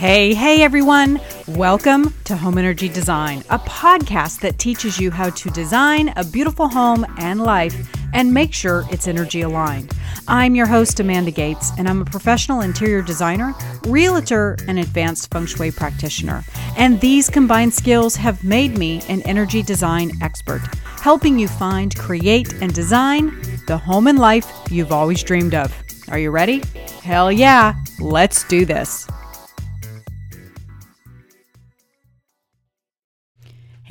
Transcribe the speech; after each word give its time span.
Hey, 0.00 0.32
hey 0.32 0.62
everyone! 0.62 1.20
Welcome 1.46 2.14
to 2.24 2.34
Home 2.34 2.56
Energy 2.56 2.88
Design, 2.88 3.40
a 3.50 3.58
podcast 3.58 4.40
that 4.40 4.58
teaches 4.58 4.98
you 4.98 5.10
how 5.10 5.28
to 5.28 5.50
design 5.50 6.14
a 6.16 6.24
beautiful 6.24 6.68
home 6.68 7.04
and 7.18 7.38
life 7.38 7.94
and 8.14 8.32
make 8.32 8.54
sure 8.54 8.86
it's 8.90 9.06
energy 9.06 9.42
aligned. 9.42 9.92
I'm 10.26 10.54
your 10.54 10.64
host, 10.64 11.00
Amanda 11.00 11.30
Gates, 11.30 11.72
and 11.76 11.86
I'm 11.86 12.00
a 12.00 12.06
professional 12.06 12.62
interior 12.62 13.02
designer, 13.02 13.54
realtor, 13.84 14.56
and 14.66 14.78
advanced 14.78 15.30
feng 15.30 15.44
shui 15.44 15.70
practitioner. 15.70 16.44
And 16.78 16.98
these 17.02 17.28
combined 17.28 17.74
skills 17.74 18.16
have 18.16 18.42
made 18.42 18.78
me 18.78 19.02
an 19.10 19.20
energy 19.24 19.62
design 19.62 20.12
expert, 20.22 20.62
helping 21.02 21.38
you 21.38 21.46
find, 21.46 21.94
create, 21.94 22.54
and 22.62 22.72
design 22.72 23.38
the 23.66 23.76
home 23.76 24.06
and 24.06 24.18
life 24.18 24.50
you've 24.70 24.92
always 24.92 25.22
dreamed 25.22 25.54
of. 25.54 25.70
Are 26.08 26.18
you 26.18 26.30
ready? 26.30 26.62
Hell 27.02 27.30
yeah! 27.30 27.74
Let's 27.98 28.44
do 28.44 28.64
this. 28.64 29.06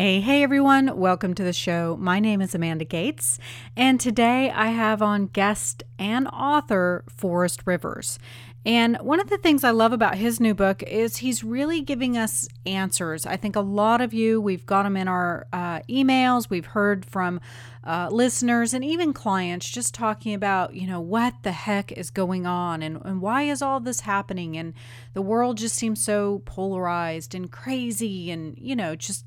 Hey, 0.02 0.22
hey 0.22 0.44
everyone, 0.44 0.98
welcome 0.98 1.34
to 1.34 1.44
the 1.44 1.52
show. 1.52 1.98
My 2.00 2.22
name 2.22 2.40
is 2.40 2.56
Amanda 2.56 2.86
Gates, 2.86 3.38
and 3.76 4.00
today 4.00 4.50
I 4.50 4.68
have 4.68 5.02
on 5.02 5.28
guest 5.28 5.84
and 6.00 6.26
author 6.30 7.04
Forrest 7.10 7.64
Rivers. 7.66 8.18
And 8.66 8.96
one 9.02 9.20
of 9.20 9.30
the 9.30 9.38
things 9.38 9.66
I 9.66 9.72
love 9.72 9.92
about 9.92 10.16
his 10.16 10.40
new 10.40 10.54
book 10.54 10.84
is 10.84 11.18
he's 11.18 11.44
really 11.44 11.82
giving 11.82 12.18
us 12.18 12.48
answers. 12.66 13.26
I 13.26 13.36
think 13.36 13.58
a 13.58 13.60
lot 13.60 14.00
of 14.00 14.14
you, 14.14 14.40
we've 14.40 14.66
got 14.66 14.84
them 14.84 14.96
in 14.96 15.10
our 15.10 15.48
uh, 15.52 15.82
emails, 15.90 16.50
we've 16.50 16.68
heard 16.68 17.06
from 17.06 17.42
uh, 17.84 18.08
listeners 18.10 18.74
and 18.74 18.86
even 18.86 19.12
clients 19.12 19.70
just 19.70 19.94
talking 19.94 20.34
about, 20.34 20.76
you 20.76 20.88
know, 20.88 21.02
what 21.02 21.34
the 21.44 21.52
heck 21.52 21.92
is 21.92 22.10
going 22.10 22.46
on 22.46 22.82
and, 22.82 23.02
and 23.04 23.22
why 23.22 23.42
is 23.44 23.62
all 23.62 23.82
this 23.82 24.00
happening? 24.00 24.56
And 24.56 24.76
the 25.14 25.22
world 25.22 25.58
just 25.58 25.76
seems 25.76 26.02
so 26.02 26.42
polarized 26.46 27.36
and 27.36 27.52
crazy 27.52 28.32
and, 28.32 28.58
you 28.58 28.78
know, 28.78 28.96
just 28.96 29.26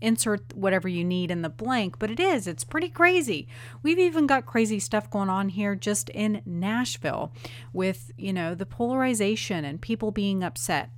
insert 0.00 0.54
whatever 0.54 0.88
you 0.88 1.04
need 1.04 1.30
in 1.30 1.42
the 1.42 1.48
blank, 1.48 1.98
but 1.98 2.10
it 2.10 2.20
is. 2.20 2.46
It's 2.46 2.64
pretty 2.64 2.88
crazy. 2.88 3.48
We've 3.82 3.98
even 3.98 4.26
got 4.26 4.46
crazy 4.46 4.78
stuff 4.78 5.10
going 5.10 5.28
on 5.28 5.50
here 5.50 5.74
just 5.74 6.08
in 6.10 6.42
Nashville 6.44 7.32
with, 7.72 8.10
you 8.16 8.32
know, 8.32 8.54
the 8.54 8.66
polarization 8.66 9.64
and 9.64 9.80
people 9.80 10.10
being 10.10 10.42
upset 10.42 10.90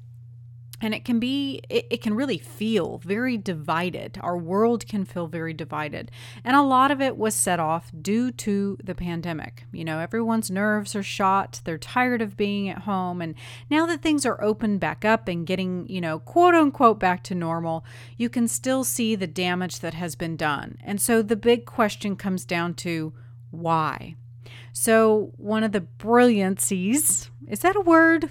and 0.81 0.95
it 0.95 1.05
can 1.05 1.19
be 1.19 1.63
it, 1.69 1.87
it, 1.91 2.03
can 2.03 2.15
really 2.15 2.39
feel 2.39 2.99
very 2.99 3.37
divided. 3.37 4.19
Our 4.23 4.37
world 4.37 4.87
can 4.87 5.05
feel 5.05 5.27
very 5.27 5.55
divided. 5.55 6.11
And 6.45 6.57
a 6.57 6.63
lot 6.63 6.91
of 6.91 7.01
it 7.01 7.17
was 7.17 7.35
set 7.35 7.59
off 7.59 7.91
due 8.01 8.31
to 8.33 8.77
the 8.83 8.95
pandemic. 8.95 9.65
You 9.73 9.85
know 9.85 9.99
everyone's 9.99 10.51
nerves 10.51 10.95
are 10.95 11.03
shot 11.03 11.61
they're 11.65 11.79
tired 11.79 12.21
of 12.21 12.37
being 12.37 12.69
at 12.69 12.83
home. 12.83 13.23
And 13.23 13.35
now 13.71 13.87
that 13.87 14.03
things 14.03 14.27
are 14.27 14.43
opened 14.43 14.81
back 14.81 15.05
up 15.05 15.29
and 15.29 15.47
getting 15.47 15.87
you 15.89 16.01
know 16.01 16.19
quote 16.19 16.55
unquote 16.55 17.01
back 17.01 17.23
to 17.25 17.35
normal 17.35 17.85
you 18.17 18.29
can 18.29 18.49
still 18.49 18.85
see 18.85 19.15
the 19.15 19.27
damage 19.27 19.81
that 19.81 19.95
has 19.95 20.15
been 20.15 20.37
done. 20.37 20.79
And 20.85 21.01
so 21.01 21.23
the 21.23 21.37
big 21.37 21.65
question 21.65 22.17
comes 22.17 22.45
down 22.45 22.75
to 22.75 23.13
why. 23.51 24.17
So 24.73 25.33
one 25.39 25.65
of 25.65 25.73
the 25.73 25.87
brilliancies 25.99 27.31
is 27.49 27.61
that 27.61 27.77
a 27.77 27.81
word 27.81 28.31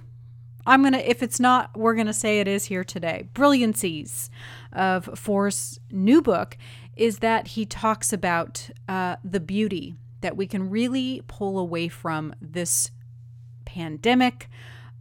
I'm 0.65 0.81
going 0.81 0.93
to, 0.93 1.09
if 1.09 1.21
it's 1.21 1.39
not, 1.39 1.77
we're 1.77 1.93
going 1.93 2.07
to 2.07 2.13
say 2.13 2.39
it 2.39 2.47
is 2.47 2.65
here 2.65 2.83
today. 2.83 3.29
Brilliancies 3.33 4.29
of 4.73 5.09
Forrest's 5.17 5.79
new 5.91 6.21
book 6.21 6.57
is 6.95 7.19
that 7.19 7.49
he 7.49 7.65
talks 7.65 8.11
about 8.11 8.69
uh, 8.87 9.17
the 9.23 9.39
beauty 9.39 9.95
that 10.21 10.37
we 10.37 10.47
can 10.47 10.69
really 10.69 11.21
pull 11.27 11.59
away 11.59 11.87
from 11.87 12.33
this 12.41 12.89
pandemic, 13.65 14.49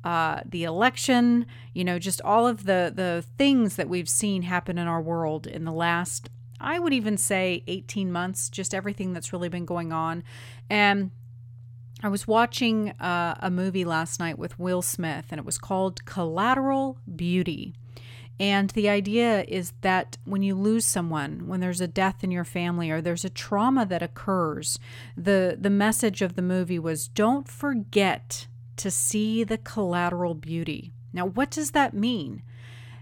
uh, 0.02 0.40
the 0.44 0.64
election, 0.64 1.46
you 1.72 1.84
know, 1.84 1.98
just 1.98 2.20
all 2.22 2.46
of 2.46 2.64
the, 2.64 2.92
the 2.94 3.24
things 3.38 3.76
that 3.76 3.88
we've 3.88 4.08
seen 4.08 4.42
happen 4.42 4.76
in 4.76 4.86
our 4.86 5.00
world 5.00 5.46
in 5.46 5.64
the 5.64 5.72
last, 5.72 6.28
I 6.60 6.78
would 6.78 6.92
even 6.92 7.16
say 7.16 7.62
18 7.66 8.12
months, 8.12 8.50
just 8.50 8.74
everything 8.74 9.12
that's 9.12 9.32
really 9.32 9.48
been 9.48 9.64
going 9.64 9.92
on. 9.92 10.24
And 10.68 11.10
I 12.04 12.08
was 12.08 12.28
watching 12.28 12.90
uh, 13.00 13.34
a 13.40 13.50
movie 13.50 13.86
last 13.86 14.20
night 14.20 14.38
with 14.38 14.58
Will 14.58 14.82
Smith, 14.82 15.24
and 15.30 15.38
it 15.38 15.44
was 15.46 15.56
called 15.56 16.04
Collateral 16.04 16.98
Beauty. 17.16 17.72
And 18.38 18.68
the 18.70 18.90
idea 18.90 19.42
is 19.48 19.72
that 19.80 20.18
when 20.26 20.42
you 20.42 20.54
lose 20.54 20.84
someone, 20.84 21.48
when 21.48 21.60
there's 21.60 21.80
a 21.80 21.88
death 21.88 22.22
in 22.22 22.30
your 22.30 22.44
family 22.44 22.90
or 22.90 23.00
there's 23.00 23.24
a 23.24 23.30
trauma 23.30 23.86
that 23.86 24.02
occurs, 24.02 24.78
the, 25.16 25.56
the 25.58 25.70
message 25.70 26.20
of 26.20 26.36
the 26.36 26.42
movie 26.42 26.78
was 26.78 27.08
don't 27.08 27.48
forget 27.48 28.48
to 28.76 28.90
see 28.90 29.42
the 29.42 29.56
collateral 29.56 30.34
beauty. 30.34 30.92
Now, 31.10 31.24
what 31.24 31.50
does 31.50 31.70
that 31.70 31.94
mean? 31.94 32.42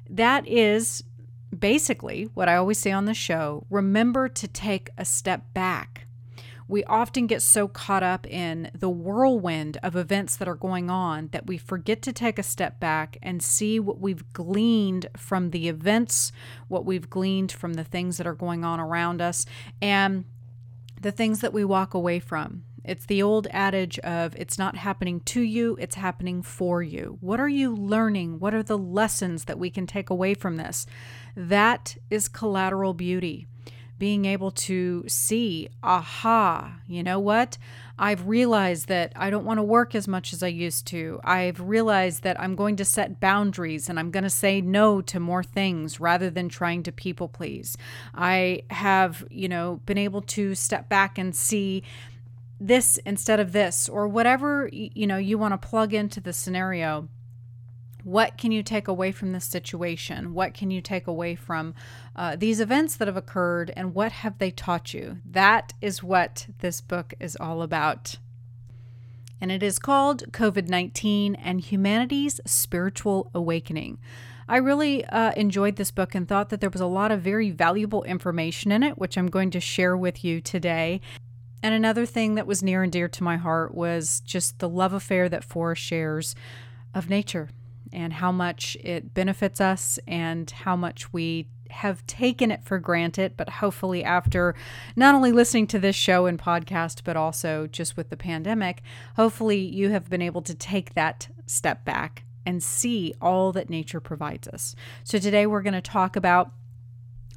That 0.09 0.47
is 0.47 1.03
basically 1.59 2.29
what 2.35 2.49
I 2.49 2.55
always 2.55 2.79
say 2.79 2.93
on 2.93 3.07
the 3.07 3.15
show 3.15 3.67
remember 3.69 4.29
to 4.29 4.47
take 4.47 4.91
a 4.97 5.05
step 5.05 5.53
back 5.55 6.07
we 6.73 6.83
often 6.85 7.27
get 7.27 7.43
so 7.43 7.69
caught 7.69 8.03
up 8.03 8.27
in 8.27 8.71
the 8.75 8.89
whirlwind 8.89 9.77
of 9.83 9.95
events 9.95 10.37
that 10.37 10.49
are 10.49 10.55
going 10.55 10.89
on 10.89 11.29
that 11.31 11.47
we 11.47 11.59
forget 11.59 12.01
to 12.01 12.15
take 12.15 12.39
a 12.39 12.43
step 12.43 12.81
back 12.81 13.19
and 13.23 13.43
see 13.43 13.79
what 13.79 14.01
we've 14.01 14.33
gleaned 14.33 15.07
from 15.15 15.51
the 15.51 15.69
events, 15.69 16.33
what 16.69 16.87
we've 16.87 17.11
gleaned 17.11 17.53
from 17.53 17.75
the 17.75 17.85
things 17.85 18.17
that 18.17 18.27
are 18.27 18.33
going 18.33 18.65
on 18.65 18.81
around 18.81 19.21
us, 19.21 19.45
and 19.83 20.25
the 20.99 21.13
things 21.13 21.43
that 21.43 21.53
we 21.53 21.63
walk 21.63 21.93
away 21.93 22.19
from. 22.19 22.65
It's 22.87 23.05
the 23.05 23.23
old 23.23 23.47
adage 23.51 23.99
of 23.99 24.35
it's 24.37 24.59
not 24.59 24.77
happening 24.77 25.21
to 25.21 25.43
you, 25.43 25.77
it's 25.79 25.97
happening 25.97 26.41
for 26.41 26.83
you. 26.83 27.19
What 27.21 27.39
are 27.39 27.51
you 27.51 27.77
learning? 27.77 28.39
What 28.39 28.55
are 28.55 28.63
the 28.63 28.79
lessons 28.79 29.45
that 29.45 29.59
we 29.59 29.69
can 29.69 29.87
take 29.87 30.09
away 30.09 30.33
from 30.33 30.57
this? 30.57 30.87
That 31.37 31.99
is 32.09 32.29
collateral 32.29 32.95
beauty 32.95 33.47
being 34.03 34.25
able 34.25 34.51
to 34.51 35.05
see, 35.07 35.69
aha, 35.81 36.81
you 36.89 37.05
know 37.05 37.21
what? 37.21 37.57
I've 37.97 38.27
realized 38.27 38.89
that 38.89 39.13
I 39.15 39.31
don't 39.31 39.45
want 39.45 39.59
to 39.59 39.63
work 39.63 39.95
as 39.95 40.09
much 40.09 40.33
as 40.33 40.43
I 40.43 40.49
used 40.49 40.89
to. 40.89 41.21
I've 41.23 41.61
realized 41.61 42.25
that 42.25 42.41
I'm 42.41 42.57
going 42.57 42.75
to 42.79 42.85
set 42.85 43.21
boundaries 43.21 43.89
and 43.89 44.01
I'm 44.01 44.11
going 44.11 44.25
to 44.25 44.29
say 44.29 44.61
no 44.61 45.03
to 45.03 45.21
more 45.21 45.45
things 45.45 46.01
rather 46.01 46.31
than 46.31 46.49
trying 46.49 46.83
to 46.83 46.91
people 46.91 47.29
please. 47.29 47.77
I 48.13 48.63
have, 48.71 49.25
you 49.31 49.49
know, 49.49 49.81
been 49.87 49.99
able 49.99 50.23
to 50.23 50.57
step 50.57 50.89
back 50.89 51.17
and 51.17 51.33
see 51.33 51.85
this 52.59 52.97
instead 53.07 53.39
of 53.39 53.53
this 53.53 53.89
or 53.89 54.09
whatever, 54.09 54.69
you 54.73 55.07
know, 55.07 55.17
you 55.17 55.39
want 55.39 55.53
to 55.53 55.69
plug 55.69 55.95
into 55.95 56.21
the 56.21 56.33
scenario 56.33 57.09
what 58.05 58.37
can 58.37 58.53
you 58.53 58.63
take 58.63 58.89
away 58.89 59.13
from 59.13 59.33
this 59.33 59.45
situation? 59.45 60.35
What 60.35 60.55
can 60.55 60.71
you 60.71 60.81
take 60.81 61.07
away 61.07 61.35
from 61.35 61.75
uh, 62.17 62.37
these 62.37 62.61
events 62.61 62.97
that 62.97 63.09
have 63.09 63.17
occurred, 63.17 63.73
and 63.77 63.95
what 63.95 64.13
have 64.13 64.39
they 64.39 64.51
taught 64.51 64.93
you? 64.93 65.19
That 65.25 65.73
is 65.81 66.03
what 66.03 66.47
this 66.59 66.81
book 66.81 67.15
is 67.21 67.37
all 67.37 67.63
about. 67.63 68.17
And 69.41 69.51
it 69.51 69.63
is 69.63 69.79
called 69.79 70.33
COVID 70.33 70.69
19 70.69 71.35
and 71.37 71.61
Humanity's 71.61 72.41
Spiritual 72.47 73.31
Awakening. 73.35 73.99
I 74.49 74.57
really 74.57 75.05
uh, 75.07 75.33
enjoyed 75.37 75.77
this 75.77 75.91
book 75.91 76.15
and 76.15 76.29
thought 76.29 76.51
that 76.51 76.61
there 76.61 76.71
was 76.71 76.81
a 76.81 76.87
lot 76.87 77.13
of 77.13 77.23
very 77.23 77.51
valuable 77.51 78.03
information 78.05 78.73
in 78.73 78.83
it, 78.83 78.99
which 78.99 79.17
I'm 79.17 79.29
going 79.29 79.51
to 79.53 79.61
share 79.61 79.97
with 79.97 80.25
you 80.25 80.41
today. 80.41 81.01
And 81.63 81.75
another 81.75 82.07
thing 82.07 82.35
that 82.35 82.47
was 82.47 82.63
near 82.63 82.83
and 82.83 82.91
dear 82.91 83.09
to 83.09 83.23
my 83.23 83.37
heart 83.37 83.75
was 83.75 84.21
just 84.21 84.59
the 84.59 84.69
love 84.69 84.93
affair 84.93 85.29
that 85.29 85.45
Forrest 85.45 85.83
shares 85.83 86.35
of 86.93 87.09
nature 87.09 87.49
and 87.93 88.13
how 88.13 88.33
much 88.33 88.77
it 88.83 89.15
benefits 89.15 89.61
us 89.61 89.99
and 90.07 90.51
how 90.51 90.77
much 90.77 91.13
we 91.13 91.49
have 91.73 92.07
taken 92.07 92.51
it 92.51 92.63
for 92.65 92.79
granted, 92.79 93.35
but 93.37 93.49
hopefully, 93.49 94.05
after 94.05 94.55
not 94.95 95.15
only 95.15 95.33
listening 95.33 95.67
to 95.69 95.79
this 95.79 95.97
show 95.97 96.27
and 96.27 96.39
podcast, 96.39 97.03
but 97.05 97.17
also 97.17 97.67
just 97.67 97.97
with 97.97 98.11
the 98.11 98.17
pandemic, 98.17 98.83
hopefully, 99.17 99.59
you 99.59 99.91
have 99.91 100.09
been 100.09 100.23
able 100.23 100.43
to 100.43 100.55
take 100.55 100.95
that 100.95 101.29
step 101.47 101.85
back 101.85 102.25
and 102.45 102.63
see 102.63 103.15
all 103.21 103.53
that 103.53 103.71
nature 103.71 104.01
provides 104.01 104.47
us. 104.49 104.75
So, 105.05 105.19
today 105.19 105.47
we're 105.47 105.63
going 105.63 105.73
to 105.75 105.81
talk 105.81 106.15
about 106.17 106.53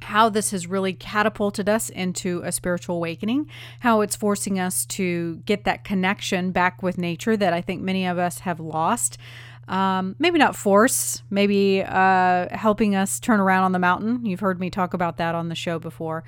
how 0.02 0.28
this 0.28 0.50
has 0.50 0.66
really 0.66 0.92
catapulted 0.92 1.68
us 1.68 1.88
into 1.88 2.42
a 2.44 2.52
spiritual 2.52 2.96
awakening, 2.96 3.50
how 3.80 4.02
it's 4.02 4.14
forcing 4.14 4.58
us 4.60 4.84
to 4.84 5.36
get 5.46 5.64
that 5.64 5.84
connection 5.84 6.52
back 6.52 6.82
with 6.82 6.98
nature 6.98 7.36
that 7.36 7.52
I 7.54 7.62
think 7.62 7.82
many 7.82 8.06
of 8.06 8.18
us 8.18 8.40
have 8.40 8.60
lost 8.60 9.16
um, 9.68 10.16
maybe 10.18 10.38
not 10.38 10.56
force, 10.56 11.22
maybe 11.30 11.82
uh, 11.82 12.48
helping 12.50 12.94
us 12.94 13.20
turn 13.20 13.40
around 13.40 13.64
on 13.64 13.72
the 13.72 13.78
mountain. 13.78 14.24
You've 14.24 14.40
heard 14.40 14.60
me 14.60 14.70
talk 14.70 14.94
about 14.94 15.16
that 15.16 15.34
on 15.34 15.48
the 15.48 15.54
show 15.54 15.78
before. 15.78 16.24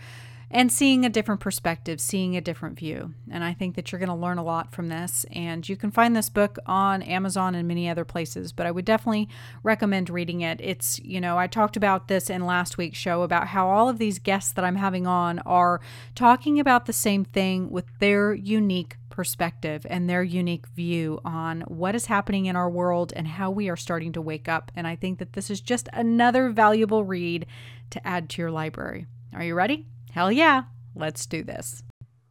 And 0.51 0.73
seeing 0.73 1.05
a 1.05 1.11
different 1.11 1.43
perspective, 1.43 2.01
seeing 2.01 2.35
a 2.35 2.41
different 2.41 2.79
view. 2.79 3.13
And 3.31 3.45
I 3.45 3.53
think 3.53 3.77
that 3.77 3.93
you're 3.93 3.99
going 3.99 4.09
to 4.09 4.15
learn 4.15 4.39
a 4.39 4.43
lot 4.43 4.73
from 4.73 4.89
this. 4.89 5.27
And 5.31 5.69
you 5.69 5.77
can 5.77 5.91
find 5.91 6.17
this 6.17 6.31
book 6.31 6.59
on 6.65 7.03
Amazon 7.03 7.55
and 7.55 7.69
many 7.69 7.87
other 7.87 8.07
places, 8.07 8.51
but 8.53 8.65
I 8.67 8.71
would 8.71 8.87
definitely 8.87 9.29
recommend 9.63 10.09
reading 10.09 10.41
it. 10.41 10.59
It's, 10.63 10.99
you 11.01 11.21
know, 11.21 11.37
I 11.37 11.49
talked 11.49 11.77
about 11.77 12.09
this 12.09 12.31
in 12.31 12.47
last 12.47 12.79
week's 12.79 12.97
show 12.97 13.23
about 13.23 13.49
how 13.49 13.69
all 13.69 13.91
of 13.91 13.99
these 13.99 14.19
guests 14.19 14.53
that 14.53 14.65
I'm 14.65 14.77
having 14.77 15.07
on 15.07 15.39
are 15.41 15.83
talking 16.15 16.59
about 16.59 16.87
the 16.87 16.95
same 16.95 17.27
thing 17.27 17.71
with 17.71 17.85
their 17.99 18.33
unique 18.33 18.97
perspective 19.19 19.85
and 19.91 20.09
their 20.09 20.23
unique 20.23 20.69
view 20.69 21.21
on 21.25 21.63
what 21.63 21.93
is 21.97 22.07
happening 22.07 22.47
in 22.47 22.55
our 22.55 22.71
world 22.71 23.13
and 23.17 23.27
how 23.27 23.51
we 23.51 23.69
are 23.69 23.77
starting 23.77 24.13
to 24.13 24.21
wake 24.21 24.49
up. 24.49 24.71
And 24.77 24.87
I 24.87 24.95
think 24.95 25.19
that 25.19 25.33
this 25.33 25.51
is 25.51 25.61
just 25.61 25.89
another 25.93 26.51
valuable 26.51 27.03
read 27.03 27.45
to 27.91 28.07
add 28.07 28.29
to 28.29 28.43
your 28.43 28.53
library. 28.53 29.07
Are 29.35 29.43
you 29.43 29.57
ready? 29.57 29.89
Hell 30.13 30.31
yeah. 30.31 30.63
Let's 30.95 31.27
do 31.27 31.43
this. 31.43 31.83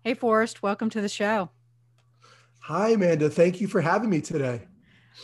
Hey, 0.06 0.14
Forrest, 0.14 0.64
welcome 0.64 0.90
to 0.92 1.02
the 1.02 1.10
show. 1.10 1.50
Hi, 2.60 2.92
Amanda. 2.92 3.30
Thank 3.30 3.60
you 3.60 3.68
for 3.68 3.82
having 3.82 4.10
me 4.10 4.22
today. 4.22 4.62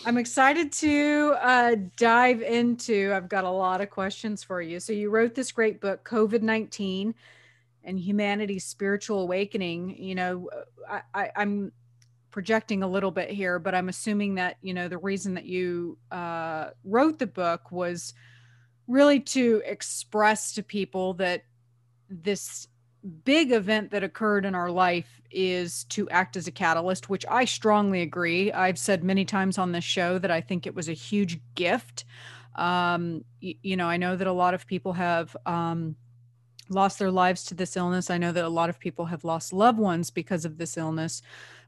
I'm 0.05 0.17
excited 0.17 0.73
to 0.73 1.35
uh, 1.39 1.75
dive 1.95 2.41
into. 2.41 3.13
I've 3.15 3.29
got 3.29 3.45
a 3.45 3.49
lot 3.49 3.79
of 3.79 3.89
questions 3.89 4.43
for 4.43 4.61
you. 4.61 4.81
So, 4.81 4.91
you 4.91 5.09
wrote 5.09 5.33
this 5.33 5.53
great 5.53 5.79
book, 5.79 6.03
COVID 6.03 6.41
19 6.41 7.15
and 7.83 7.99
humanity's 7.99 8.65
spiritual 8.65 9.21
awakening. 9.21 9.95
You 9.97 10.15
know, 10.15 10.49
I, 10.89 11.01
I, 11.13 11.31
I'm 11.35 11.71
projecting 12.31 12.81
a 12.83 12.87
little 12.87 13.11
bit 13.11 13.29
here, 13.29 13.59
but 13.59 13.75
I'm 13.75 13.89
assuming 13.89 14.35
that, 14.35 14.57
you 14.61 14.73
know, 14.73 14.87
the 14.87 14.97
reason 14.97 15.35
that 15.35 15.45
you 15.45 15.97
uh, 16.11 16.71
wrote 16.83 17.19
the 17.19 17.27
book 17.27 17.71
was 17.71 18.13
really 18.87 19.19
to 19.19 19.61
express 19.65 20.53
to 20.53 20.63
people 20.63 21.13
that 21.15 21.43
this 22.09 22.67
big 23.23 23.51
event 23.51 23.91
that 23.91 24.03
occurred 24.03 24.45
in 24.45 24.55
our 24.55 24.71
life 24.71 25.21
is 25.29 25.83
to 25.85 26.09
act 26.09 26.37
as 26.37 26.47
a 26.47 26.51
catalyst, 26.51 27.09
which 27.09 27.25
I 27.29 27.45
strongly 27.45 28.01
agree. 28.01 28.51
I've 28.51 28.77
said 28.77 29.03
many 29.03 29.25
times 29.25 29.57
on 29.57 29.71
this 29.71 29.83
show 29.83 30.19
that 30.19 30.31
I 30.31 30.41
think 30.41 30.65
it 30.65 30.75
was 30.75 30.89
a 30.89 30.93
huge 30.93 31.39
gift. 31.55 32.05
Um, 32.55 33.25
you, 33.41 33.55
you 33.61 33.77
know, 33.77 33.87
I 33.87 33.97
know 33.97 34.15
that 34.15 34.27
a 34.27 34.31
lot 34.31 34.53
of 34.53 34.67
people 34.67 34.93
have 34.93 35.35
um, 35.45 35.95
lost 36.73 36.99
their 36.99 37.11
lives 37.11 37.43
to 37.45 37.55
this 37.55 37.77
illness. 37.77 38.09
I 38.09 38.17
know 38.17 38.31
that 38.31 38.43
a 38.43 38.49
lot 38.49 38.69
of 38.69 38.79
people 38.79 39.05
have 39.05 39.23
lost 39.23 39.53
loved 39.53 39.79
ones 39.79 40.09
because 40.09 40.45
of 40.45 40.57
this 40.57 40.77
illness. 40.77 41.21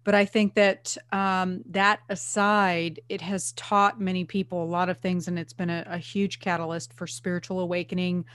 But 0.04 0.14
I 0.14 0.26
think 0.26 0.54
that 0.54 0.96
um, 1.12 1.64
that 1.70 2.00
aside, 2.10 3.02
it 3.10 3.22
has 3.22 3.54
taught 3.54 4.00
many 4.00 4.24
people 4.24 4.64
a 4.64 4.66
lot 4.66 4.88
of 4.88 5.00
things, 5.00 5.28
and 5.28 5.40
it's 5.40 5.54
been 5.54 5.72
a, 5.72 5.84
a 5.88 5.98
huge 5.98 6.40
catalyst 6.40 6.94
for 6.94 7.08
spiritual 7.08 7.60
awakening 7.60 8.26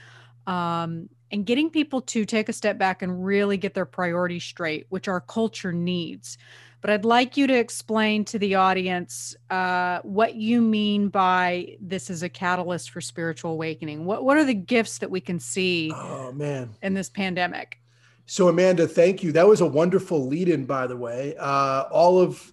um, 0.47 1.07
and 1.31 1.45
getting 1.45 1.69
people 1.69 2.01
to 2.01 2.25
take 2.25 2.49
a 2.49 2.53
step 2.53 2.77
back 2.77 3.01
and 3.01 3.25
really 3.25 3.55
get 3.55 3.73
their 3.73 3.85
priorities 3.85 4.43
straight, 4.43 4.85
which 4.89 5.07
our 5.07 5.21
culture 5.21 5.71
needs. 5.71 6.37
But 6.81 6.89
I'd 6.89 7.05
like 7.05 7.37
you 7.37 7.45
to 7.47 7.53
explain 7.53 8.25
to 8.25 8.39
the 8.39 8.55
audience 8.55 9.35
uh, 9.51 9.99
what 10.01 10.35
you 10.35 10.61
mean 10.61 11.09
by 11.09 11.77
this 11.79 12.09
is 12.09 12.23
a 12.23 12.29
catalyst 12.29 12.89
for 12.89 13.01
spiritual 13.01 13.51
awakening. 13.51 14.05
What 14.05 14.23
what 14.23 14.37
are 14.37 14.43
the 14.43 14.55
gifts 14.55 14.97
that 14.97 15.11
we 15.11 15.21
can 15.21 15.39
see? 15.39 15.91
Oh 15.95 16.31
man, 16.31 16.71
in 16.81 16.95
this 16.95 17.09
pandemic. 17.09 17.77
So 18.25 18.47
Amanda, 18.47 18.87
thank 18.87 19.23
you. 19.23 19.31
That 19.31 19.47
was 19.47 19.61
a 19.61 19.65
wonderful 19.65 20.25
lead-in, 20.25 20.65
by 20.65 20.87
the 20.87 20.97
way. 20.97 21.35
Uh, 21.37 21.83
all 21.91 22.19
of 22.19 22.51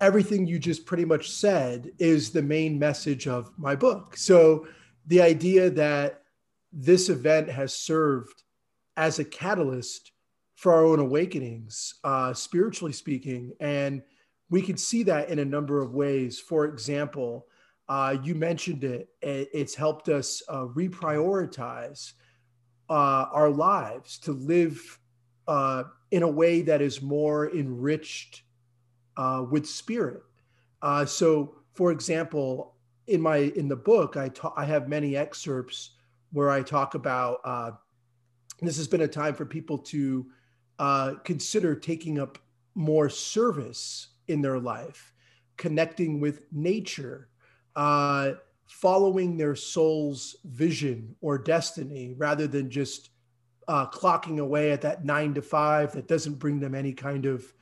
everything 0.00 0.46
you 0.46 0.58
just 0.58 0.86
pretty 0.86 1.04
much 1.04 1.30
said 1.30 1.90
is 1.98 2.30
the 2.30 2.42
main 2.42 2.78
message 2.78 3.26
of 3.26 3.52
my 3.58 3.74
book. 3.74 4.16
So 4.16 4.66
the 5.06 5.20
idea 5.20 5.70
that 5.70 6.22
this 6.72 7.08
event 7.08 7.50
has 7.50 7.74
served 7.74 8.42
as 8.96 9.18
a 9.18 9.24
catalyst 9.24 10.12
for 10.58 10.74
our 10.74 10.84
own 10.84 10.98
awakenings, 10.98 11.94
uh, 12.02 12.34
spiritually 12.34 12.92
speaking. 12.92 13.52
And 13.60 14.02
we 14.50 14.60
can 14.60 14.76
see 14.76 15.04
that 15.04 15.28
in 15.28 15.38
a 15.38 15.44
number 15.44 15.80
of 15.80 15.94
ways. 15.94 16.40
For 16.40 16.64
example, 16.64 17.46
uh, 17.88 18.16
you 18.24 18.34
mentioned 18.34 18.82
it, 18.82 19.08
it's 19.22 19.76
helped 19.76 20.08
us 20.08 20.42
uh, 20.48 20.64
reprioritize 20.74 22.14
uh, 22.90 23.26
our 23.30 23.50
lives 23.50 24.18
to 24.18 24.32
live 24.32 24.98
uh, 25.46 25.84
in 26.10 26.24
a 26.24 26.28
way 26.28 26.62
that 26.62 26.82
is 26.82 27.00
more 27.00 27.54
enriched 27.54 28.42
uh, 29.16 29.44
with 29.48 29.64
spirit. 29.64 30.24
so, 31.06 31.54
for 31.74 31.92
example, 31.92 32.74
in 33.06 33.20
my 33.20 33.52
in 33.54 33.68
the 33.68 33.76
book, 33.76 34.16
I 34.16 34.28
ta- 34.28 34.54
I 34.56 34.64
have 34.64 34.88
many 34.88 35.16
excerpts 35.16 35.90
where 36.32 36.50
I 36.50 36.62
talk 36.62 36.96
about 36.96 37.78
this 38.60 38.76
has 38.76 38.88
been 38.88 39.02
a 39.02 39.08
time 39.08 39.34
for 39.34 39.46
people 39.46 39.78
to 39.78 40.26
uh, 40.78 41.14
consider 41.24 41.74
taking 41.74 42.18
up 42.18 42.38
more 42.74 43.08
service 43.08 44.08
in 44.28 44.40
their 44.40 44.58
life, 44.58 45.12
connecting 45.56 46.20
with 46.20 46.46
nature, 46.52 47.28
uh, 47.76 48.32
following 48.66 49.36
their 49.36 49.56
soul's 49.56 50.36
vision 50.44 51.16
or 51.20 51.38
destiny 51.38 52.14
rather 52.16 52.46
than 52.46 52.70
just 52.70 53.10
uh, 53.66 53.86
clocking 53.86 54.38
away 54.38 54.72
at 54.72 54.80
that 54.82 55.04
nine 55.04 55.34
to 55.34 55.42
five 55.42 55.92
that 55.92 56.08
doesn't 56.08 56.34
bring 56.34 56.60
them 56.60 56.74
any 56.74 56.92
kind 56.92 57.26
of 57.26 57.52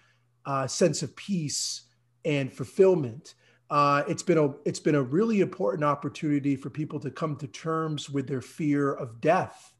uh, 0.45 0.67
sense 0.67 1.03
of 1.03 1.15
peace 1.17 1.83
and 2.25 2.53
fulfillment. 2.53 3.35
Uh, 3.71 4.05
it's 4.07 4.23
been 4.23 4.39
a 4.39 4.53
it's 4.65 4.79
been 4.79 4.95
a 4.95 5.03
really 5.03 5.41
important 5.41 5.83
opportunity 5.83 6.55
for 6.55 6.71
people 6.71 7.01
to 7.01 7.11
come 7.11 7.35
to 7.35 7.49
terms 7.49 8.09
with 8.09 8.29
their 8.29 8.41
fear 8.41 8.93
of 8.93 9.21
death, 9.21 9.73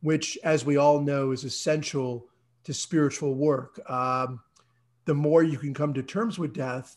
which, 0.00 0.36
as 0.42 0.64
we 0.64 0.76
all 0.76 1.00
know, 1.00 1.30
is 1.30 1.44
essential 1.44 2.27
to 2.64 2.74
spiritual 2.74 3.34
work. 3.34 3.80
Um, 3.90 4.40
the 5.04 5.14
more 5.14 5.42
you 5.42 5.58
can 5.58 5.72
come 5.72 5.94
to 5.94 6.02
terms 6.02 6.38
with 6.38 6.52
death, 6.52 6.96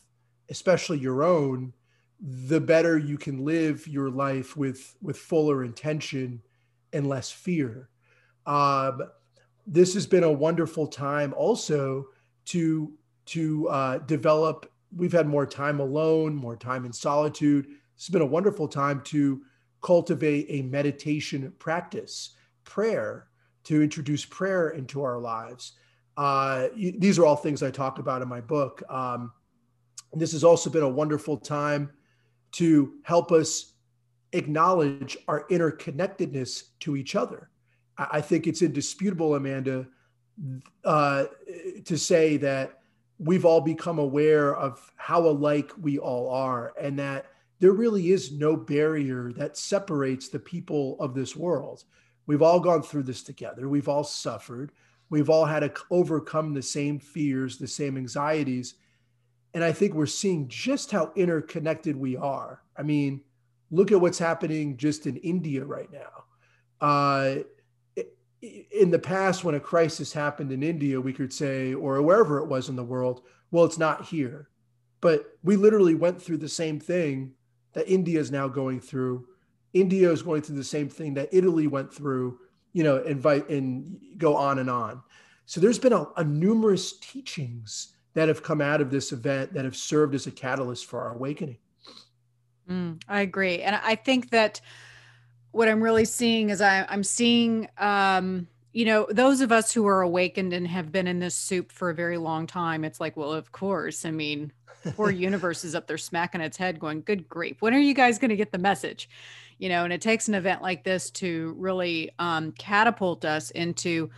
especially 0.50 0.98
your 0.98 1.22
own, 1.22 1.72
the 2.20 2.60
better 2.60 2.98
you 2.98 3.18
can 3.18 3.44
live 3.44 3.86
your 3.88 4.10
life 4.10 4.56
with 4.56 4.96
with 5.02 5.16
fuller 5.16 5.64
intention 5.64 6.42
and 6.92 7.08
less 7.08 7.30
fear. 7.30 7.88
Um, 8.46 9.02
this 9.66 9.94
has 9.94 10.06
been 10.06 10.24
a 10.24 10.30
wonderful 10.30 10.86
time 10.86 11.32
also 11.34 12.08
to 12.46 12.92
to 13.26 13.68
uh, 13.68 13.98
develop 13.98 14.70
we've 14.94 15.12
had 15.12 15.26
more 15.26 15.46
time 15.46 15.80
alone, 15.80 16.34
more 16.34 16.56
time 16.56 16.84
in 16.84 16.92
solitude. 16.92 17.66
It's 17.96 18.08
been 18.08 18.22
a 18.22 18.26
wonderful 18.26 18.68
time 18.68 19.00
to 19.04 19.42
cultivate 19.80 20.46
a 20.48 20.62
meditation 20.62 21.52
practice, 21.58 22.30
prayer, 22.64 23.28
to 23.64 23.82
introduce 23.82 24.24
prayer 24.24 24.70
into 24.70 25.02
our 25.02 25.18
lives. 25.18 25.72
Uh, 26.16 26.68
these 26.74 27.18
are 27.18 27.24
all 27.24 27.36
things 27.36 27.62
I 27.62 27.70
talk 27.70 27.98
about 27.98 28.22
in 28.22 28.28
my 28.28 28.40
book. 28.40 28.82
Um, 28.90 29.32
this 30.12 30.32
has 30.32 30.44
also 30.44 30.68
been 30.68 30.82
a 30.82 30.88
wonderful 30.88 31.38
time 31.38 31.90
to 32.52 32.94
help 33.04 33.32
us 33.32 33.72
acknowledge 34.32 35.16
our 35.28 35.46
interconnectedness 35.48 36.64
to 36.80 36.96
each 36.96 37.14
other. 37.14 37.50
I, 37.96 38.08
I 38.12 38.20
think 38.20 38.46
it's 38.46 38.62
indisputable, 38.62 39.34
Amanda, 39.34 39.86
uh, 40.84 41.24
to 41.84 41.96
say 41.96 42.36
that 42.38 42.80
we've 43.18 43.44
all 43.44 43.60
become 43.60 43.98
aware 43.98 44.54
of 44.56 44.92
how 44.96 45.20
alike 45.20 45.70
we 45.80 45.98
all 45.98 46.28
are 46.30 46.72
and 46.80 46.98
that 46.98 47.26
there 47.60 47.72
really 47.72 48.10
is 48.10 48.32
no 48.32 48.56
barrier 48.56 49.32
that 49.36 49.56
separates 49.56 50.28
the 50.28 50.38
people 50.38 50.96
of 50.98 51.14
this 51.14 51.36
world. 51.36 51.84
We've 52.26 52.42
all 52.42 52.60
gone 52.60 52.82
through 52.82 53.04
this 53.04 53.22
together. 53.22 53.68
We've 53.68 53.88
all 53.88 54.04
suffered. 54.04 54.72
We've 55.10 55.30
all 55.30 55.44
had 55.44 55.60
to 55.60 55.72
overcome 55.90 56.54
the 56.54 56.62
same 56.62 56.98
fears, 56.98 57.58
the 57.58 57.66
same 57.66 57.96
anxieties. 57.96 58.74
And 59.54 59.62
I 59.62 59.72
think 59.72 59.94
we're 59.94 60.06
seeing 60.06 60.48
just 60.48 60.90
how 60.90 61.12
interconnected 61.16 61.96
we 61.96 62.16
are. 62.16 62.62
I 62.76 62.82
mean, 62.82 63.22
look 63.70 63.92
at 63.92 64.00
what's 64.00 64.18
happening 64.18 64.76
just 64.76 65.06
in 65.06 65.16
India 65.18 65.64
right 65.64 65.90
now. 65.92 66.24
Uh, 66.80 67.42
in 68.42 68.90
the 68.90 68.98
past, 68.98 69.44
when 69.44 69.54
a 69.54 69.60
crisis 69.60 70.12
happened 70.12 70.50
in 70.50 70.62
India, 70.62 71.00
we 71.00 71.12
could 71.12 71.32
say, 71.32 71.74
or 71.74 72.00
wherever 72.02 72.38
it 72.38 72.46
was 72.46 72.68
in 72.68 72.76
the 72.76 72.82
world, 72.82 73.22
well, 73.50 73.64
it's 73.64 73.78
not 73.78 74.06
here. 74.06 74.48
But 75.00 75.26
we 75.42 75.56
literally 75.56 75.94
went 75.94 76.20
through 76.20 76.38
the 76.38 76.48
same 76.48 76.80
thing 76.80 77.34
that 77.74 77.88
India 77.88 78.18
is 78.18 78.30
now 78.30 78.48
going 78.48 78.80
through. 78.80 79.26
India 79.72 80.10
is 80.10 80.22
going 80.22 80.42
through 80.42 80.56
the 80.56 80.64
same 80.64 80.88
thing 80.88 81.14
that 81.14 81.28
Italy 81.32 81.66
went 81.66 81.92
through, 81.92 82.38
you 82.72 82.84
know, 82.84 82.98
invite 82.98 83.48
and 83.48 83.98
go 84.18 84.36
on 84.36 84.58
and 84.58 84.68
on. 84.68 85.02
So 85.46 85.60
there's 85.60 85.78
been 85.78 85.92
a, 85.92 86.06
a 86.16 86.24
numerous 86.24 86.98
teachings 86.98 87.94
that 88.14 88.28
have 88.28 88.42
come 88.42 88.60
out 88.60 88.80
of 88.80 88.90
this 88.90 89.12
event 89.12 89.54
that 89.54 89.64
have 89.64 89.76
served 89.76 90.14
as 90.14 90.26
a 90.26 90.30
catalyst 90.30 90.86
for 90.86 91.00
our 91.00 91.14
awakening. 91.14 91.58
Mm, 92.68 93.02
I 93.08 93.22
agree. 93.22 93.62
And 93.62 93.74
I 93.76 93.94
think 93.94 94.30
that 94.30 94.60
what 95.50 95.68
I'm 95.68 95.82
really 95.82 96.04
seeing 96.04 96.50
is 96.50 96.60
I, 96.60 96.86
I'm 96.88 97.02
seeing, 97.02 97.68
um, 97.78 98.46
you 98.72 98.86
know, 98.86 99.06
those 99.10 99.40
of 99.40 99.52
us 99.52 99.72
who 99.72 99.86
are 99.86 100.00
awakened 100.00 100.52
and 100.52 100.66
have 100.66 100.90
been 100.90 101.06
in 101.06 101.18
this 101.18 101.34
soup 101.34 101.70
for 101.70 101.90
a 101.90 101.94
very 101.94 102.16
long 102.16 102.46
time, 102.46 102.84
it's 102.84 103.00
like, 103.00 103.16
well, 103.16 103.32
of 103.32 103.52
course. 103.52 104.04
I 104.04 104.10
mean, 104.10 104.52
poor 104.96 105.10
universe 105.10 105.64
is 105.64 105.74
up 105.74 105.86
there 105.86 105.98
smacking 105.98 106.40
its 106.40 106.56
head 106.56 106.80
going, 106.80 107.02
good 107.02 107.28
grief. 107.28 107.60
When 107.60 107.74
are 107.74 107.78
you 107.78 107.94
guys 107.94 108.18
going 108.18 108.30
to 108.30 108.36
get 108.36 108.50
the 108.50 108.58
message? 108.58 109.10
You 109.58 109.68
know, 109.68 109.84
and 109.84 109.92
it 109.92 110.00
takes 110.00 110.26
an 110.26 110.34
event 110.34 110.62
like 110.62 110.84
this 110.84 111.10
to 111.12 111.54
really 111.58 112.10
um, 112.18 112.52
catapult 112.52 113.24
us 113.24 113.50
into, 113.50 114.10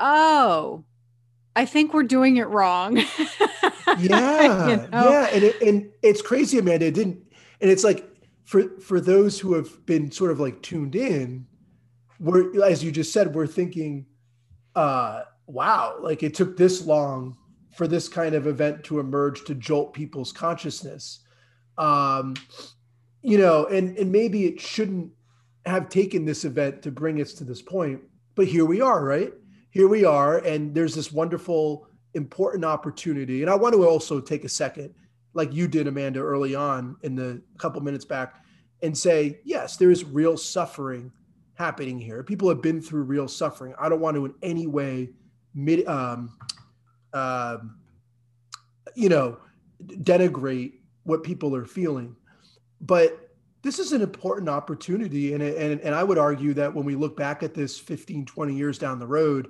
oh, 0.00 0.84
I 1.54 1.66
think 1.66 1.92
we're 1.92 2.02
doing 2.02 2.38
it 2.38 2.48
wrong. 2.48 2.96
yeah. 3.98 4.68
you 4.68 4.76
know? 4.88 4.88
Yeah. 4.92 5.28
And, 5.32 5.44
it, 5.44 5.60
and 5.60 5.90
it's 6.02 6.22
crazy, 6.22 6.58
Amanda. 6.58 6.86
It 6.86 6.94
didn't, 6.94 7.18
and 7.60 7.70
it's 7.70 7.84
like, 7.84 8.08
for 8.44 8.68
for 8.80 9.00
those 9.00 9.38
who 9.38 9.54
have 9.54 9.86
been 9.86 10.10
sort 10.10 10.30
of 10.30 10.40
like 10.40 10.60
tuned 10.62 10.94
in, 10.96 11.46
we're 12.22 12.64
as 12.64 12.84
you 12.84 12.92
just 12.92 13.12
said, 13.12 13.34
we're 13.34 13.46
thinking, 13.46 14.06
uh, 14.76 15.22
wow, 15.46 15.96
like 16.00 16.22
it 16.22 16.34
took 16.34 16.56
this 16.56 16.86
long 16.86 17.36
for 17.76 17.88
this 17.88 18.08
kind 18.08 18.34
of 18.34 18.46
event 18.46 18.84
to 18.84 19.00
emerge 19.00 19.44
to 19.44 19.54
jolt 19.54 19.92
people's 19.92 20.32
consciousness. 20.32 21.20
Um, 21.78 22.36
you 23.22 23.38
know, 23.38 23.66
and 23.66 23.98
and 23.98 24.12
maybe 24.12 24.46
it 24.46 24.60
shouldn't 24.60 25.10
have 25.66 25.88
taken 25.88 26.24
this 26.24 26.44
event 26.44 26.82
to 26.82 26.92
bring 26.92 27.20
us 27.20 27.32
to 27.34 27.44
this 27.44 27.60
point, 27.60 28.00
but 28.36 28.46
here 28.46 28.64
we 28.64 28.80
are, 28.80 29.04
right? 29.04 29.32
Here 29.70 29.88
we 29.88 30.04
are, 30.04 30.38
and 30.38 30.74
there's 30.74 30.94
this 30.94 31.10
wonderful, 31.10 31.88
important 32.14 32.64
opportunity. 32.64 33.42
And 33.42 33.50
I 33.50 33.54
want 33.54 33.74
to 33.74 33.86
also 33.86 34.20
take 34.20 34.44
a 34.44 34.48
second, 34.48 34.94
like 35.34 35.52
you 35.52 35.66
did, 35.66 35.86
Amanda, 35.86 36.20
early 36.20 36.54
on 36.54 36.96
in 37.02 37.16
the 37.16 37.42
couple 37.58 37.80
minutes 37.80 38.04
back, 38.04 38.44
and 38.82 38.96
say, 38.96 39.40
yes, 39.44 39.76
there 39.76 39.90
is 39.90 40.04
real 40.04 40.36
suffering 40.36 41.12
happening 41.54 41.98
here. 41.98 42.22
People 42.22 42.48
have 42.48 42.62
been 42.62 42.80
through 42.80 43.02
real 43.02 43.28
suffering. 43.28 43.74
I 43.78 43.88
don't 43.88 44.00
want 44.00 44.16
to 44.16 44.24
in 44.24 44.34
any 44.42 44.66
way, 44.66 45.10
mid, 45.54 45.86
um, 45.86 46.36
um, 47.12 47.78
you 48.94 49.08
know, 49.08 49.38
denigrate 49.84 50.74
what 51.04 51.22
people 51.22 51.54
are 51.54 51.64
feeling. 51.64 52.16
But 52.80 53.30
this 53.62 53.78
is 53.78 53.92
an 53.92 54.02
important 54.02 54.48
opportunity. 54.48 55.34
And, 55.34 55.42
and, 55.42 55.80
and 55.80 55.94
I 55.94 56.02
would 56.02 56.18
argue 56.18 56.54
that 56.54 56.74
when 56.74 56.84
we 56.84 56.96
look 56.96 57.16
back 57.16 57.42
at 57.42 57.54
this 57.54 57.78
15, 57.78 58.26
20 58.26 58.54
years 58.54 58.78
down 58.78 58.98
the 58.98 59.06
road, 59.06 59.48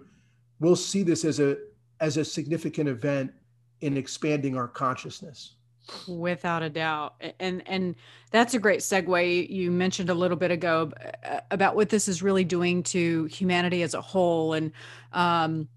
we'll 0.61 0.77
see 0.77 1.03
this 1.03 1.25
as 1.25 1.41
a, 1.41 1.57
as 2.01 2.17
a 2.17 2.25
significant 2.25 2.89
event 2.89 3.33
in 3.81 3.97
expanding 3.97 4.57
our 4.57 4.69
consciousness 4.69 5.55
without 6.07 6.63
a 6.63 6.71
doubt 6.71 7.15
and 7.41 7.63
and 7.67 7.97
that's 8.31 8.55
a 8.55 8.59
great 8.59 8.81
segue. 8.81 9.51
You 9.51 9.71
mentioned 9.71 10.09
a 10.09 10.15
little 10.15 10.37
bit 10.39 10.51
ago 10.51 10.91
uh, 11.25 11.41
about 11.51 11.77
what 11.77 11.91
this 11.91 12.09
is 12.09 12.23
really 12.23 12.45
doing 12.45 12.83
to 12.85 13.25
humanity 13.27 13.83
as 13.83 13.95
a 13.95 14.01
whole 14.01 14.55
and 14.55 14.73
um, 15.13 15.69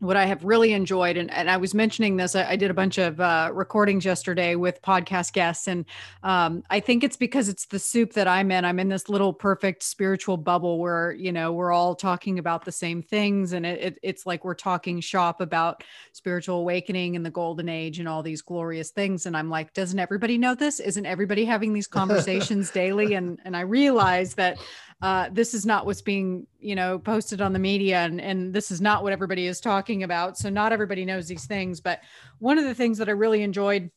what 0.00 0.16
I 0.16 0.26
have 0.26 0.44
really 0.44 0.72
enjoyed, 0.72 1.16
and, 1.16 1.30
and 1.30 1.48
I 1.48 1.56
was 1.56 1.74
mentioning 1.74 2.16
this, 2.16 2.34
I, 2.34 2.50
I 2.50 2.56
did 2.56 2.70
a 2.70 2.74
bunch 2.74 2.98
of 2.98 3.20
uh, 3.20 3.50
recordings 3.52 4.04
yesterday 4.04 4.54
with 4.54 4.82
podcast 4.82 5.32
guests, 5.32 5.66
and 5.66 5.84
um, 6.22 6.62
I 6.70 6.80
think 6.80 7.04
it's 7.04 7.16
because 7.16 7.48
it's 7.48 7.66
the 7.66 7.78
soup 7.78 8.12
that 8.14 8.28
I'm 8.28 8.50
in. 8.50 8.64
I'm 8.64 8.78
in 8.78 8.88
this 8.88 9.08
little 9.08 9.32
perfect 9.32 9.82
spiritual 9.82 10.36
bubble 10.36 10.78
where 10.78 11.12
you 11.12 11.32
know 11.32 11.52
we're 11.52 11.72
all 11.72 11.94
talking 11.94 12.38
about 12.38 12.64
the 12.64 12.72
same 12.72 13.02
things, 13.02 13.52
and 13.52 13.64
it, 13.64 13.80
it, 13.80 13.98
it's 14.02 14.26
like 14.26 14.44
we're 14.44 14.54
talking 14.54 15.00
shop 15.00 15.40
about 15.40 15.84
spiritual 16.12 16.58
awakening 16.58 17.16
and 17.16 17.24
the 17.24 17.30
golden 17.30 17.68
age 17.68 17.98
and 17.98 18.08
all 18.08 18.22
these 18.22 18.42
glorious 18.42 18.90
things. 18.90 19.26
And 19.26 19.36
I'm 19.36 19.50
like, 19.50 19.72
doesn't 19.72 19.98
everybody 19.98 20.38
know 20.38 20.54
this? 20.54 20.80
Isn't 20.80 21.06
everybody 21.06 21.44
having 21.44 21.72
these 21.72 21.86
conversations 21.88 22.70
daily? 22.70 23.14
And 23.14 23.38
and 23.44 23.56
I 23.56 23.60
realize 23.60 24.34
that 24.34 24.58
uh, 25.04 25.28
this 25.30 25.52
is 25.52 25.66
not 25.66 25.84
what's 25.84 26.00
being 26.00 26.46
you 26.58 26.74
know 26.74 26.98
posted 26.98 27.42
on 27.42 27.52
the 27.52 27.58
media 27.58 27.98
and, 27.98 28.22
and 28.22 28.54
this 28.54 28.70
is 28.70 28.80
not 28.80 29.02
what 29.02 29.12
everybody 29.12 29.46
is 29.46 29.60
talking 29.60 30.02
about. 30.02 30.38
So 30.38 30.48
not 30.48 30.72
everybody 30.72 31.04
knows 31.04 31.28
these 31.28 31.44
things. 31.44 31.78
But 31.78 32.00
one 32.38 32.56
of 32.56 32.64
the 32.64 32.74
things 32.74 32.96
that 32.96 33.08
i 33.10 33.12
really 33.12 33.42
enjoyed 33.42 33.90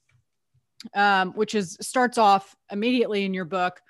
um, 0.93 1.31
which 1.31 1.55
is 1.55 1.77
starts 1.79 2.17
off 2.17 2.57
immediately 2.69 3.23
in 3.23 3.33
your 3.33 3.45
book 3.45 3.81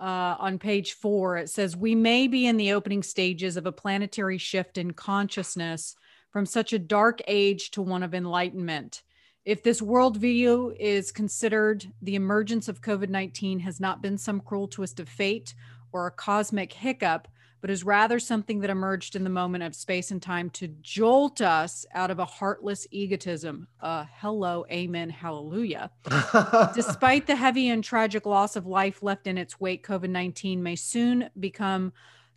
uh, 0.00 0.36
on 0.38 0.60
page 0.60 0.92
four 0.92 1.36
it 1.36 1.50
says 1.50 1.76
we 1.76 1.96
may 1.96 2.28
be 2.28 2.46
in 2.46 2.56
the 2.56 2.72
opening 2.72 3.02
stages 3.02 3.56
of 3.56 3.66
a 3.66 3.72
planetary 3.72 4.38
shift 4.38 4.78
in 4.78 4.92
consciousness 4.92 5.96
from 6.30 6.46
such 6.46 6.72
a 6.72 6.78
dark 6.78 7.20
age 7.26 7.72
to 7.72 7.82
one 7.82 8.04
of 8.04 8.14
enlightenment. 8.14 9.02
If 9.44 9.64
this 9.64 9.80
worldview 9.80 10.76
is 10.78 11.10
considered 11.10 11.84
the 12.02 12.14
emergence 12.14 12.68
of 12.68 12.80
COVID 12.80 13.08
19 13.08 13.58
has 13.58 13.80
not 13.80 14.00
been 14.00 14.16
some 14.16 14.38
cruel 14.38 14.68
twist 14.68 15.00
of 15.00 15.08
fate 15.08 15.54
or 15.92 16.06
a 16.06 16.10
cosmic 16.10 16.72
hiccup, 16.72 17.28
but 17.60 17.70
is 17.70 17.84
rather 17.84 18.18
something 18.18 18.60
that 18.60 18.70
emerged 18.70 19.14
in 19.14 19.22
the 19.24 19.30
moment 19.30 19.62
of 19.62 19.74
space 19.74 20.10
and 20.10 20.20
time 20.20 20.50
to 20.50 20.68
jolt 20.82 21.40
us 21.40 21.86
out 21.94 22.10
of 22.10 22.18
a 22.18 22.24
heartless 22.24 22.86
egotism. 22.90 23.68
Uh, 23.80 24.04
hello, 24.16 24.66
amen, 24.70 25.08
hallelujah. 25.08 25.90
Despite 26.74 27.26
the 27.26 27.36
heavy 27.36 27.68
and 27.68 27.82
tragic 27.82 28.26
loss 28.26 28.56
of 28.56 28.66
life 28.66 29.02
left 29.02 29.28
in 29.28 29.38
its 29.38 29.60
wake, 29.60 29.86
COVID 29.86 30.10
19 30.10 30.62
may 30.62 30.74
soon 30.74 31.30
become 31.38 31.92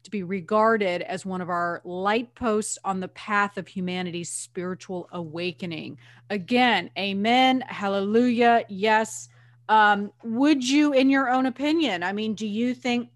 to 0.06 0.12
be 0.12 0.22
regarded 0.22 1.02
as 1.02 1.26
one 1.26 1.42
of 1.42 1.50
our 1.50 1.82
light 1.84 2.34
posts 2.36 2.78
on 2.86 3.00
the 3.00 3.08
path 3.10 3.58
of 3.58 3.68
humanity's 3.68 4.32
spiritual 4.32 5.10
awakening. 5.12 5.98
Again, 6.30 6.90
amen, 6.98 7.62
hallelujah, 7.62 8.64
yes. 8.70 9.30
Um, 9.68 10.12
would 10.24 10.68
you, 10.68 10.94
in 10.94 11.10
your 11.10 11.30
own 11.30 11.48
opinion, 11.48 12.04
I 12.04 12.14
mean, 12.14 12.36
do 12.36 12.46
you 12.46 12.76
think 12.76 13.10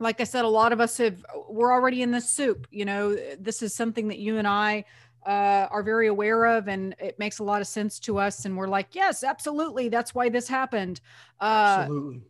like 0.00 0.20
I 0.20 0.24
said, 0.24 0.44
a 0.44 0.48
lot 0.48 0.72
of 0.72 0.80
us 0.80 0.96
have, 0.96 1.24
we're 1.48 1.72
already 1.72 2.02
in 2.02 2.10
this 2.10 2.28
soup. 2.28 2.66
You 2.70 2.86
know, 2.86 3.16
this 3.38 3.62
is 3.62 3.74
something 3.74 4.08
that 4.08 4.18
you 4.18 4.38
and 4.38 4.48
I 4.48 4.84
uh, 5.26 5.68
are 5.70 5.82
very 5.82 6.08
aware 6.08 6.46
of, 6.46 6.68
and 6.68 6.94
it 6.98 7.18
makes 7.18 7.38
a 7.38 7.44
lot 7.44 7.60
of 7.60 7.66
sense 7.66 8.00
to 8.00 8.18
us. 8.18 8.46
And 8.46 8.56
we're 8.56 8.66
like, 8.66 8.94
yes, 8.94 9.22
absolutely. 9.22 9.90
That's 9.90 10.14
why 10.14 10.30
this 10.30 10.48
happened. 10.48 11.00
Uh, 11.38 11.84
absolutely. 11.84 12.22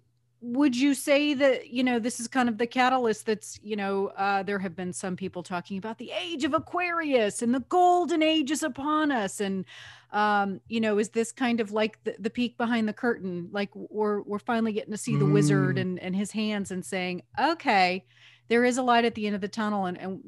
Would 0.42 0.74
you 0.74 0.94
say 0.94 1.34
that, 1.34 1.68
you 1.68 1.84
know, 1.84 1.98
this 1.98 2.18
is 2.18 2.26
kind 2.26 2.48
of 2.48 2.56
the 2.56 2.66
catalyst 2.66 3.26
that's, 3.26 3.60
you 3.62 3.76
know, 3.76 4.06
uh, 4.16 4.42
there 4.42 4.58
have 4.58 4.74
been 4.74 4.92
some 4.92 5.14
people 5.14 5.42
talking 5.42 5.76
about 5.76 5.98
the 5.98 6.10
age 6.12 6.44
of 6.44 6.54
Aquarius 6.54 7.42
and 7.42 7.54
the 7.54 7.60
golden 7.60 8.22
age 8.22 8.50
is 8.50 8.62
upon 8.62 9.12
us. 9.12 9.40
And, 9.40 9.66
um, 10.12 10.60
you 10.68 10.80
know, 10.80 10.98
is 10.98 11.10
this 11.10 11.30
kind 11.30 11.60
of 11.60 11.72
like 11.72 12.02
the, 12.04 12.16
the 12.18 12.30
peek 12.30 12.56
behind 12.56 12.88
the 12.88 12.94
curtain? 12.94 13.50
Like 13.52 13.68
we're 13.74 14.22
we're 14.22 14.38
finally 14.38 14.72
getting 14.72 14.92
to 14.92 14.98
see 14.98 15.16
the 15.16 15.26
mm. 15.26 15.32
wizard 15.32 15.76
and 15.76 15.98
and 15.98 16.16
his 16.16 16.30
hands 16.30 16.70
and 16.70 16.84
saying, 16.84 17.22
okay, 17.38 18.06
there 18.48 18.64
is 18.64 18.78
a 18.78 18.82
light 18.82 19.04
at 19.04 19.14
the 19.14 19.26
end 19.26 19.36
of 19.36 19.40
the 19.40 19.48
tunnel, 19.48 19.86
and 19.86 19.96
and 19.96 20.20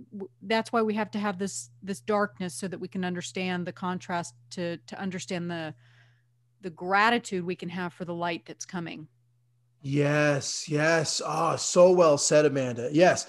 that's 0.42 0.73
why 0.73 0.83
we 0.83 0.95
have 0.95 1.11
to 1.11 1.19
have 1.19 1.38
this 1.38 1.71
this 1.83 2.00
darkness 2.00 2.54
so 2.54 2.69
that 2.69 2.78
we 2.78 2.87
can 2.87 3.04
understand 3.04 3.66
the 3.66 3.73
contrast 3.73 4.35
to 4.50 4.76
to 4.76 5.00
understand 5.00 5.50
the 5.50 5.75
the 6.61 6.71
gratitude 6.71 7.45
we 7.45 7.57
can 7.57 7.69
have 7.69 7.92
for 7.92 8.04
the 8.04 8.14
light 8.14 8.45
that's 8.47 8.64
coming. 8.64 9.09
Yes, 9.83 10.69
yes. 10.69 11.21
Ah, 11.25 11.55
oh, 11.55 11.57
so 11.57 11.91
well 11.91 12.17
said, 12.17 12.47
Amanda. 12.47 12.89
Yes, 12.93 13.27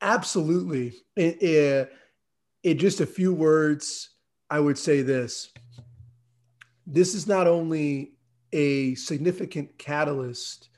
absolutely. 0.00 0.94
It, 1.16 1.42
it, 1.42 1.92
in 2.62 2.78
just 2.78 3.00
a 3.00 3.06
few 3.06 3.34
words, 3.34 4.10
I 4.48 4.60
would 4.60 4.78
say 4.78 5.02
this 5.02 5.52
this 6.86 7.14
is 7.14 7.26
not 7.26 7.48
only 7.48 8.12
a 8.52 8.94
significant 8.94 9.76
catalyst, 9.76 10.68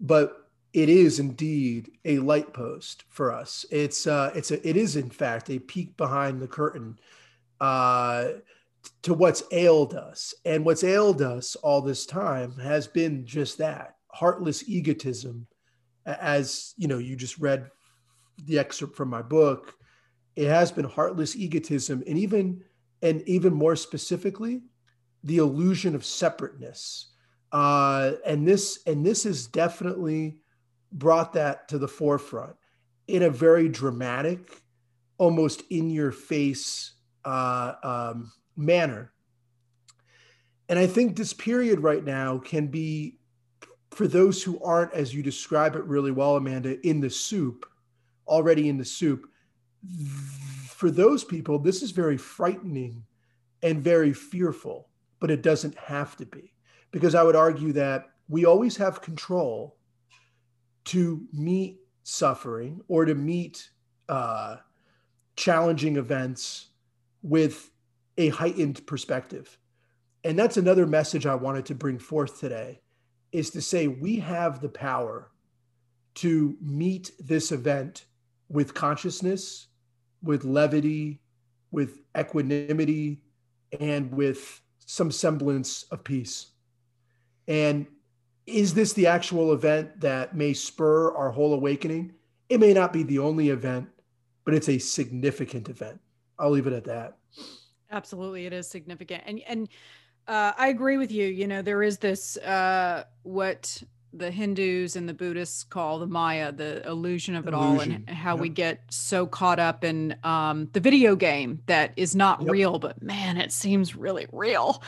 but 0.00 0.50
it 0.72 0.88
is 0.88 1.20
indeed 1.20 1.92
a 2.04 2.18
light 2.18 2.52
post 2.52 3.04
for 3.08 3.32
us. 3.32 3.64
It's 3.70 4.08
uh, 4.08 4.32
it's 4.34 4.50
a 4.50 4.68
it 4.68 4.76
is 4.76 4.96
in 4.96 5.10
fact 5.10 5.50
a 5.50 5.60
peek 5.60 5.96
behind 5.96 6.42
the 6.42 6.48
curtain 6.48 6.98
uh, 7.60 8.28
to 9.02 9.14
what's 9.14 9.44
ailed 9.52 9.94
us, 9.94 10.34
and 10.44 10.64
what's 10.64 10.82
ailed 10.82 11.22
us 11.22 11.54
all 11.54 11.80
this 11.80 12.06
time 12.06 12.56
has 12.58 12.88
been 12.88 13.24
just 13.24 13.58
that 13.58 13.97
heartless 14.12 14.68
egotism. 14.68 15.46
As 16.06 16.74
you 16.76 16.88
know, 16.88 16.98
you 16.98 17.16
just 17.16 17.38
read 17.38 17.70
the 18.44 18.58
excerpt 18.58 18.96
from 18.96 19.08
my 19.08 19.22
book. 19.22 19.74
It 20.36 20.48
has 20.48 20.72
been 20.72 20.84
heartless 20.84 21.36
egotism, 21.36 22.02
and 22.06 22.18
even 22.18 22.62
and 23.02 23.22
even 23.28 23.52
more 23.52 23.76
specifically, 23.76 24.62
the 25.24 25.38
illusion 25.38 25.94
of 25.94 26.04
separateness. 26.04 27.12
Uh, 27.52 28.12
and 28.26 28.46
this 28.46 28.80
and 28.86 29.04
this 29.04 29.24
has 29.24 29.46
definitely 29.46 30.38
brought 30.92 31.32
that 31.34 31.68
to 31.68 31.78
the 31.78 31.88
forefront 31.88 32.56
in 33.08 33.22
a 33.24 33.30
very 33.30 33.68
dramatic, 33.68 34.62
almost 35.18 35.62
in 35.70 35.90
your 35.90 36.12
face 36.12 36.92
uh, 37.24 37.74
um, 37.82 38.32
manner. 38.56 39.12
And 40.68 40.78
I 40.78 40.86
think 40.86 41.16
this 41.16 41.32
period 41.32 41.80
right 41.80 42.04
now 42.04 42.38
can 42.38 42.66
be, 42.66 43.17
for 43.90 44.06
those 44.06 44.42
who 44.42 44.62
aren't, 44.62 44.92
as 44.92 45.14
you 45.14 45.22
describe 45.22 45.74
it 45.76 45.84
really 45.84 46.12
well, 46.12 46.36
Amanda, 46.36 46.80
in 46.86 47.00
the 47.00 47.10
soup, 47.10 47.66
already 48.26 48.68
in 48.68 48.78
the 48.78 48.84
soup, 48.84 49.26
for 50.66 50.90
those 50.90 51.24
people, 51.24 51.58
this 51.58 51.82
is 51.82 51.90
very 51.90 52.16
frightening 52.16 53.02
and 53.62 53.82
very 53.82 54.12
fearful 54.12 54.88
but 55.20 55.30
it 55.30 55.42
doesn't 55.42 55.76
have 55.78 56.16
to 56.16 56.26
be. 56.26 56.52
Because 56.90 57.14
I 57.14 57.22
would 57.22 57.36
argue 57.36 57.72
that 57.72 58.10
we 58.28 58.44
always 58.44 58.76
have 58.76 59.02
control 59.02 59.76
to 60.86 61.26
meet 61.32 61.80
suffering 62.02 62.80
or 62.88 63.04
to 63.04 63.14
meet 63.14 63.68
uh, 64.08 64.56
challenging 65.36 65.96
events 65.96 66.68
with 67.22 67.70
a 68.16 68.28
heightened 68.28 68.86
perspective. 68.86 69.58
And 70.24 70.38
that's 70.38 70.56
another 70.56 70.86
message 70.86 71.26
I 71.26 71.34
wanted 71.34 71.66
to 71.66 71.74
bring 71.74 71.98
forth 71.98 72.40
today 72.40 72.80
is 73.32 73.50
to 73.50 73.60
say 73.60 73.88
we 73.88 74.16
have 74.16 74.60
the 74.60 74.68
power 74.68 75.30
to 76.14 76.56
meet 76.60 77.12
this 77.18 77.52
event 77.52 78.06
with 78.48 78.74
consciousness, 78.74 79.68
with 80.22 80.44
levity, 80.44 81.20
with 81.70 82.00
equanimity, 82.18 83.20
and 83.78 84.10
with 84.12 84.60
some 84.86 85.10
semblance 85.10 85.84
of 85.84 86.02
peace. 86.02 86.48
And 87.46 87.86
is 88.46 88.72
this 88.72 88.94
the 88.94 89.06
actual 89.06 89.52
event 89.52 90.00
that 90.00 90.34
may 90.34 90.54
spur 90.54 91.14
our 91.14 91.30
whole 91.30 91.52
awakening? 91.52 92.14
It 92.48 92.60
may 92.60 92.72
not 92.72 92.92
be 92.92 93.02
the 93.02 93.18
only 93.18 93.50
event, 93.50 93.88
but 94.44 94.54
it's 94.54 94.70
a 94.70 94.78
significant 94.78 95.68
event. 95.68 96.00
I'll 96.38 96.50
leave 96.50 96.66
it 96.66 96.72
at 96.72 96.84
that. 96.84 97.18
Absolutely, 97.90 98.46
it 98.46 98.52
is 98.52 98.66
significant, 98.66 99.22
and 99.26 99.40
and 99.46 99.68
uh, 100.28 100.52
I 100.56 100.68
agree 100.68 100.98
with 100.98 101.10
you. 101.10 101.26
You 101.26 101.46
know, 101.46 101.62
there 101.62 101.82
is 101.82 101.98
this 101.98 102.36
uh, 102.38 103.04
what 103.22 103.82
the 104.12 104.30
Hindus 104.30 104.96
and 104.96 105.08
the 105.08 105.14
Buddhists 105.14 105.64
call 105.64 105.98
the 105.98 106.06
Maya, 106.06 106.52
the 106.52 106.86
illusion 106.86 107.34
of 107.34 107.46
it 107.46 107.54
illusion. 107.54 107.92
all, 107.92 107.96
and 108.06 108.10
how 108.10 108.34
yep. 108.34 108.40
we 108.40 108.48
get 108.48 108.82
so 108.90 109.26
caught 109.26 109.58
up 109.58 109.84
in 109.84 110.16
um, 110.24 110.68
the 110.72 110.80
video 110.80 111.16
game 111.16 111.62
that 111.66 111.92
is 111.96 112.14
not 112.14 112.42
yep. 112.42 112.50
real, 112.50 112.78
but 112.78 113.02
man, 113.02 113.36
it 113.36 113.52
seems 113.52 113.96
really 113.96 114.26
real. 114.32 114.82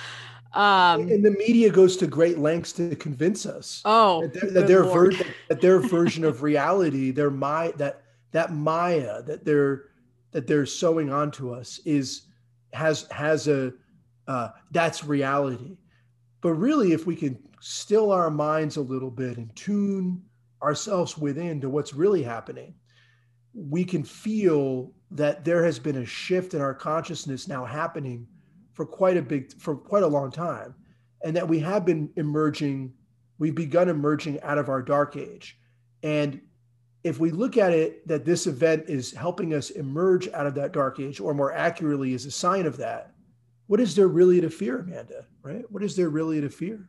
Um, 0.53 1.03
and 1.03 1.25
the 1.25 1.31
media 1.31 1.71
goes 1.71 1.97
to 1.99 2.07
great 2.07 2.39
lengths 2.39 2.73
to 2.73 2.97
convince 2.97 3.47
us. 3.47 3.83
Oh, 3.85 4.23
that, 4.23 4.35
their, 4.35 4.51
that 4.51 4.67
their, 4.67 4.85
ver- 4.85 5.13
that 5.49 5.61
their 5.61 5.79
version 5.79 6.25
of 6.25 6.43
reality, 6.43 7.13
their 7.13 7.31
my 7.31 7.73
that 7.77 8.03
that 8.33 8.53
Maya 8.53 9.23
that 9.23 9.45
they're 9.45 9.85
that 10.33 10.47
they're 10.47 10.67
sewing 10.67 11.13
onto 11.13 11.53
us 11.53 11.81
is 11.85 12.23
has 12.73 13.07
has 13.13 13.47
a 13.47 13.73
uh, 14.31 14.53
that's 14.71 15.03
reality. 15.03 15.77
But 16.41 16.55
really, 16.55 16.93
if 16.93 17.05
we 17.05 17.17
can 17.17 17.37
still 17.61 18.13
our 18.13 18.31
minds 18.31 18.77
a 18.77 18.81
little 18.81 19.11
bit 19.11 19.39
and 19.39 19.55
tune 19.57 20.23
ourselves 20.63 21.19
within 21.19 21.61
to 21.61 21.69
what's 21.69 21.95
really 21.95 22.23
happening, 22.23 22.75
we 23.53 23.85
can 23.85 24.05
feel 24.05 24.93
that 25.11 25.45
there 25.45 25.65
has 25.65 25.81
been 25.81 25.97
a 25.97 26.07
shift 26.07 26.55
in 26.55 26.61
our 26.61 26.73
consciousness 26.75 27.49
now 27.49 27.65
happening 27.65 28.25
for 28.73 28.87
quite 28.87 29.17
a 29.17 29.23
big 29.23 29.53
for 29.61 29.75
quite 29.75 30.05
a 30.05 30.07
long 30.07 30.31
time 30.31 30.77
and 31.25 31.35
that 31.35 31.49
we 31.49 31.59
have 31.59 31.85
been 31.85 32.09
emerging 32.15 32.93
we've 33.39 33.57
begun 33.57 33.89
emerging 33.89 34.41
out 34.43 34.59
of 34.59 34.69
our 34.69 34.81
dark 34.81 35.17
age 35.17 35.59
and 36.05 36.41
if 37.03 37.19
we 37.19 37.33
look 37.33 37.57
at 37.57 37.73
it 37.73 38.07
that 38.07 38.25
this 38.25 38.47
event 38.47 38.85
is 38.87 39.13
helping 39.13 39.53
us 39.53 39.71
emerge 39.71 40.29
out 40.29 40.47
of 40.47 40.55
that 40.55 40.73
dark 40.73 41.01
age 41.01 41.19
or 41.19 41.35
more 41.35 41.53
accurately 41.53 42.15
is 42.15 42.25
a 42.25 42.31
sign 42.31 42.65
of 42.65 42.77
that 42.77 43.10
what 43.71 43.79
is 43.79 43.95
there 43.95 44.09
really 44.09 44.41
to 44.41 44.51
fear 44.51 44.81
amanda 44.81 45.25
right 45.43 45.65
what 45.71 45.81
is 45.85 45.95
there 45.95 46.09
really 46.09 46.41
to 46.41 46.49
fear 46.49 46.89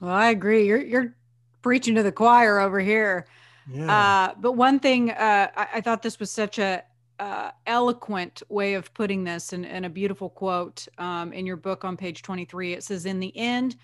well 0.00 0.10
i 0.10 0.30
agree 0.30 0.66
you're 0.66 0.82
you're 0.82 1.14
preaching 1.62 1.94
to 1.94 2.02
the 2.02 2.10
choir 2.10 2.58
over 2.58 2.80
here 2.80 3.26
yeah. 3.72 3.92
Uh, 3.92 4.34
but 4.40 4.52
one 4.52 4.80
thing 4.80 5.10
uh, 5.10 5.48
I, 5.54 5.68
I, 5.74 5.80
thought 5.80 6.02
this 6.02 6.18
was 6.18 6.28
such 6.28 6.58
a 6.58 6.82
uh, 7.20 7.50
eloquent 7.66 8.42
way 8.48 8.74
of 8.74 8.92
putting 8.94 9.22
this 9.22 9.52
and, 9.52 9.64
and 9.64 9.86
a 9.86 9.90
beautiful 9.90 10.28
quote 10.28 10.88
um, 10.98 11.32
in 11.32 11.46
your 11.46 11.56
book 11.56 11.84
on 11.84 11.96
page 11.96 12.22
23. 12.22 12.72
It 12.72 12.82
says, 12.82 13.06
In 13.06 13.20
the 13.20 13.36
end, 13.36 13.76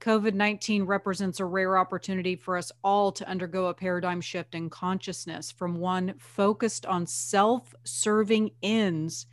COVID 0.00 0.34
19 0.34 0.84
represents 0.84 1.38
a 1.38 1.44
rare 1.44 1.78
opportunity 1.78 2.34
for 2.34 2.56
us 2.56 2.72
all 2.82 3.12
to 3.12 3.28
undergo 3.28 3.66
a 3.66 3.74
paradigm 3.74 4.20
shift 4.20 4.54
in 4.56 4.70
consciousness 4.70 5.52
from 5.52 5.76
one 5.76 6.14
focused 6.18 6.86
on 6.86 7.06
self 7.06 7.74
serving 7.84 8.50
ends 8.62 9.26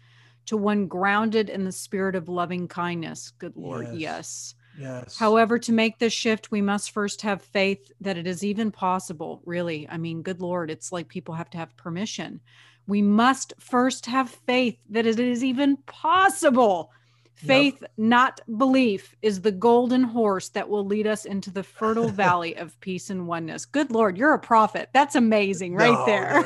to 0.48 0.58
one 0.58 0.88
grounded 0.88 1.50
in 1.50 1.64
the 1.64 1.72
spirit 1.72 2.16
of 2.16 2.30
loving 2.30 2.68
kindness. 2.68 3.32
Good 3.40 3.56
Lord, 3.56 3.88
yes. 3.88 3.96
yes. 3.98 4.56
Yes. 4.78 5.18
However, 5.18 5.58
to 5.58 5.72
make 5.72 6.00
this 6.00 6.12
shift, 6.12 6.52
we 6.52 6.62
must 6.62 6.92
first 6.92 7.22
have 7.22 7.42
faith 7.42 7.94
that 8.02 8.18
it 8.18 8.28
is 8.28 8.44
even 8.44 8.72
possible. 8.72 9.42
Really, 9.46 9.88
I 9.90 9.98
mean, 9.98 10.22
good 10.22 10.42
Lord, 10.42 10.70
it's 10.70 10.92
like 10.92 11.08
people 11.08 11.34
have 11.34 11.50
to 11.52 11.58
have 11.58 11.78
permission 11.78 12.42
we 12.88 13.02
must 13.02 13.54
first 13.60 14.06
have 14.06 14.30
faith 14.30 14.78
that 14.90 15.06
it 15.06 15.20
is 15.20 15.44
even 15.44 15.78
possible. 15.86 16.92
Faith, 17.36 17.78
yep. 17.82 17.92
not 17.98 18.40
belief, 18.58 19.14
is 19.22 19.42
the 19.42 19.52
golden 19.52 20.04
horse 20.04 20.50
that 20.50 20.70
will 20.70 20.86
lead 20.86 21.06
us 21.06 21.26
into 21.26 21.52
the 21.52 21.64
fertile 21.64 22.08
valley 22.24 22.56
of 22.56 22.80
peace 22.80 23.10
and 23.10 23.28
oneness. 23.28 23.66
Good 23.66 23.92
Lord, 23.92 24.18
you're 24.18 24.34
a 24.34 24.40
prophet. 24.40 24.90
That's 24.94 25.16
amazing, 25.16 25.76
right 25.76 25.92
no, 25.92 26.06
there. 26.06 26.42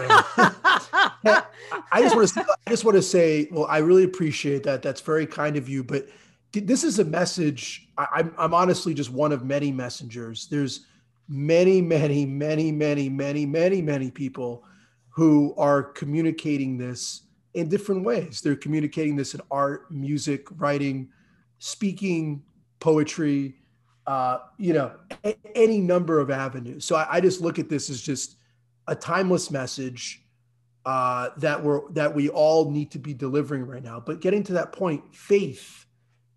no. 1.24 1.42
I 1.92 2.02
just 2.02 2.16
want 2.16 2.28
to 2.28 2.34
say, 2.34 2.42
I 2.66 2.70
just 2.72 2.86
want 2.86 2.96
to 2.96 3.04
say, 3.04 3.48
well, 3.52 3.66
I 3.66 3.78
really 3.78 4.04
appreciate 4.04 4.64
that. 4.64 4.82
That's 4.82 5.02
very 5.02 5.28
kind 5.28 5.58
of 5.58 5.70
you. 5.70 5.84
But 5.84 6.08
this 6.52 6.84
is 6.84 6.98
a 6.98 7.06
message. 7.06 7.88
I, 7.98 8.08
I'm 8.16 8.34
I'm 8.38 8.54
honestly 8.56 8.96
just 8.96 9.12
one 9.12 9.32
of 9.32 9.46
many 9.46 9.72
messengers. 9.72 10.48
There's 10.48 10.88
many, 11.28 11.82
many, 11.82 12.26
many, 12.26 12.72
many, 12.72 13.10
many, 13.10 13.46
many, 13.46 13.82
many 13.84 14.10
people 14.10 14.64
who 15.10 15.54
are 15.56 15.84
communicating 15.84 16.78
this 16.78 17.22
in 17.54 17.70
different 17.70 18.04
ways. 18.04 18.42
They're 18.42 18.56
communicating 18.56 19.16
this 19.16 19.34
in 19.34 19.42
art, 19.50 19.92
music, 19.92 20.48
writing, 20.58 21.10
speaking, 21.60 22.44
poetry, 22.80 23.56
uh, 24.08 24.40
you 24.58 24.74
know, 24.74 24.92
a- 25.24 25.38
any 25.56 25.80
number 25.80 26.20
of 26.20 26.32
avenues. 26.32 26.86
So 26.86 26.96
I, 26.96 27.18
I, 27.18 27.22
just 27.22 27.42
look 27.42 27.60
at 27.60 27.70
this 27.70 27.90
as 27.90 28.02
just 28.02 28.38
a 28.88 28.96
timeless 28.96 29.52
message 29.52 30.24
uh, 30.86 31.30
that 31.38 31.64
we're 31.64 31.82
that 31.92 32.16
we 32.16 32.30
all 32.30 32.72
need 32.72 32.90
to 32.92 33.00
be 33.00 33.14
delivering 33.14 33.66
right 33.66 33.84
now. 33.84 34.00
But 34.00 34.22
getting 34.22 34.44
to 34.44 34.54
that 34.54 34.72
point, 34.72 35.04
faith 35.14 35.86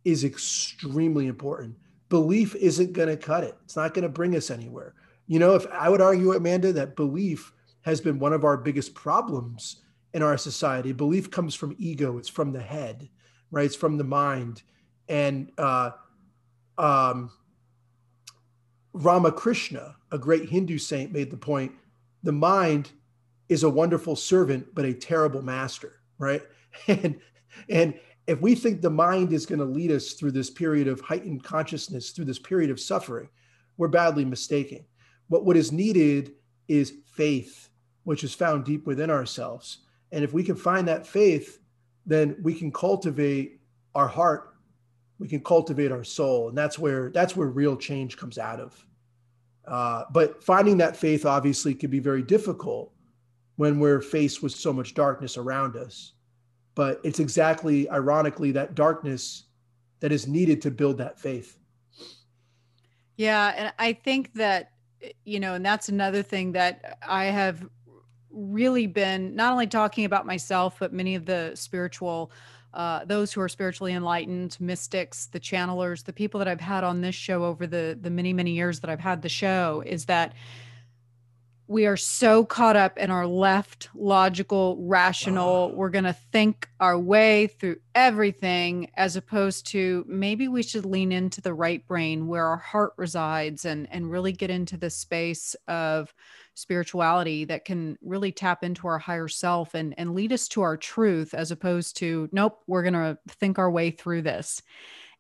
is 0.04 0.24
extremely 0.24 1.28
important. 1.28 1.76
Belief 2.08 2.54
isn't 2.56 2.92
going 2.92 3.08
to 3.08 3.16
cut 3.16 3.44
it. 3.44 3.56
It's 3.64 3.76
not 3.76 3.94
going 3.94 4.02
to 4.02 4.08
bring 4.08 4.36
us 4.36 4.50
anywhere. 4.50 4.94
You 5.26 5.38
know, 5.38 5.54
if 5.54 5.66
I 5.72 5.88
would 5.88 6.02
argue, 6.02 6.32
Amanda, 6.32 6.72
that 6.74 6.96
belief 6.96 7.52
has 7.82 8.00
been 8.00 8.18
one 8.18 8.32
of 8.32 8.44
our 8.44 8.56
biggest 8.56 8.94
problems 8.94 9.82
in 10.14 10.22
our 10.22 10.36
society. 10.36 10.92
Belief 10.92 11.30
comes 11.30 11.54
from 11.54 11.74
ego, 11.78 12.18
it's 12.18 12.28
from 12.28 12.52
the 12.52 12.60
head, 12.60 13.08
right? 13.50 13.66
It's 13.66 13.76
from 13.76 13.96
the 13.96 14.04
mind. 14.04 14.62
And 15.08 15.50
uh, 15.58 15.90
um, 16.78 17.30
Ramakrishna, 18.92 19.96
a 20.10 20.18
great 20.18 20.48
Hindu 20.48 20.78
saint, 20.78 21.12
made 21.12 21.30
the 21.30 21.36
point 21.36 21.72
the 22.22 22.32
mind 22.32 22.92
is 23.48 23.62
a 23.62 23.70
wonderful 23.70 24.16
servant, 24.16 24.74
but 24.74 24.84
a 24.84 24.94
terrible 24.94 25.42
master, 25.42 26.00
right? 26.18 26.42
And, 26.88 27.20
and 27.68 27.92
if 28.26 28.40
we 28.40 28.54
think 28.54 28.80
the 28.80 28.88
mind 28.88 29.34
is 29.34 29.44
going 29.44 29.58
to 29.58 29.66
lead 29.66 29.90
us 29.90 30.14
through 30.14 30.30
this 30.30 30.48
period 30.48 30.88
of 30.88 31.02
heightened 31.02 31.44
consciousness, 31.44 32.12
through 32.12 32.24
this 32.24 32.38
period 32.38 32.70
of 32.70 32.80
suffering, 32.80 33.28
we're 33.76 33.88
badly 33.88 34.24
mistaken. 34.24 34.86
But 35.28 35.44
what 35.44 35.58
is 35.58 35.70
needed 35.70 36.32
is 36.68 36.94
faith 37.14 37.68
which 38.04 38.24
is 38.24 38.34
found 38.34 38.64
deep 38.64 38.86
within 38.86 39.10
ourselves. 39.10 39.78
And 40.12 40.22
if 40.22 40.32
we 40.32 40.44
can 40.44 40.56
find 40.56 40.86
that 40.88 41.06
faith, 41.06 41.58
then 42.06 42.36
we 42.42 42.54
can 42.54 42.70
cultivate 42.70 43.60
our 43.94 44.06
heart, 44.06 44.54
we 45.18 45.26
can 45.26 45.40
cultivate 45.40 45.90
our 45.90 46.04
soul, 46.04 46.48
and 46.48 46.56
that's 46.56 46.78
where 46.78 47.10
that's 47.10 47.36
where 47.36 47.48
real 47.48 47.76
change 47.76 48.16
comes 48.16 48.38
out 48.38 48.60
of. 48.60 48.86
Uh, 49.66 50.04
but 50.12 50.42
finding 50.42 50.76
that 50.78 50.96
faith 50.96 51.24
obviously 51.24 51.74
can 51.74 51.90
be 51.90 52.00
very 52.00 52.22
difficult 52.22 52.92
when 53.56 53.78
we're 53.78 54.00
faced 54.00 54.42
with 54.42 54.52
so 54.52 54.72
much 54.72 54.94
darkness 54.94 55.36
around 55.36 55.76
us. 55.76 56.14
But 56.74 57.00
it's 57.04 57.20
exactly, 57.20 57.88
ironically, 57.90 58.50
that 58.52 58.74
darkness 58.74 59.44
that 60.00 60.10
is 60.10 60.26
needed 60.26 60.60
to 60.62 60.70
build 60.70 60.98
that 60.98 61.18
faith. 61.18 61.58
Yeah, 63.16 63.52
and 63.56 63.72
I 63.78 63.92
think 63.92 64.34
that 64.34 64.72
you 65.24 65.40
know, 65.40 65.54
and 65.54 65.64
that's 65.64 65.88
another 65.88 66.22
thing 66.22 66.52
that 66.52 66.98
I 67.06 67.26
have 67.26 67.68
really 68.32 68.86
been 68.86 69.34
not 69.34 69.52
only 69.52 69.66
talking 69.66 70.04
about 70.04 70.26
myself, 70.26 70.76
but 70.78 70.92
many 70.92 71.14
of 71.14 71.26
the 71.26 71.52
spiritual, 71.54 72.30
uh, 72.74 73.04
those 73.04 73.32
who 73.32 73.40
are 73.40 73.48
spiritually 73.48 73.92
enlightened, 73.92 74.56
mystics, 74.60 75.26
the 75.26 75.40
channelers, 75.40 76.04
the 76.04 76.12
people 76.12 76.38
that 76.38 76.48
I've 76.48 76.60
had 76.60 76.84
on 76.84 77.00
this 77.00 77.14
show 77.14 77.44
over 77.44 77.66
the 77.66 77.98
the 78.00 78.10
many 78.10 78.32
many 78.32 78.52
years 78.52 78.80
that 78.80 78.90
I've 78.90 79.00
had 79.00 79.22
the 79.22 79.28
show, 79.28 79.82
is 79.86 80.06
that 80.06 80.32
we 81.72 81.86
are 81.86 81.96
so 81.96 82.44
caught 82.44 82.76
up 82.76 82.98
in 82.98 83.10
our 83.10 83.26
left 83.26 83.88
logical 83.94 84.76
rational 84.80 85.74
we're 85.74 85.88
going 85.88 86.04
to 86.04 86.12
think 86.12 86.68
our 86.80 86.98
way 86.98 87.46
through 87.46 87.76
everything 87.94 88.90
as 88.96 89.16
opposed 89.16 89.66
to 89.66 90.04
maybe 90.06 90.48
we 90.48 90.62
should 90.62 90.84
lean 90.84 91.10
into 91.10 91.40
the 91.40 91.54
right 91.54 91.86
brain 91.88 92.28
where 92.28 92.46
our 92.46 92.58
heart 92.58 92.92
resides 92.98 93.64
and 93.64 93.88
and 93.90 94.10
really 94.10 94.32
get 94.32 94.50
into 94.50 94.76
the 94.76 94.90
space 94.90 95.56
of 95.66 96.12
spirituality 96.54 97.46
that 97.46 97.64
can 97.64 97.96
really 98.02 98.30
tap 98.30 98.62
into 98.62 98.86
our 98.86 98.98
higher 98.98 99.28
self 99.28 99.74
and 99.74 99.94
and 99.96 100.14
lead 100.14 100.30
us 100.30 100.48
to 100.48 100.60
our 100.60 100.76
truth 100.76 101.32
as 101.32 101.50
opposed 101.50 101.96
to 101.96 102.28
nope 102.32 102.60
we're 102.66 102.82
going 102.82 102.92
to 102.92 103.18
think 103.28 103.58
our 103.58 103.70
way 103.70 103.90
through 103.90 104.20
this 104.20 104.60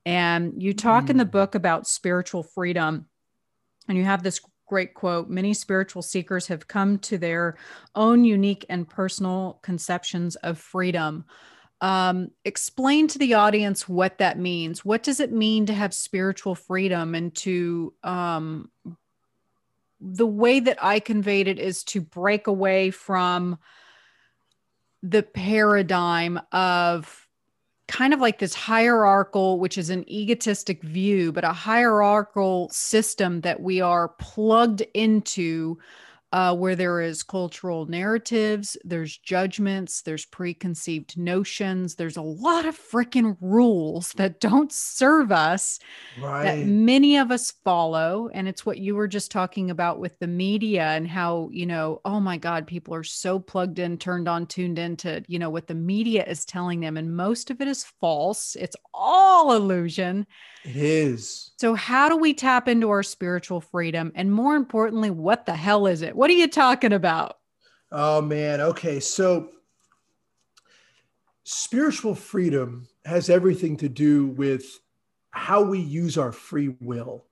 and 0.04 0.62
you 0.62 0.74
talk 0.74 1.04
mm. 1.04 1.10
in 1.10 1.16
the 1.16 1.24
mm. 1.24 1.30
book 1.30 1.54
about 1.54 1.86
spiritual 1.86 2.42
freedom 2.42 3.06
and 3.88 3.96
you 3.96 4.04
have 4.04 4.22
this 4.22 4.40
great 4.72 4.94
quote 4.94 5.28
many 5.28 5.52
spiritual 5.52 6.00
seekers 6.00 6.46
have 6.46 6.66
come 6.66 6.98
to 6.98 7.18
their 7.18 7.58
own 7.94 8.24
unique 8.24 8.64
and 8.70 8.88
personal 8.88 9.58
conceptions 9.60 10.34
of 10.36 10.56
freedom. 10.56 11.26
Um, 11.82 12.30
explain 12.46 13.06
to 13.08 13.18
the 13.18 13.34
audience 13.34 13.86
what 13.86 14.16
that 14.16 14.38
means. 14.38 14.82
What 14.82 15.02
does 15.02 15.20
it 15.20 15.30
mean 15.30 15.66
to 15.66 15.74
have 15.74 15.92
spiritual 15.92 16.54
freedom 16.54 17.14
and 17.14 17.34
to 17.34 17.92
um, 18.02 18.70
the 20.00 20.26
way 20.26 20.58
that 20.60 20.78
I 20.82 21.00
conveyed 21.00 21.48
it 21.48 21.58
is 21.58 21.84
to 21.84 22.00
break 22.00 22.46
away 22.46 22.90
from 22.92 23.58
the 25.02 25.22
paradigm 25.22 26.40
of 26.50 27.21
kind 27.92 28.14
of 28.14 28.20
like 28.20 28.38
this 28.38 28.54
hierarchical, 28.54 29.60
which 29.60 29.76
is 29.76 29.90
an 29.90 30.08
egotistic 30.10 30.82
view, 30.82 31.30
but 31.30 31.44
a 31.44 31.52
hierarchical 31.52 32.70
system 32.70 33.42
that 33.42 33.60
we 33.60 33.82
are 33.82 34.08
plugged 34.18 34.80
into 34.94 35.78
uh, 36.32 36.56
where 36.56 36.74
there 36.74 37.00
is 37.00 37.22
cultural 37.22 37.84
narratives, 37.86 38.76
there's 38.84 39.18
judgments, 39.18 40.00
there's 40.00 40.24
preconceived 40.24 41.18
notions, 41.18 41.94
there's 41.94 42.16
a 42.16 42.22
lot 42.22 42.64
of 42.64 42.78
freaking 42.78 43.36
rules 43.40 44.12
that 44.16 44.40
don't 44.40 44.72
serve 44.72 45.30
us 45.30 45.78
right. 46.20 46.44
that 46.44 46.66
many 46.66 47.18
of 47.18 47.30
us 47.30 47.52
follow. 47.64 48.30
And 48.32 48.48
it's 48.48 48.64
what 48.64 48.78
you 48.78 48.94
were 48.94 49.08
just 49.08 49.30
talking 49.30 49.70
about 49.70 49.98
with 49.98 50.18
the 50.20 50.26
media 50.26 50.84
and 50.84 51.06
how, 51.06 51.50
you 51.52 51.66
know, 51.66 52.00
oh 52.04 52.18
my 52.18 52.38
God, 52.38 52.66
people 52.66 52.94
are 52.94 53.04
so 53.04 53.38
plugged 53.38 53.78
in, 53.78 53.98
turned 53.98 54.28
on, 54.28 54.46
tuned 54.46 54.78
into, 54.78 55.22
you 55.28 55.38
know, 55.38 55.50
what 55.50 55.66
the 55.66 55.74
media 55.74 56.24
is 56.24 56.46
telling 56.46 56.80
them. 56.80 56.96
And 56.96 57.14
most 57.14 57.50
of 57.50 57.60
it 57.60 57.68
is 57.68 57.84
false, 58.00 58.56
it's 58.56 58.76
all 58.94 59.52
illusion. 59.52 60.26
It 60.64 60.76
is. 60.76 61.50
So, 61.58 61.74
how 61.74 62.08
do 62.08 62.16
we 62.16 62.34
tap 62.34 62.68
into 62.68 62.90
our 62.90 63.02
spiritual 63.02 63.60
freedom? 63.60 64.12
And 64.14 64.32
more 64.32 64.54
importantly, 64.54 65.10
what 65.10 65.44
the 65.44 65.54
hell 65.54 65.86
is 65.86 66.02
it? 66.02 66.14
What 66.22 66.30
are 66.30 66.34
you 66.34 66.46
talking 66.46 66.92
about? 66.92 67.38
Oh, 67.90 68.20
man. 68.20 68.60
Okay. 68.60 69.00
So, 69.00 69.48
spiritual 71.42 72.14
freedom 72.14 72.86
has 73.04 73.28
everything 73.28 73.76
to 73.78 73.88
do 73.88 74.28
with 74.28 74.64
how 75.32 75.62
we 75.62 75.80
use 75.80 76.16
our 76.16 76.30
free 76.30 76.76
will, 76.80 77.24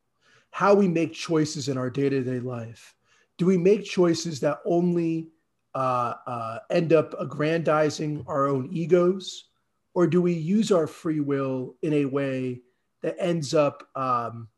how 0.50 0.74
we 0.74 0.88
make 0.88 1.12
choices 1.12 1.68
in 1.68 1.78
our 1.78 1.88
day 1.88 2.08
to 2.08 2.20
day 2.24 2.40
life. 2.40 2.96
Do 3.38 3.46
we 3.46 3.56
make 3.56 3.84
choices 3.84 4.40
that 4.40 4.58
only 4.64 5.28
uh, 5.72 6.14
uh, 6.26 6.58
end 6.70 6.92
up 6.92 7.14
aggrandizing 7.20 8.24
our 8.26 8.48
own 8.48 8.70
egos? 8.72 9.50
Or 9.94 10.08
do 10.08 10.20
we 10.20 10.32
use 10.32 10.72
our 10.72 10.88
free 10.88 11.20
will 11.20 11.76
in 11.82 11.92
a 11.92 12.06
way 12.06 12.62
that 13.02 13.14
ends 13.20 13.54
up 13.54 13.88
um, 13.94 14.48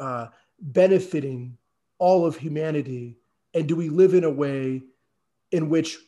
uh, 0.00 0.26
benefiting 0.58 1.56
all 2.00 2.26
of 2.26 2.36
humanity? 2.36 3.20
And 3.56 3.66
do 3.66 3.74
we 3.74 3.88
live 3.88 4.14
in 4.14 4.22
a 4.22 4.30
way 4.30 4.82
in 5.50 5.68
which 5.68 5.98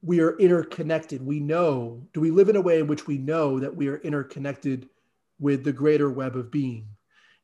we 0.00 0.20
are 0.20 0.38
interconnected? 0.38 1.20
We 1.20 1.40
know, 1.40 2.06
do 2.14 2.20
we 2.20 2.30
live 2.30 2.48
in 2.48 2.56
a 2.56 2.60
way 2.60 2.78
in 2.78 2.86
which 2.86 3.06
we 3.06 3.18
know 3.18 3.58
that 3.58 3.74
we 3.74 3.88
are 3.88 3.98
interconnected 3.98 4.88
with 5.38 5.64
the 5.64 5.72
greater 5.72 6.08
web 6.08 6.36
of 6.36 6.50
being? 6.50 6.86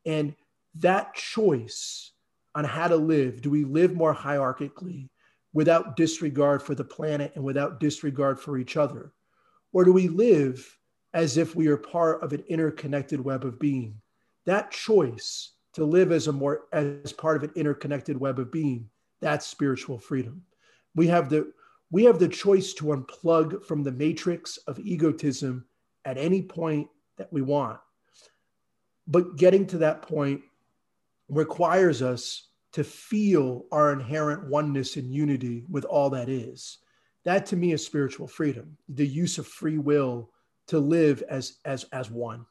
And 0.06 0.34
that 0.76 1.14
choice 1.14 2.12
on 2.54 2.64
how 2.64 2.88
to 2.88 2.96
live, 2.96 3.42
do 3.42 3.50
we 3.50 3.64
live 3.64 3.94
more 3.94 4.14
hierarchically 4.14 5.10
without 5.52 5.96
disregard 5.96 6.62
for 6.62 6.74
the 6.74 6.84
planet 6.84 7.32
and 7.34 7.44
without 7.44 7.80
disregard 7.80 8.40
for 8.40 8.56
each 8.56 8.76
other? 8.76 9.12
Or 9.72 9.84
do 9.84 9.92
we 9.92 10.08
live 10.08 10.78
as 11.14 11.36
if 11.36 11.56
we 11.56 11.66
are 11.66 11.76
part 11.76 12.22
of 12.22 12.32
an 12.32 12.44
interconnected 12.48 13.20
web 13.20 13.44
of 13.44 13.58
being. 13.58 14.00
That 14.46 14.70
choice 14.70 15.52
to 15.74 15.84
live 15.84 16.12
as 16.12 16.26
a 16.28 16.32
more 16.32 16.62
as 16.72 17.12
part 17.12 17.36
of 17.36 17.42
an 17.42 17.52
interconnected 17.56 18.18
web 18.18 18.38
of 18.38 18.50
being, 18.50 18.88
that's 19.20 19.46
spiritual 19.46 19.98
freedom. 19.98 20.42
We 20.94 21.06
have 21.08 21.28
the 21.28 21.52
we 21.90 22.04
have 22.04 22.18
the 22.18 22.28
choice 22.28 22.72
to 22.74 22.86
unplug 22.86 23.64
from 23.64 23.82
the 23.82 23.92
matrix 23.92 24.56
of 24.68 24.78
egotism 24.78 25.64
at 26.04 26.18
any 26.18 26.42
point 26.42 26.88
that 27.18 27.32
we 27.32 27.42
want. 27.42 27.78
But 29.06 29.36
getting 29.36 29.66
to 29.68 29.78
that 29.78 30.02
point 30.02 30.42
requires 31.28 32.00
us 32.00 32.48
to 32.72 32.84
feel 32.84 33.64
our 33.72 33.92
inherent 33.92 34.48
oneness 34.48 34.96
and 34.96 35.12
unity 35.12 35.64
with 35.68 35.84
all 35.84 36.10
that 36.10 36.28
is. 36.28 36.78
That 37.24 37.44
to 37.46 37.56
me 37.56 37.72
is 37.72 37.84
spiritual 37.84 38.28
freedom, 38.28 38.76
the 38.88 39.06
use 39.06 39.38
of 39.38 39.46
free 39.46 39.78
will 39.78 40.30
to 40.68 40.78
live 40.78 41.22
as 41.28 41.58
as 41.64 41.84
as 41.92 42.10
one. 42.10 42.46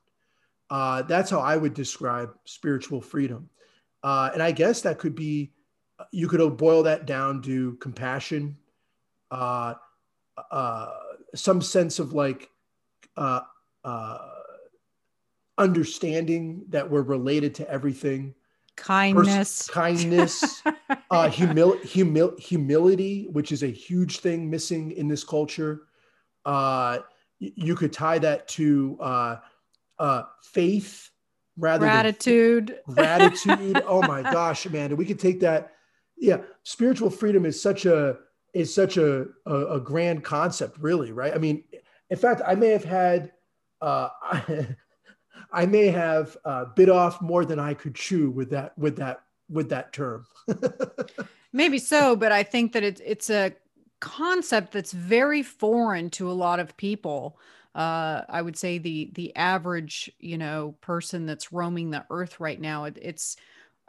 Uh, 0.69 1.01
that's 1.03 1.31
how 1.31 1.39
I 1.39 1.57
would 1.57 1.73
describe 1.73 2.31
spiritual 2.45 3.01
freedom, 3.01 3.49
uh, 4.03 4.29
and 4.33 4.43
I 4.43 4.51
guess 4.51 4.81
that 4.81 4.99
could 4.99 5.15
be 5.15 5.53
you 6.11 6.27
could 6.27 6.57
boil 6.57 6.83
that 6.83 7.05
down 7.05 7.41
to 7.43 7.73
compassion, 7.75 8.57
uh, 9.31 9.75
uh 10.51 10.87
some 11.35 11.61
sense 11.61 11.99
of 11.99 12.13
like 12.13 12.49
uh, 13.17 13.41
uh, 13.83 14.17
understanding 15.57 16.63
that 16.69 16.89
we're 16.89 17.01
related 17.01 17.53
to 17.55 17.69
everything. 17.69 18.33
Kindness. 18.75 19.67
Pers- 19.67 19.73
kindness 19.73 20.61
uh, 20.65 21.29
humil- 21.29 21.81
humil- 21.83 22.39
humility 22.39 23.27
which 23.31 23.51
is 23.51 23.63
a 23.63 23.67
huge 23.67 24.19
thing 24.19 24.49
missing 24.49 24.91
in 24.91 25.07
this 25.07 25.23
culture. 25.23 25.81
Uh, 26.45 26.99
you 27.39 27.75
could 27.75 27.93
tie 27.93 28.19
that 28.19 28.47
to 28.47 28.97
uh, 28.99 29.35
uh, 29.99 30.23
faith 30.41 31.11
rather 31.57 31.85
gratitude. 31.85 32.79
than 32.87 32.95
gratitude. 32.95 33.83
Oh 33.85 34.01
my 34.01 34.23
gosh 34.23 34.65
amanda 34.65 34.95
we 34.95 35.05
could 35.05 35.19
take 35.19 35.41
that 35.41 35.73
yeah 36.19 36.37
spiritual 36.63 37.09
freedom 37.09 37.45
is 37.45 37.61
such 37.61 37.85
a 37.85 38.17
is 38.53 38.73
such 38.73 38.97
a, 38.97 39.27
a, 39.45 39.65
a 39.75 39.79
grand 39.79 40.23
concept 40.23 40.77
really 40.79 41.11
right 41.11 41.33
i 41.33 41.37
mean 41.37 41.63
in 42.09 42.17
fact 42.17 42.41
i 42.47 42.55
may 42.55 42.69
have 42.69 42.83
had 42.83 43.31
uh, 43.81 44.09
I 45.51 45.65
may 45.65 45.87
have 45.87 46.37
uh, 46.45 46.65
bit 46.75 46.89
off 46.89 47.21
more 47.21 47.45
than 47.45 47.59
I 47.59 47.73
could 47.73 47.95
chew 47.95 48.29
with 48.29 48.49
that 48.51 48.77
with 48.77 48.97
that 48.97 49.21
with 49.49 49.69
that 49.69 49.93
term. 49.93 50.25
Maybe 51.53 51.79
so, 51.79 52.15
but 52.15 52.31
I 52.31 52.43
think 52.43 52.73
that 52.73 52.83
it's 52.83 53.01
it's 53.03 53.29
a 53.29 53.53
concept 53.99 54.73
that's 54.73 54.91
very 54.91 55.43
foreign 55.43 56.09
to 56.11 56.29
a 56.29 56.33
lot 56.33 56.59
of 56.59 56.77
people. 56.77 57.39
Uh, 57.75 58.21
I 58.29 58.41
would 58.41 58.57
say 58.57 58.77
the 58.77 59.11
the 59.13 59.35
average 59.35 60.11
you 60.19 60.37
know 60.37 60.75
person 60.81 61.25
that's 61.25 61.51
roaming 61.51 61.91
the 61.91 62.05
earth 62.09 62.39
right 62.39 62.59
now, 62.59 62.85
it, 62.85 62.97
it's 63.01 63.37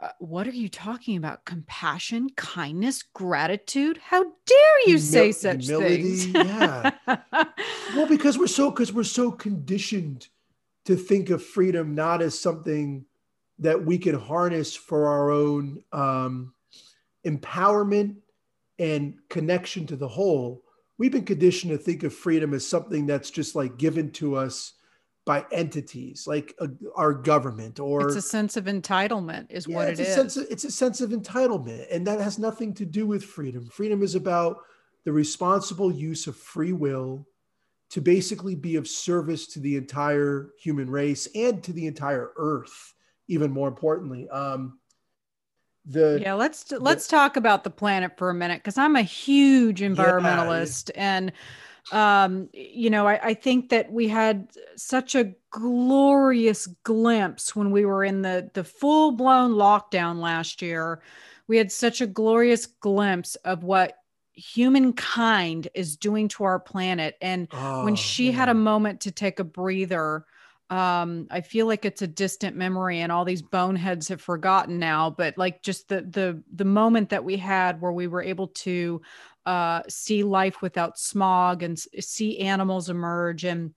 uh, 0.01 0.09
what 0.19 0.47
are 0.47 0.51
you 0.51 0.67
talking 0.67 1.15
about? 1.15 1.45
Compassion, 1.45 2.29
kindness, 2.35 3.03
gratitude? 3.03 3.99
How 4.03 4.23
dare 4.23 4.87
you 4.87 4.97
say 4.97 5.31
such 5.31 5.65
humility, 5.65 6.17
things? 6.17 6.27
yeah. 6.27 6.91
well, 7.95 8.07
because 8.07 8.37
we're 8.37 8.47
so 8.47 8.71
because 8.71 8.91
we're 8.91 9.03
so 9.03 9.31
conditioned 9.31 10.27
to 10.85 10.95
think 10.95 11.29
of 11.29 11.43
freedom 11.43 11.93
not 11.93 12.21
as 12.23 12.37
something 12.39 13.05
that 13.59 13.85
we 13.85 13.99
can 13.99 14.15
harness 14.15 14.75
for 14.75 15.07
our 15.07 15.29
own 15.29 15.83
um, 15.91 16.53
empowerment 17.25 18.15
and 18.79 19.19
connection 19.29 19.85
to 19.85 19.95
the 19.95 20.07
whole, 20.07 20.63
we've 20.97 21.11
been 21.11 21.25
conditioned 21.25 21.71
to 21.71 21.77
think 21.77 22.01
of 22.01 22.11
freedom 22.11 22.55
as 22.55 22.65
something 22.65 23.05
that's 23.05 23.29
just 23.29 23.55
like 23.55 23.77
given 23.77 24.09
to 24.09 24.35
us 24.35 24.73
by 25.25 25.45
entities 25.51 26.25
like 26.25 26.55
a, 26.59 26.69
our 26.95 27.13
government 27.13 27.79
or 27.79 28.07
it's 28.07 28.15
a 28.15 28.21
sense 28.21 28.57
of 28.57 28.65
entitlement 28.65 29.45
is 29.51 29.67
yeah, 29.67 29.75
what 29.75 29.89
it 29.89 29.99
is. 29.99 30.13
Sense 30.13 30.35
of, 30.37 30.47
it's 30.49 30.63
a 30.63 30.71
sense 30.71 30.99
of 30.99 31.11
entitlement 31.11 31.85
and 31.91 32.07
that 32.07 32.19
has 32.19 32.39
nothing 32.39 32.73
to 32.73 32.85
do 32.85 33.05
with 33.05 33.23
freedom 33.23 33.65
freedom 33.67 34.01
is 34.01 34.15
about 34.15 34.57
the 35.03 35.11
responsible 35.11 35.91
use 35.91 36.25
of 36.25 36.35
free 36.35 36.73
will 36.73 37.27
to 37.91 38.01
basically 38.01 38.55
be 38.55 38.77
of 38.77 38.87
service 38.87 39.45
to 39.47 39.59
the 39.59 39.75
entire 39.75 40.49
human 40.59 40.89
race 40.89 41.27
and 41.35 41.63
to 41.63 41.73
the 41.73 41.85
entire 41.85 42.31
earth 42.37 42.95
even 43.27 43.51
more 43.51 43.67
importantly 43.67 44.27
um, 44.29 44.79
the 45.85 46.19
yeah 46.21 46.33
let's 46.33 46.71
let's 46.71 47.07
talk 47.07 47.37
about 47.37 47.63
the 47.63 47.69
planet 47.69 48.17
for 48.17 48.29
a 48.29 48.33
minute 48.33 48.57
because 48.57 48.77
i'm 48.77 48.95
a 48.95 49.01
huge 49.01 49.81
environmentalist 49.81 50.89
yeah. 50.95 51.17
and 51.17 51.31
um 51.91 52.47
you 52.53 52.89
know 52.89 53.07
I, 53.07 53.29
I 53.29 53.33
think 53.33 53.69
that 53.69 53.91
we 53.91 54.07
had 54.07 54.49
such 54.75 55.15
a 55.15 55.33
glorious 55.49 56.67
glimpse 56.83 57.55
when 57.55 57.71
we 57.71 57.85
were 57.85 58.03
in 58.03 58.21
the 58.21 58.49
the 58.53 58.63
full-blown 58.63 59.53
lockdown 59.53 60.19
last 60.19 60.61
year. 60.61 61.01
We 61.47 61.57
had 61.57 61.71
such 61.71 61.99
a 61.99 62.07
glorious 62.07 62.65
glimpse 62.65 63.35
of 63.35 63.63
what 63.63 63.97
humankind 64.33 65.67
is 65.73 65.97
doing 65.97 66.29
to 66.29 66.45
our 66.45 66.59
planet. 66.59 67.17
And 67.21 67.47
oh, 67.51 67.83
when 67.83 67.95
she 67.95 68.27
yeah. 68.27 68.37
had 68.37 68.49
a 68.49 68.53
moment 68.53 69.01
to 69.01 69.11
take 69.11 69.39
a 69.39 69.43
breather 69.43 70.25
um 70.69 71.27
i 71.31 71.41
feel 71.41 71.67
like 71.67 71.83
it's 71.83 72.01
a 72.01 72.07
distant 72.07 72.55
memory 72.55 72.99
and 73.01 73.11
all 73.11 73.25
these 73.25 73.41
boneheads 73.41 74.07
have 74.07 74.21
forgotten 74.21 74.79
now. 74.79 75.09
But 75.09 75.37
like 75.37 75.61
just 75.61 75.89
the 75.89 76.01
the 76.01 76.41
the 76.55 76.63
moment 76.63 77.09
that 77.09 77.25
we 77.25 77.35
had 77.35 77.81
where 77.81 77.91
we 77.91 78.07
were 78.07 78.23
able 78.23 78.47
to 78.47 79.01
uh 79.45 79.81
see 79.87 80.23
life 80.23 80.61
without 80.61 80.99
smog 80.99 81.63
and 81.63 81.79
see 81.79 82.39
animals 82.39 82.89
emerge 82.89 83.43
and 83.43 83.73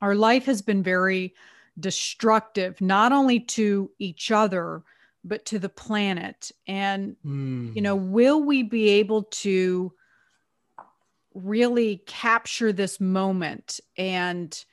our 0.00 0.14
life 0.14 0.44
has 0.44 0.62
been 0.62 0.82
very 0.82 1.34
destructive 1.80 2.80
not 2.80 3.12
only 3.12 3.40
to 3.40 3.90
each 3.98 4.30
other 4.30 4.82
but 5.24 5.44
to 5.44 5.58
the 5.58 5.68
planet 5.68 6.50
and 6.66 7.16
mm. 7.24 7.74
you 7.74 7.80
know 7.80 7.96
will 7.96 8.42
we 8.42 8.62
be 8.62 8.88
able 8.90 9.22
to 9.24 9.92
really 11.34 12.02
capture 12.06 12.72
this 12.72 13.00
moment 13.00 13.80
and 13.96 14.64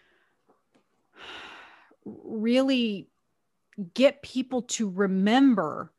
really 2.05 3.07
get 3.93 4.21
people 4.21 4.61
to 4.61 4.89
remember 4.89 5.91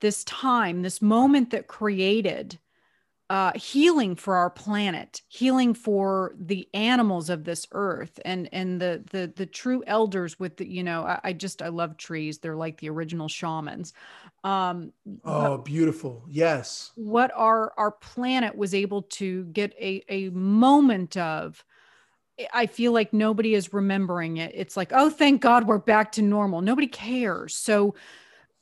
this 0.00 0.24
time, 0.24 0.82
this 0.82 1.02
moment 1.02 1.50
that 1.50 1.66
created 1.66 2.58
uh, 3.30 3.52
healing 3.54 4.16
for 4.16 4.34
our 4.34 4.50
planet, 4.50 5.22
healing 5.28 5.72
for 5.72 6.34
the 6.36 6.68
animals 6.74 7.30
of 7.30 7.44
this 7.44 7.64
earth, 7.70 8.18
and 8.24 8.48
and 8.52 8.80
the 8.80 9.04
the 9.12 9.32
the 9.36 9.46
true 9.46 9.84
elders 9.86 10.40
with 10.40 10.56
the 10.56 10.68
you 10.68 10.82
know 10.82 11.04
I, 11.04 11.20
I 11.22 11.32
just 11.32 11.62
I 11.62 11.68
love 11.68 11.96
trees. 11.96 12.38
They're 12.38 12.56
like 12.56 12.80
the 12.80 12.90
original 12.90 13.28
shamans. 13.28 13.92
Um, 14.42 14.92
oh, 15.24 15.58
beautiful! 15.58 16.24
Yes. 16.28 16.90
What 16.96 17.30
our 17.36 17.72
our 17.76 17.92
planet 17.92 18.56
was 18.56 18.74
able 18.74 19.02
to 19.02 19.44
get 19.44 19.72
a 19.80 20.02
a 20.08 20.30
moment 20.30 21.16
of. 21.16 21.64
I 22.54 22.64
feel 22.66 22.92
like 22.92 23.12
nobody 23.12 23.54
is 23.54 23.74
remembering 23.74 24.38
it. 24.38 24.52
It's 24.54 24.74
like, 24.74 24.92
oh, 24.94 25.10
thank 25.10 25.42
God 25.42 25.66
we're 25.66 25.76
back 25.76 26.12
to 26.12 26.22
normal. 26.22 26.62
Nobody 26.62 26.86
cares. 26.86 27.54
So 27.54 27.94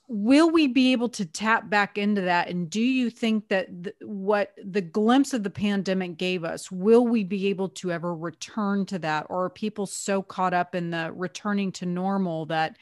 will 0.09 0.49
we 0.49 0.67
be 0.67 0.91
able 0.91 1.07
to 1.07 1.25
tap 1.25 1.69
back 1.69 1.97
into 1.97 2.21
that? 2.21 2.49
And 2.49 2.67
do 2.67 2.81
you 2.81 3.11
think 3.11 3.47
that 3.49 3.83
th- 3.83 3.95
what 4.01 4.53
the 4.63 4.81
glimpse 4.81 5.33
of 5.33 5.43
the 5.43 5.51
pandemic 5.51 6.17
gave 6.17 6.43
us 6.43 6.71
will 6.71 7.05
we 7.05 7.23
be 7.23 7.47
able 7.47 7.69
to 7.69 7.91
ever 7.91 8.15
return 8.15 8.87
to 8.87 8.99
that? 8.99 9.27
Or 9.29 9.45
are 9.45 9.49
people 9.51 9.85
so 9.85 10.23
caught 10.23 10.53
up 10.53 10.73
in 10.73 10.89
the 10.89 11.13
returning 11.15 11.71
to 11.73 11.85
normal 11.85 12.47
that 12.47 12.75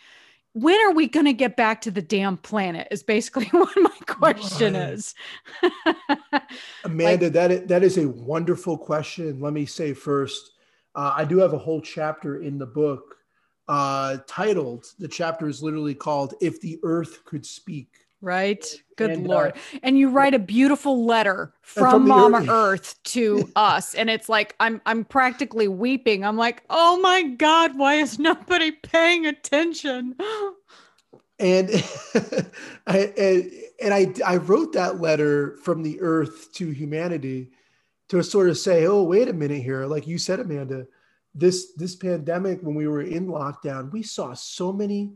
when 0.53 0.79
are 0.87 0.93
we 0.93 1.07
going 1.07 1.25
to 1.25 1.33
get 1.33 1.57
back 1.57 1.81
to 1.81 1.91
the 1.91 2.01
damn 2.01 2.37
planet? 2.37 2.87
is 2.91 3.03
basically 3.03 3.45
what 3.51 3.75
my 3.75 3.91
question 4.07 4.73
right. 4.73 4.93
is. 4.93 5.13
Amanda 6.85 7.25
like, 7.25 7.33
that 7.33 7.51
is, 7.51 7.67
that 7.67 7.83
is 7.83 7.97
a 7.97 8.07
wonderful 8.07 8.77
question. 8.77 9.41
Let 9.41 9.51
me 9.51 9.65
say 9.65 9.93
first 9.93 10.51
uh, 10.97 11.13
i 11.15 11.23
do 11.23 11.37
have 11.37 11.53
a 11.53 11.57
whole 11.57 11.79
chapter 11.79 12.41
in 12.41 12.57
the 12.57 12.65
book 12.65 13.16
uh, 13.67 14.17
titled. 14.27 14.85
The 14.99 15.07
chapter 15.07 15.47
is 15.47 15.61
literally 15.61 15.95
called 15.95 16.33
"If 16.41 16.61
the 16.61 16.79
Earth 16.83 17.23
Could 17.25 17.45
Speak." 17.45 18.07
Right. 18.21 18.65
Good 18.95 19.11
and, 19.11 19.27
Lord. 19.27 19.51
Uh, 19.51 19.79
and 19.83 19.97
you 19.97 20.09
write 20.09 20.33
a 20.33 20.39
beautiful 20.39 21.05
letter 21.05 21.53
from, 21.61 21.91
from 21.91 22.07
Mama 22.07 22.37
Earth, 22.39 22.49
Earth 22.49 23.03
to 23.03 23.49
us. 23.55 23.93
And 23.93 24.09
it's 24.09 24.27
like 24.27 24.55
I'm 24.59 24.81
I'm 24.85 25.05
practically 25.05 25.67
weeping. 25.67 26.25
I'm 26.25 26.37
like, 26.37 26.63
oh 26.69 26.99
my 26.99 27.23
God, 27.23 27.77
why 27.77 27.95
is 27.95 28.17
nobody 28.17 28.71
paying 28.71 29.25
attention? 29.25 30.15
And 31.39 31.69
I 32.87 32.97
and, 33.15 33.51
and 33.79 33.93
I 33.93 34.11
I 34.25 34.37
wrote 34.37 34.73
that 34.73 34.99
letter 34.99 35.57
from 35.57 35.83
the 35.83 36.01
earth 36.01 36.51
to 36.53 36.71
humanity 36.71 37.51
to 38.09 38.23
sort 38.23 38.49
of 38.49 38.57
say, 38.57 38.87
oh, 38.87 39.03
wait 39.03 39.27
a 39.27 39.33
minute 39.33 39.61
here. 39.61 39.85
Like 39.85 40.07
you 40.07 40.17
said, 40.17 40.39
Amanda, 40.39 40.87
this 41.37 41.73
this 41.75 41.95
pandemic 41.95 42.61
when 42.61 42.75
we 42.75 42.87
were 42.87 43.01
in 43.01 43.27
lockdown 43.27 43.91
we 43.91 44.01
saw 44.01 44.33
so 44.33 44.73
many 44.73 45.13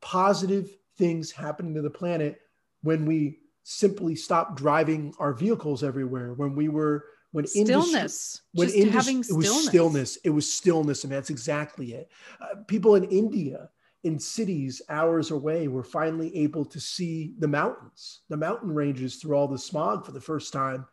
positive 0.00 0.70
things 0.98 1.30
happening 1.30 1.74
to 1.74 1.82
the 1.82 1.90
planet 1.90 2.40
when 2.82 3.06
we 3.06 3.38
simply 3.62 4.14
stopped 4.14 4.56
driving 4.56 5.12
our 5.18 5.32
vehicles 5.32 5.82
everywhere 5.82 6.34
when 6.34 6.54
we 6.54 6.68
were 6.68 7.04
when 7.32 7.46
stillness. 7.46 8.42
when 8.54 8.68
Just 8.68 8.88
having 8.88 9.20
it 9.20 9.32
was 9.32 9.66
stillness. 9.66 10.16
It 10.24 10.30
was 10.30 10.50
stillness 10.50 11.04
and 11.04 11.12
that's 11.12 11.30
exactly 11.30 11.92
it. 11.92 12.10
Uh, 12.40 12.62
people 12.66 12.94
in 12.94 13.04
india 13.04 13.68
in 14.04 14.18
cities 14.18 14.80
hours 14.88 15.32
away 15.32 15.68
were 15.68 15.82
finally 15.82 16.34
able 16.36 16.64
to 16.64 16.78
see 16.78 17.34
the 17.38 17.48
mountains. 17.48 18.20
The 18.28 18.36
mountain 18.36 18.72
ranges 18.72 19.16
through 19.16 19.36
all 19.36 19.48
the 19.48 19.58
smog 19.58 20.06
for 20.06 20.12
the 20.12 20.20
first 20.20 20.52
time 20.52 20.86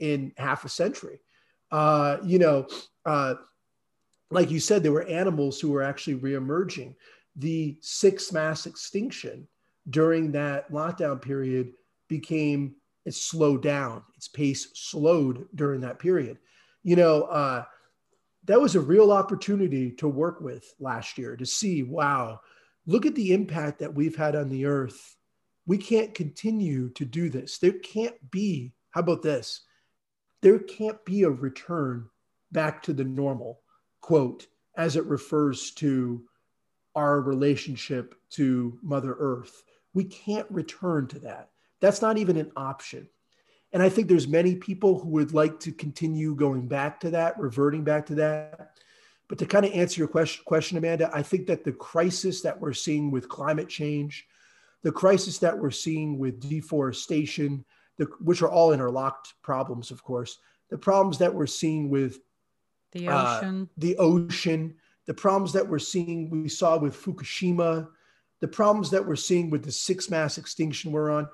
in 0.00 0.32
half 0.36 0.64
a 0.64 0.68
century. 0.68 1.20
Uh, 1.70 2.18
you 2.24 2.38
know 2.38 2.66
uh, 3.04 3.34
like 4.30 4.50
you 4.50 4.60
said, 4.60 4.82
there 4.82 4.92
were 4.92 5.04
animals 5.04 5.60
who 5.60 5.70
were 5.70 5.82
actually 5.82 6.16
reemerging. 6.16 6.94
The 7.36 7.78
sixth 7.80 8.32
mass 8.32 8.66
extinction 8.66 9.46
during 9.88 10.32
that 10.32 10.70
lockdown 10.72 11.22
period 11.22 11.72
became 12.08 12.76
it 13.04 13.14
slowed 13.14 13.62
down. 13.62 14.02
Its 14.16 14.26
pace 14.26 14.68
slowed 14.74 15.46
during 15.54 15.80
that 15.82 16.00
period. 16.00 16.38
You 16.82 16.96
know, 16.96 17.22
uh, 17.22 17.64
that 18.46 18.60
was 18.60 18.74
a 18.74 18.80
real 18.80 19.12
opportunity 19.12 19.92
to 19.92 20.08
work 20.08 20.40
with 20.40 20.74
last 20.80 21.18
year 21.18 21.36
to 21.36 21.46
see, 21.46 21.82
wow, 21.82 22.40
look 22.86 23.06
at 23.06 23.14
the 23.14 23.32
impact 23.32 23.78
that 23.78 23.94
we've 23.94 24.16
had 24.16 24.34
on 24.34 24.48
the 24.48 24.66
earth. 24.66 25.16
We 25.66 25.78
can't 25.78 26.14
continue 26.14 26.90
to 26.90 27.04
do 27.04 27.28
this. 27.28 27.58
There 27.58 27.72
can't 27.72 28.14
be, 28.30 28.72
how 28.90 29.00
about 29.00 29.22
this? 29.22 29.62
There 30.42 30.58
can't 30.58 31.04
be 31.04 31.22
a 31.22 31.30
return 31.30 32.08
back 32.52 32.82
to 32.84 32.92
the 32.92 33.04
normal 33.04 33.60
quote, 34.06 34.46
as 34.76 34.94
it 34.94 35.04
refers 35.06 35.72
to 35.72 36.22
our 36.94 37.20
relationship 37.20 38.14
to 38.30 38.78
Mother 38.80 39.16
Earth. 39.18 39.64
We 39.94 40.04
can't 40.04 40.46
return 40.48 41.08
to 41.08 41.18
that. 41.20 41.50
That's 41.80 42.00
not 42.00 42.16
even 42.16 42.36
an 42.36 42.52
option. 42.54 43.08
And 43.72 43.82
I 43.82 43.88
think 43.88 44.06
there's 44.06 44.28
many 44.28 44.54
people 44.54 45.00
who 45.00 45.08
would 45.08 45.34
like 45.34 45.58
to 45.58 45.72
continue 45.72 46.36
going 46.36 46.68
back 46.68 47.00
to 47.00 47.10
that, 47.10 47.36
reverting 47.36 47.82
back 47.82 48.06
to 48.06 48.14
that. 48.14 48.78
But 49.26 49.38
to 49.38 49.46
kind 49.46 49.66
of 49.66 49.72
answer 49.72 49.98
your 49.98 50.06
question, 50.06 50.44
question, 50.46 50.78
Amanda, 50.78 51.10
I 51.12 51.22
think 51.22 51.48
that 51.48 51.64
the 51.64 51.72
crisis 51.72 52.42
that 52.42 52.60
we're 52.60 52.74
seeing 52.74 53.10
with 53.10 53.28
climate 53.28 53.68
change, 53.68 54.24
the 54.84 54.92
crisis 54.92 55.38
that 55.38 55.58
we're 55.58 55.72
seeing 55.72 56.16
with 56.16 56.48
deforestation, 56.48 57.64
the, 57.96 58.04
which 58.20 58.40
are 58.40 58.48
all 58.48 58.72
interlocked 58.72 59.34
problems, 59.42 59.90
of 59.90 60.04
course, 60.04 60.38
the 60.70 60.78
problems 60.78 61.18
that 61.18 61.34
we're 61.34 61.48
seeing 61.48 61.90
with 61.90 62.20
the 62.98 63.08
uh, 63.08 63.38
ocean, 63.38 63.62
uh, 63.62 63.74
the 63.78 63.96
ocean, 63.96 64.74
the 65.06 65.14
problems 65.14 65.52
that 65.52 65.66
we're 65.66 65.78
seeing, 65.78 66.30
we 66.30 66.48
saw 66.48 66.76
with 66.78 66.96
Fukushima, 66.96 67.88
the 68.40 68.48
problems 68.48 68.90
that 68.90 69.06
we're 69.06 69.16
seeing 69.16 69.50
with 69.50 69.64
the 69.64 69.72
six 69.72 70.10
mass 70.10 70.38
extinction 70.38 70.92
we're 70.92 71.10
on. 71.10 71.28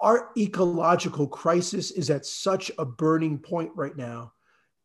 Our 0.00 0.30
ecological 0.36 1.28
crisis 1.28 1.92
is 1.92 2.10
at 2.10 2.26
such 2.26 2.70
a 2.78 2.84
burning 2.84 3.38
point 3.38 3.70
right 3.74 3.96
now 3.96 4.32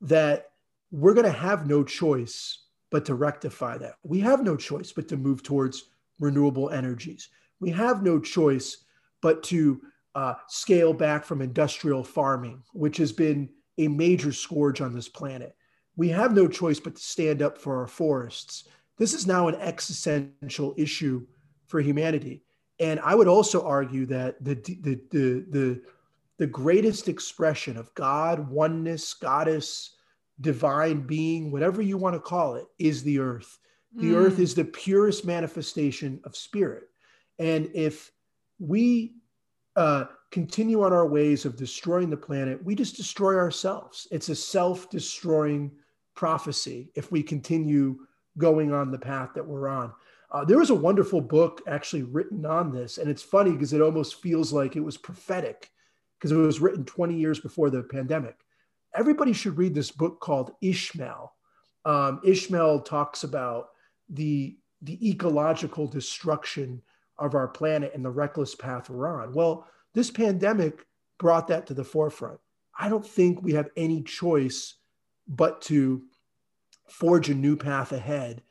that 0.02 0.52
we're 0.92 1.14
going 1.14 1.26
to 1.26 1.32
have 1.32 1.68
no 1.68 1.84
choice 1.84 2.60
but 2.92 3.06
to 3.06 3.16
rectify 3.16 3.78
that. 3.78 3.96
We 4.04 4.20
have 4.20 4.44
no 4.44 4.56
choice 4.56 4.92
but 4.92 5.08
to 5.10 5.18
move 5.18 5.42
towards 5.42 5.86
renewable 6.20 6.70
energies. 6.70 7.30
We 7.60 7.72
have 7.72 8.04
no 8.04 8.20
choice 8.20 8.84
but 9.22 9.44
to 9.44 9.82
uh, 10.14 10.36
scale 10.48 10.94
back 10.94 11.24
from 11.24 11.42
industrial 11.42 12.04
farming, 12.04 12.62
which 12.74 12.98
has 12.98 13.12
been 13.12 13.50
a 13.78 13.88
major 13.88 14.32
scourge 14.32 14.82
on 14.82 14.94
this 14.94 15.08
planet 15.08 15.56
we 15.96 16.10
have 16.10 16.34
no 16.34 16.48
choice 16.48 16.80
but 16.80 16.96
to 16.96 17.02
stand 17.02 17.42
up 17.42 17.58
for 17.58 17.80
our 17.80 17.88
forests. 17.88 18.66
This 18.98 19.14
is 19.14 19.28
now 19.28 19.48
an 19.48 19.56
existential 19.56 20.74
issue 20.78 21.26
for 21.68 21.80
humanity. 21.80 22.44
And 22.80 23.00
I 23.00 23.16
would 23.16 23.28
also 23.28 23.66
argue 23.66 24.06
that 24.08 24.44
the, 24.44 24.56
the, 24.56 25.02
the, 25.12 25.46
the, 25.50 25.82
the 26.38 26.48
greatest 26.48 27.08
expression 27.08 27.78
of 27.78 27.94
God, 27.94 28.50
oneness, 28.50 29.14
goddess, 29.14 29.96
divine 30.40 31.02
being, 31.02 31.52
whatever 31.52 31.82
you 31.82 31.98
want 31.98 32.16
to 32.16 32.20
call 32.20 32.56
it, 32.56 32.66
is 32.80 33.04
the 33.04 33.20
earth. 33.20 33.60
The 33.96 34.12
mm. 34.12 34.16
earth 34.16 34.40
is 34.40 34.56
the 34.56 34.66
purest 34.66 35.26
manifestation 35.26 36.20
of 36.24 36.36
spirit. 36.36 36.86
And 37.38 37.70
if 37.74 38.12
we 38.60 39.16
uh, 39.76 40.06
continue 40.32 40.82
on 40.84 40.94
our 40.94 41.06
ways 41.06 41.46
of 41.46 41.58
destroying 41.58 42.10
the 42.10 42.18
planet, 42.18 42.64
we 42.64 42.74
just 42.74 42.96
destroy 42.96 43.36
ourselves. 43.36 44.08
It's 44.12 44.30
a 44.30 44.36
self 44.36 44.90
destroying 44.90 45.72
prophecy 46.16 46.92
if 46.96 47.12
we 47.12 47.22
continue 47.22 48.00
going 48.38 48.74
on 48.74 48.92
the 48.92 49.00
path 49.00 49.32
that 49.36 49.46
we're 49.46 49.68
on. 49.68 49.94
Uh, 50.32 50.46
there 50.46 50.58
was 50.58 50.70
a 50.70 50.76
wonderful 50.76 51.20
book 51.20 51.62
actually 51.68 52.04
written 52.04 52.46
on 52.46 52.72
this, 52.72 52.98
and 52.98 53.10
it's 53.10 53.22
funny 53.22 53.52
because 53.52 53.74
it 53.74 53.82
almost 53.82 54.22
feels 54.22 54.54
like 54.54 54.78
it 54.78 54.84
was 54.84 54.98
prophetic 54.98 55.70
because 56.18 56.32
it 56.32 56.38
was 56.38 56.62
written 56.62 56.86
20 56.86 57.16
years 57.16 57.40
before 57.40 57.70
the 57.70 57.84
pandemic. 57.84 58.38
Everybody 58.96 59.34
should 59.34 59.58
read 59.58 59.74
this 59.74 59.92
book 59.92 60.22
called 60.22 60.52
Ishmael. 60.62 61.34
Um, 61.84 62.22
Ishmael 62.24 62.82
talks 62.82 63.24
about 63.24 63.70
the 64.10 64.58
the 64.84 65.10
ecological 65.10 65.86
destruction 65.86 66.82
of 67.20 67.36
our 67.36 67.48
planet 67.48 67.92
and 67.94 68.04
the 68.04 68.10
reckless 68.10 68.56
path 68.56 68.90
we're 68.90 69.22
on. 69.22 69.32
Well, 69.32 69.68
this 69.94 70.12
pandemic 70.12 70.86
brought 71.20 71.48
that 71.48 71.68
to 71.68 71.74
the 71.74 71.84
forefront. 71.84 72.40
I 72.78 72.90
don't 72.90 73.06
think 73.06 73.42
we 73.42 73.54
have 73.54 73.70
any 73.76 74.02
choice 74.04 74.76
but 75.28 75.62
to 75.64 76.04
forge 76.90 77.30
a 77.30 77.36
new 77.36 77.56
path 77.56 77.92
ahead 77.92 78.42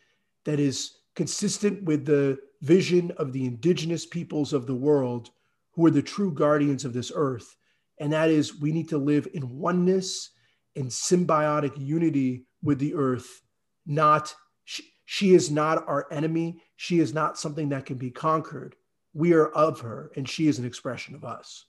that 0.45 0.61
is 0.61 0.99
consistent 1.15 1.83
with 1.85 2.07
the 2.07 2.39
vision 2.63 3.13
of 3.17 3.33
the 3.33 3.45
indigenous 3.45 4.07
peoples 4.07 4.53
of 4.53 4.67
the 4.67 4.75
world 4.75 5.31
who 5.73 5.87
are 5.87 5.91
the 5.91 6.03
true 6.03 6.33
guardians 6.33 6.85
of 6.85 6.93
this 6.93 7.11
earth. 7.15 7.57
And 7.99 8.13
that 8.13 8.31
is, 8.31 8.61
we 8.61 8.73
need 8.73 8.89
to 8.91 8.99
live 8.99 9.29
in 9.35 9.59
oneness 9.59 10.31
and 10.77 10.87
symbiotic 10.87 11.73
unity 11.77 12.47
with 12.63 12.79
the 12.79 12.95
earth, 12.95 13.43
not 13.87 14.35
she, 14.65 14.85
she 15.05 15.35
is 15.35 15.51
not 15.51 15.89
our 15.89 16.07
enemy. 16.13 16.63
She 16.77 17.01
is 17.01 17.13
not 17.13 17.39
something 17.39 17.71
that 17.71 17.87
can 17.87 17.97
be 17.99 18.11
conquered. 18.11 18.77
We 19.15 19.33
are 19.33 19.49
of 19.49 19.81
her, 19.81 20.11
and 20.17 20.29
she 20.29 20.47
is 20.47 20.59
an 20.59 20.65
expression 20.65 21.15
of 21.15 21.25
us. 21.25 21.67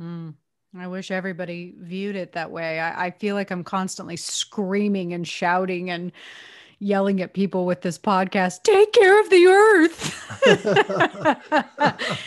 Mm. 0.00 0.34
I 0.78 0.86
wish 0.86 1.10
everybody 1.10 1.74
viewed 1.78 2.14
it 2.14 2.32
that 2.32 2.50
way. 2.50 2.78
I, 2.78 3.06
I, 3.06 3.10
feel 3.10 3.34
like 3.34 3.50
I'm 3.50 3.64
constantly 3.64 4.16
screaming 4.16 5.12
and 5.12 5.26
shouting 5.26 5.90
and 5.90 6.12
yelling 6.78 7.20
at 7.20 7.34
people 7.34 7.66
with 7.66 7.80
this 7.80 7.98
podcast 7.98 8.62
take 8.62 8.92
care 8.92 9.20
of 9.20 9.30
the 9.30 9.46
earth. 9.46 10.16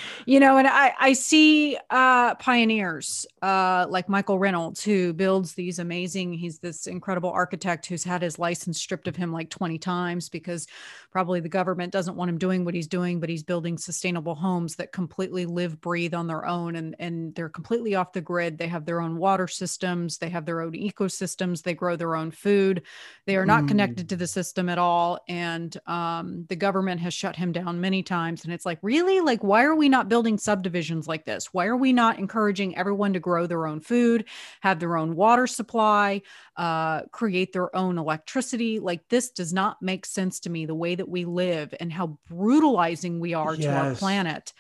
you 0.26 0.40
know, 0.40 0.58
and 0.58 0.68
I, 0.68 0.94
I 1.00 1.14
see 1.14 1.78
uh, 1.90 2.36
pioneers 2.36 3.26
uh, 3.42 3.86
like 3.90 4.08
Michael 4.08 4.40
Reynolds, 4.40 4.84
who 4.84 5.14
builds 5.14 5.54
these 5.54 5.80
amazing, 5.80 6.34
he's 6.34 6.60
this 6.60 6.88
incredible 6.88 7.30
architect 7.30 7.86
who's 7.86 8.04
had 8.04 8.22
his 8.22 8.40
license 8.40 8.80
stripped 8.80 9.08
of 9.08 9.16
him 9.16 9.32
like 9.32 9.50
20 9.50 9.78
times 9.78 10.30
because 10.30 10.68
probably 11.12 11.40
the 11.40 11.50
government 11.50 11.92
doesn't 11.92 12.16
want 12.16 12.30
him 12.30 12.38
doing 12.38 12.66
what 12.66 12.74
he's 12.74 12.88
doing, 12.88 13.20
but 13.20 13.30
he's 13.30 13.44
building 13.44 13.78
sustainable 13.78 14.36
homes 14.36 14.76
that 14.76 14.92
completely 14.92 15.46
live, 15.46 15.82
breathe 15.82 16.14
on 16.14 16.28
their 16.28 16.46
own. 16.46 16.76
And, 16.76 16.96
and 17.00 17.36
they're 17.36 17.50
completely 17.50 17.96
off 17.96 18.14
the 18.14 18.22
grid. 18.22 18.58
They 18.58 18.68
have 18.68 18.86
their 18.86 19.02
own 19.02 19.18
water 19.18 19.48
systems, 19.48 20.18
they 20.18 20.30
have 20.30 20.46
their 20.46 20.62
own 20.62 20.74
ecosystems, 20.74 21.64
they 21.64 21.74
grow 21.74 21.96
their 21.96 22.16
own 22.16 22.32
food. 22.32 22.84
They 23.26 23.36
are 23.36 23.46
not 23.46 23.64
mm. 23.64 23.68
connected 23.70 24.10
to 24.10 24.16
the 24.16 24.28
system 24.28 24.70
at 24.70 24.78
all. 24.78 25.20
And 25.28 25.76
um, 25.86 26.46
the 26.50 26.56
government 26.56 27.02
has 27.02 27.14
shut 27.14 27.36
him 27.36 27.52
down 27.52 27.82
many 27.82 28.04
times. 28.04 28.44
And 28.44 28.54
it's 28.54 28.66
like, 28.66 28.80
really? 28.82 29.20
Like, 29.20 29.44
why 29.44 29.64
are 29.64 29.76
we 29.76 29.90
not 29.90 30.10
building 30.14 30.38
subdivisions 30.38 31.08
like 31.08 31.26
this? 31.26 31.52
Why 31.56 31.66
are 31.66 31.76
we 31.76 31.92
not 31.92 32.20
encouraging 32.20 32.78
everyone 32.78 33.14
to 33.14 33.20
grow 33.20 33.48
their 33.48 33.66
own 33.66 33.80
food, 33.80 34.26
have 34.62 34.80
their 34.80 34.96
own 34.96 35.16
water 35.16 35.48
supply, 35.48 36.22
uh, 36.56 37.02
create 37.12 37.52
their 37.52 37.76
own 37.76 37.98
electricity? 37.98 38.80
Like, 38.80 39.02
this 39.10 39.32
does 39.32 39.52
not 39.52 39.82
make 39.82 40.06
sense 40.06 40.42
to 40.42 40.52
me 40.52 40.68
the 40.68 40.76
way 40.76 40.94
that 40.94 41.10
we 41.10 41.26
live 41.26 41.74
and 41.80 41.92
how 41.92 42.20
brutalizing 42.30 43.20
we 43.20 43.34
are 43.34 43.56
yes. 43.56 43.64
to 43.64 43.74
our 43.74 43.96
planet. 43.96 44.54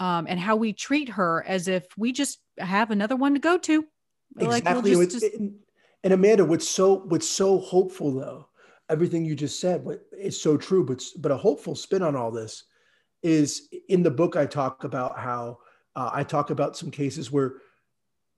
Um, 0.00 0.26
and 0.28 0.40
how 0.40 0.56
we 0.56 0.72
treat 0.72 1.08
her 1.10 1.44
as 1.46 1.68
if 1.68 1.84
we 1.96 2.10
just 2.10 2.40
have 2.58 2.90
another 2.90 3.14
one 3.14 3.34
to 3.34 3.40
go 3.40 3.56
to. 3.58 3.84
Exactly. 4.36 4.46
Like 4.46 4.84
we'll 4.84 5.06
just, 5.06 5.20
just... 5.20 5.36
And 5.36 6.12
Amanda, 6.12 6.44
what's 6.44 6.68
so 6.68 6.96
what's 7.06 7.30
so 7.30 7.58
hopeful 7.60 8.12
though, 8.12 8.48
everything 8.90 9.24
you 9.24 9.36
just 9.36 9.60
said, 9.60 9.86
is 10.12 10.42
so 10.42 10.56
true, 10.56 10.84
but 10.84 11.02
but 11.16 11.32
a 11.32 11.36
hopeful 11.36 11.76
spin 11.76 12.02
on 12.02 12.16
all 12.16 12.32
this 12.32 12.64
is 13.22 13.68
in 13.88 14.02
the 14.02 14.10
book. 14.10 14.36
I 14.36 14.46
talk 14.46 14.84
about 14.84 15.18
how 15.18 15.58
uh, 15.94 16.10
I 16.12 16.24
talk 16.24 16.50
about 16.50 16.76
some 16.76 16.90
cases 16.90 17.32
where 17.32 17.54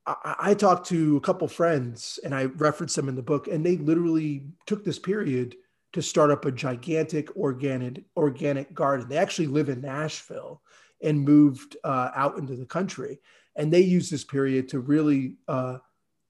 I, 0.05 0.35
I 0.39 0.53
talked 0.53 0.87
to 0.89 1.17
a 1.17 1.21
couple 1.21 1.47
friends 1.47 2.19
and 2.23 2.33
I 2.33 2.45
referenced 2.45 2.95
them 2.95 3.09
in 3.09 3.15
the 3.15 3.21
book, 3.21 3.47
and 3.47 3.65
they 3.65 3.77
literally 3.77 4.45
took 4.65 4.83
this 4.83 4.99
period 4.99 5.55
to 5.93 6.01
start 6.01 6.31
up 6.31 6.45
a 6.45 6.51
gigantic 6.51 7.35
organic 7.35 8.03
organic 8.15 8.73
garden. 8.73 9.09
They 9.09 9.17
actually 9.17 9.47
live 9.47 9.69
in 9.69 9.81
Nashville 9.81 10.61
and 11.01 11.21
moved 11.21 11.77
uh, 11.83 12.11
out 12.15 12.37
into 12.37 12.55
the 12.55 12.65
country, 12.65 13.19
and 13.55 13.71
they 13.71 13.81
use 13.81 14.09
this 14.09 14.23
period 14.23 14.69
to 14.69 14.79
really 14.79 15.35
uh, 15.47 15.77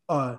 uh, 0.07 0.37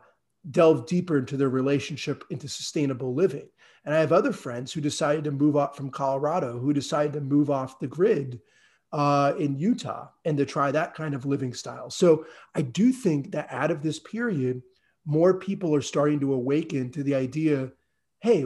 delve 0.51 0.87
deeper 0.87 1.19
into 1.19 1.37
their 1.37 1.49
relationship 1.49 2.25
into 2.31 2.49
sustainable 2.49 3.15
living. 3.15 3.49
And 3.85 3.95
I 3.95 4.01
have 4.01 4.13
other 4.13 4.33
friends 4.33 4.73
who 4.73 4.81
decided 4.81 5.25
to 5.25 5.31
move 5.31 5.57
up 5.57 5.75
from 5.75 5.91
Colorado, 5.91 6.59
who 6.59 6.73
decided 6.73 7.15
to 7.15 7.21
move 7.21 7.51
off 7.51 7.79
the 7.79 7.87
grid 7.87 8.41
uh, 8.93 9.33
in 9.39 9.59
Utah 9.59 10.09
and 10.25 10.37
to 10.37 10.45
try 10.45 10.71
that 10.71 10.95
kind 10.95 11.15
of 11.15 11.25
living 11.25 11.55
style. 11.55 11.91
So 11.91 12.27
I 12.55 12.63
do 12.63 12.93
think 12.93 13.33
that 13.33 13.49
out 13.51 13.71
of 13.71 13.83
this 13.83 13.99
period, 13.99 14.63
more 15.07 15.35
people 15.39 15.75
are 15.75 15.83
starting 15.83 16.21
to 16.21 16.35
awaken 16.35 16.91
to 16.93 17.03
the 17.03 17.15
idea 17.15 17.71
hey, 18.23 18.45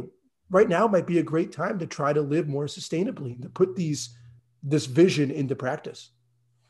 right 0.51 0.68
now 0.68 0.87
might 0.87 1.07
be 1.07 1.18
a 1.18 1.23
great 1.23 1.51
time 1.51 1.81
to 1.81 1.87
try 1.87 2.12
to 2.12 2.20
live 2.20 2.49
more 2.49 2.66
sustainably, 2.66 3.40
to 3.42 3.49
put 3.49 3.75
these 3.75 4.16
this 4.62 4.87
vision 4.87 5.31
into 5.31 5.55
practice. 5.55 6.11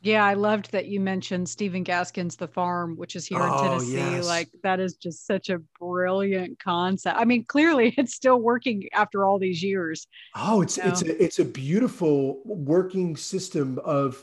Yeah, 0.04 0.22
I 0.22 0.34
loved 0.34 0.70
that 0.72 0.84
you 0.84 1.00
mentioned 1.00 1.48
Stephen 1.48 1.82
Gaskin's 1.82 2.36
The 2.36 2.46
Farm, 2.46 2.94
which 2.94 3.16
is 3.16 3.26
here 3.26 3.40
oh, 3.40 3.44
in 3.46 3.64
Tennessee. 3.64 3.94
Yes. 3.94 4.26
Like 4.26 4.50
that 4.62 4.78
is 4.78 4.96
just 4.96 5.26
such 5.26 5.48
a 5.48 5.60
brilliant 5.80 6.58
concept. 6.62 7.18
I 7.18 7.24
mean, 7.24 7.46
clearly 7.46 7.94
it's 7.96 8.14
still 8.14 8.38
working 8.38 8.86
after 8.92 9.24
all 9.24 9.38
these 9.38 9.62
years. 9.62 10.06
Oh, 10.34 10.60
it's 10.60 10.76
it's 10.76 11.00
a 11.00 11.24
it's 11.24 11.38
a 11.38 11.44
beautiful 11.44 12.42
working 12.44 13.16
system 13.16 13.80
of 13.82 14.22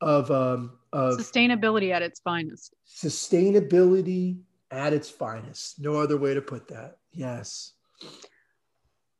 of 0.00 0.30
um 0.30 0.78
of 0.90 1.18
sustainability 1.18 1.92
at 1.92 2.00
its 2.00 2.20
finest. 2.20 2.74
Sustainability 2.88 4.38
at 4.70 4.94
its 4.94 5.10
finest. 5.10 5.78
No 5.80 5.96
other 5.96 6.16
way 6.16 6.32
to 6.32 6.40
put 6.40 6.68
that. 6.68 6.96
Yes. 7.12 7.74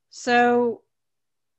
So 0.08 0.80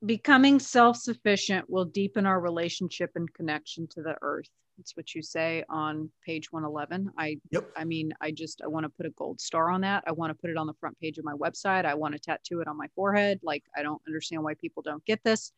becoming 0.05 0.59
self-sufficient 0.59 1.69
will 1.69 1.85
deepen 1.85 2.25
our 2.25 2.39
relationship 2.39 3.11
and 3.15 3.31
connection 3.33 3.87
to 3.87 4.01
the 4.01 4.15
earth. 4.21 4.49
That's 4.77 4.97
what 4.97 5.13
you 5.13 5.21
say 5.21 5.63
on 5.69 6.09
page 6.25 6.51
111 6.51 7.11
i 7.17 7.37
yep. 7.51 7.69
i 7.75 7.83
mean 7.83 8.11
i 8.19 8.31
just 8.31 8.61
i 8.63 8.67
want 8.67 8.83
to 8.83 8.89
put 8.89 9.05
a 9.05 9.11
gold 9.11 9.39
star 9.39 9.69
on 9.69 9.81
that. 9.81 10.03
I 10.07 10.11
want 10.11 10.31
to 10.31 10.33
put 10.33 10.49
it 10.49 10.57
on 10.57 10.65
the 10.65 10.73
front 10.79 10.99
page 10.99 11.19
of 11.19 11.25
my 11.25 11.33
website. 11.33 11.85
I 11.85 11.93
want 11.93 12.13
to 12.13 12.19
tattoo 12.19 12.61
it 12.61 12.67
on 12.67 12.77
my 12.77 12.87
forehead. 12.95 13.39
Like 13.43 13.63
i 13.77 13.83
don't 13.83 14.01
understand 14.07 14.43
why 14.43 14.55
people 14.55 14.81
don't 14.81 15.05
get 15.05 15.23
this. 15.23 15.51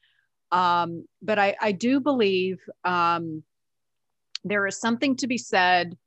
Um, 0.51 1.07
but 1.21 1.39
i 1.39 1.55
i 1.61 1.71
do 1.71 2.01
believe 2.01 2.59
um, 2.83 3.43
there 4.43 4.67
is 4.67 4.77
something 4.79 5.15
to 5.17 5.27
be 5.27 5.37
said 5.37 5.97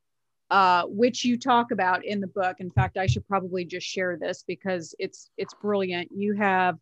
uh, 0.51 0.83
which 0.85 1.25
you 1.25 1.38
talk 1.38 1.70
about 1.70 2.05
in 2.05 2.20
the 2.20 2.27
book. 2.27 2.57
In 2.59 2.70
fact 2.70 2.99
i 2.99 3.07
should 3.07 3.27
probably 3.27 3.64
just 3.64 3.87
share 3.87 4.18
this 4.18 4.44
because 4.46 4.94
it's 4.99 5.31
it's 5.38 5.55
brilliant. 5.55 6.11
You 6.12 6.35
have 6.35 6.77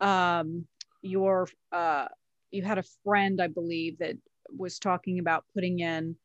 um, 0.00 0.66
your 1.02 1.48
uh, 1.72 2.06
you 2.50 2.62
had 2.62 2.78
a 2.78 2.84
friend, 3.04 3.40
I 3.40 3.48
believe, 3.48 3.98
that 3.98 4.16
was 4.56 4.78
talking 4.78 5.18
about 5.18 5.44
putting 5.54 5.80
in 5.80 6.16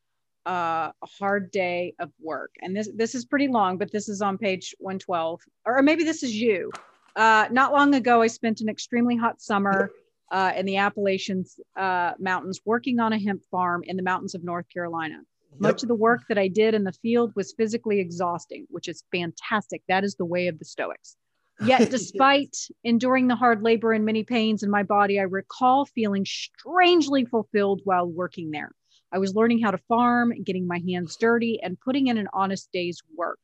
uh, 0.46 0.90
a 1.02 1.06
hard 1.18 1.50
day 1.50 1.94
of 1.98 2.10
work, 2.20 2.52
and 2.60 2.76
this 2.76 2.88
this 2.94 3.14
is 3.14 3.24
pretty 3.24 3.48
long, 3.48 3.78
but 3.78 3.92
this 3.92 4.08
is 4.08 4.22
on 4.22 4.38
page 4.38 4.74
112, 4.78 5.40
or 5.66 5.82
maybe 5.82 6.04
this 6.04 6.22
is 6.22 6.34
you. 6.34 6.70
Uh, 7.14 7.46
not 7.50 7.72
long 7.72 7.94
ago, 7.94 8.22
I 8.22 8.26
spent 8.26 8.60
an 8.60 8.68
extremely 8.68 9.16
hot 9.16 9.40
summer 9.40 9.90
uh, 10.32 10.52
in 10.56 10.64
the 10.64 10.78
Appalachians 10.78 11.60
uh, 11.76 12.12
Mountains 12.18 12.60
working 12.64 12.98
on 13.00 13.12
a 13.12 13.18
hemp 13.18 13.42
farm 13.50 13.82
in 13.84 13.96
the 13.96 14.02
mountains 14.02 14.34
of 14.34 14.42
North 14.42 14.66
Carolina. 14.72 15.20
Yep. 15.52 15.60
Much 15.60 15.82
of 15.82 15.88
the 15.88 15.94
work 15.94 16.22
that 16.28 16.38
I 16.38 16.48
did 16.48 16.74
in 16.74 16.84
the 16.84 16.92
field 16.92 17.32
was 17.36 17.52
physically 17.52 18.00
exhausting, 18.00 18.66
which 18.70 18.88
is 18.88 19.04
fantastic. 19.12 19.82
That 19.88 20.02
is 20.02 20.14
the 20.14 20.24
way 20.24 20.48
of 20.48 20.58
the 20.58 20.64
Stoics. 20.64 21.16
Yet, 21.64 21.90
despite 21.90 22.56
enduring 22.84 23.28
the 23.28 23.36
hard 23.36 23.62
labor 23.62 23.92
and 23.92 24.04
many 24.04 24.24
pains 24.24 24.62
in 24.62 24.70
my 24.70 24.82
body, 24.82 25.18
I 25.18 25.24
recall 25.24 25.84
feeling 25.84 26.24
strangely 26.24 27.24
fulfilled 27.24 27.80
while 27.84 28.06
working 28.06 28.50
there. 28.50 28.72
I 29.12 29.18
was 29.18 29.34
learning 29.34 29.60
how 29.60 29.70
to 29.70 29.78
farm, 29.88 30.32
getting 30.42 30.66
my 30.66 30.80
hands 30.88 31.16
dirty, 31.16 31.60
and 31.62 31.78
putting 31.80 32.06
in 32.06 32.18
an 32.18 32.28
honest 32.32 32.70
day's 32.72 33.02
work. 33.16 33.38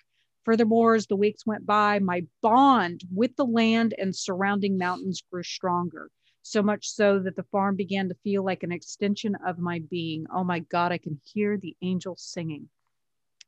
Furthermore, 0.44 0.94
as 0.94 1.06
the 1.06 1.16
weeks 1.16 1.46
went 1.46 1.66
by, 1.66 1.98
my 1.98 2.24
bond 2.40 3.02
with 3.14 3.36
the 3.36 3.44
land 3.44 3.94
and 3.98 4.16
surrounding 4.16 4.78
mountains 4.78 5.22
grew 5.30 5.42
stronger. 5.42 6.10
So 6.40 6.62
much 6.62 6.88
so 6.88 7.18
that 7.18 7.36
the 7.36 7.42
farm 7.42 7.76
began 7.76 8.08
to 8.08 8.14
feel 8.24 8.42
like 8.42 8.62
an 8.62 8.72
extension 8.72 9.36
of 9.46 9.58
my 9.58 9.82
being. 9.90 10.26
Oh 10.32 10.44
my 10.44 10.60
God, 10.60 10.90
I 10.90 10.96
can 10.96 11.20
hear 11.22 11.58
the 11.58 11.76
angels 11.82 12.22
singing. 12.22 12.70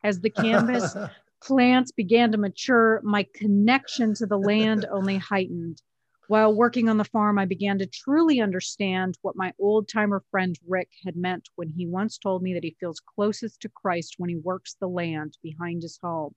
As 0.05 0.21
the 0.21 0.29
cannabis 0.31 0.95
plants 1.43 1.93
began 1.93 2.33
to 2.33 2.39
mature, 2.39 3.01
my 3.03 3.27
connection 3.35 4.15
to 4.15 4.27
the 4.27 4.39
land 4.39 4.87
only 4.91 5.17
heightened. 5.17 5.83
While 6.27 6.55
working 6.55 6.89
on 6.89 6.97
the 6.97 7.05
farm, 7.05 7.39
I 7.39 7.45
began 7.47 7.79
to 7.79 7.87
truly 7.87 8.41
understand 8.41 9.19
what 9.23 9.35
my 9.37 9.53
old 9.59 9.89
timer 9.89 10.23
friend 10.31 10.57
Rick 10.67 10.91
had 11.05 11.17
meant 11.17 11.49
when 11.57 11.69
he 11.71 11.87
once 11.87 12.19
told 12.19 12.43
me 12.43 12.55
that 12.55 12.63
he 12.63 12.77
feels 12.79 13.01
closest 13.01 13.61
to 13.63 13.69
Christ 13.69 14.15
when 14.19 14.31
he 14.31 14.37
works 14.37 14.75
the 14.75 14.89
land 14.89 15.39
behind 15.43 15.83
his 15.83 15.99
home. 15.99 16.35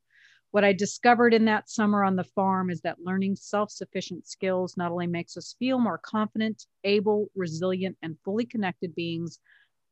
What 0.50 0.64
I 0.64 0.74
discovered 0.74 1.34
in 1.34 1.46
that 1.46 1.70
summer 1.70 2.04
on 2.04 2.16
the 2.16 2.24
farm 2.24 2.70
is 2.70 2.82
that 2.82 3.02
learning 3.02 3.36
self 3.36 3.72
sufficient 3.72 4.28
skills 4.28 4.78
not 4.78 4.92
only 4.92 5.08
makes 5.08 5.38
us 5.38 5.56
feel 5.60 5.80
more 5.80 5.98
confident, 5.98 6.66
able, 6.84 7.30
resilient, 7.36 7.98
and 8.02 8.18
fully 8.24 8.46
connected 8.46 8.96
beings, 8.96 9.40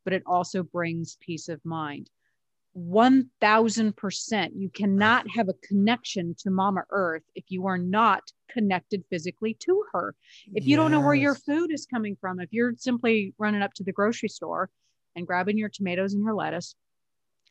but 0.04 0.12
it 0.12 0.22
also 0.26 0.62
brings 0.62 1.16
peace 1.20 1.48
of 1.48 1.64
mind. 1.64 2.10
1000%. 2.76 4.48
You 4.56 4.70
cannot 4.70 5.28
have 5.30 5.48
a 5.48 5.66
connection 5.66 6.34
to 6.38 6.50
Mama 6.50 6.84
Earth 6.90 7.22
if 7.34 7.44
you 7.48 7.66
are 7.66 7.78
not 7.78 8.22
connected 8.50 9.04
physically 9.10 9.54
to 9.60 9.84
her. 9.92 10.14
If 10.54 10.64
you 10.64 10.70
yes. 10.70 10.76
don't 10.78 10.90
know 10.90 11.00
where 11.00 11.14
your 11.14 11.34
food 11.34 11.70
is 11.72 11.86
coming 11.86 12.16
from, 12.20 12.40
if 12.40 12.52
you're 12.52 12.74
simply 12.76 13.34
running 13.38 13.62
up 13.62 13.74
to 13.74 13.84
the 13.84 13.92
grocery 13.92 14.28
store 14.28 14.70
and 15.14 15.26
grabbing 15.26 15.58
your 15.58 15.68
tomatoes 15.68 16.14
and 16.14 16.24
your 16.24 16.34
lettuce, 16.34 16.74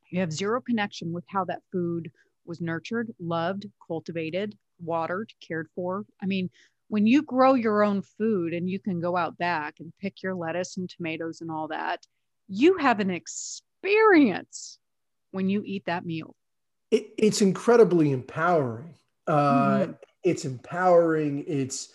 you 0.09 0.19
have 0.19 0.33
zero 0.33 0.59
connection 0.61 1.13
with 1.13 1.23
how 1.27 1.45
that 1.45 1.61
food 1.71 2.11
was 2.45 2.59
nurtured, 2.59 3.13
loved, 3.19 3.67
cultivated, 3.87 4.57
watered, 4.79 5.31
cared 5.45 5.67
for. 5.75 6.05
I 6.21 6.25
mean, 6.25 6.49
when 6.87 7.07
you 7.07 7.21
grow 7.21 7.53
your 7.53 7.83
own 7.83 8.01
food 8.01 8.53
and 8.53 8.69
you 8.69 8.79
can 8.79 8.99
go 8.99 9.15
out 9.15 9.37
back 9.37 9.75
and 9.79 9.93
pick 10.01 10.21
your 10.21 10.35
lettuce 10.35 10.77
and 10.77 10.89
tomatoes 10.89 11.39
and 11.39 11.49
all 11.49 11.69
that, 11.69 12.01
you 12.49 12.77
have 12.77 12.99
an 12.99 13.09
experience 13.09 14.79
when 15.31 15.49
you 15.49 15.63
eat 15.65 15.85
that 15.85 16.05
meal? 16.05 16.35
It, 16.91 17.13
it's 17.17 17.41
incredibly 17.41 18.11
empowering. 18.11 18.95
Uh, 19.27 19.79
mm-hmm. 19.79 19.91
It's 20.23 20.45
empowering. 20.45 21.45
It's, 21.47 21.93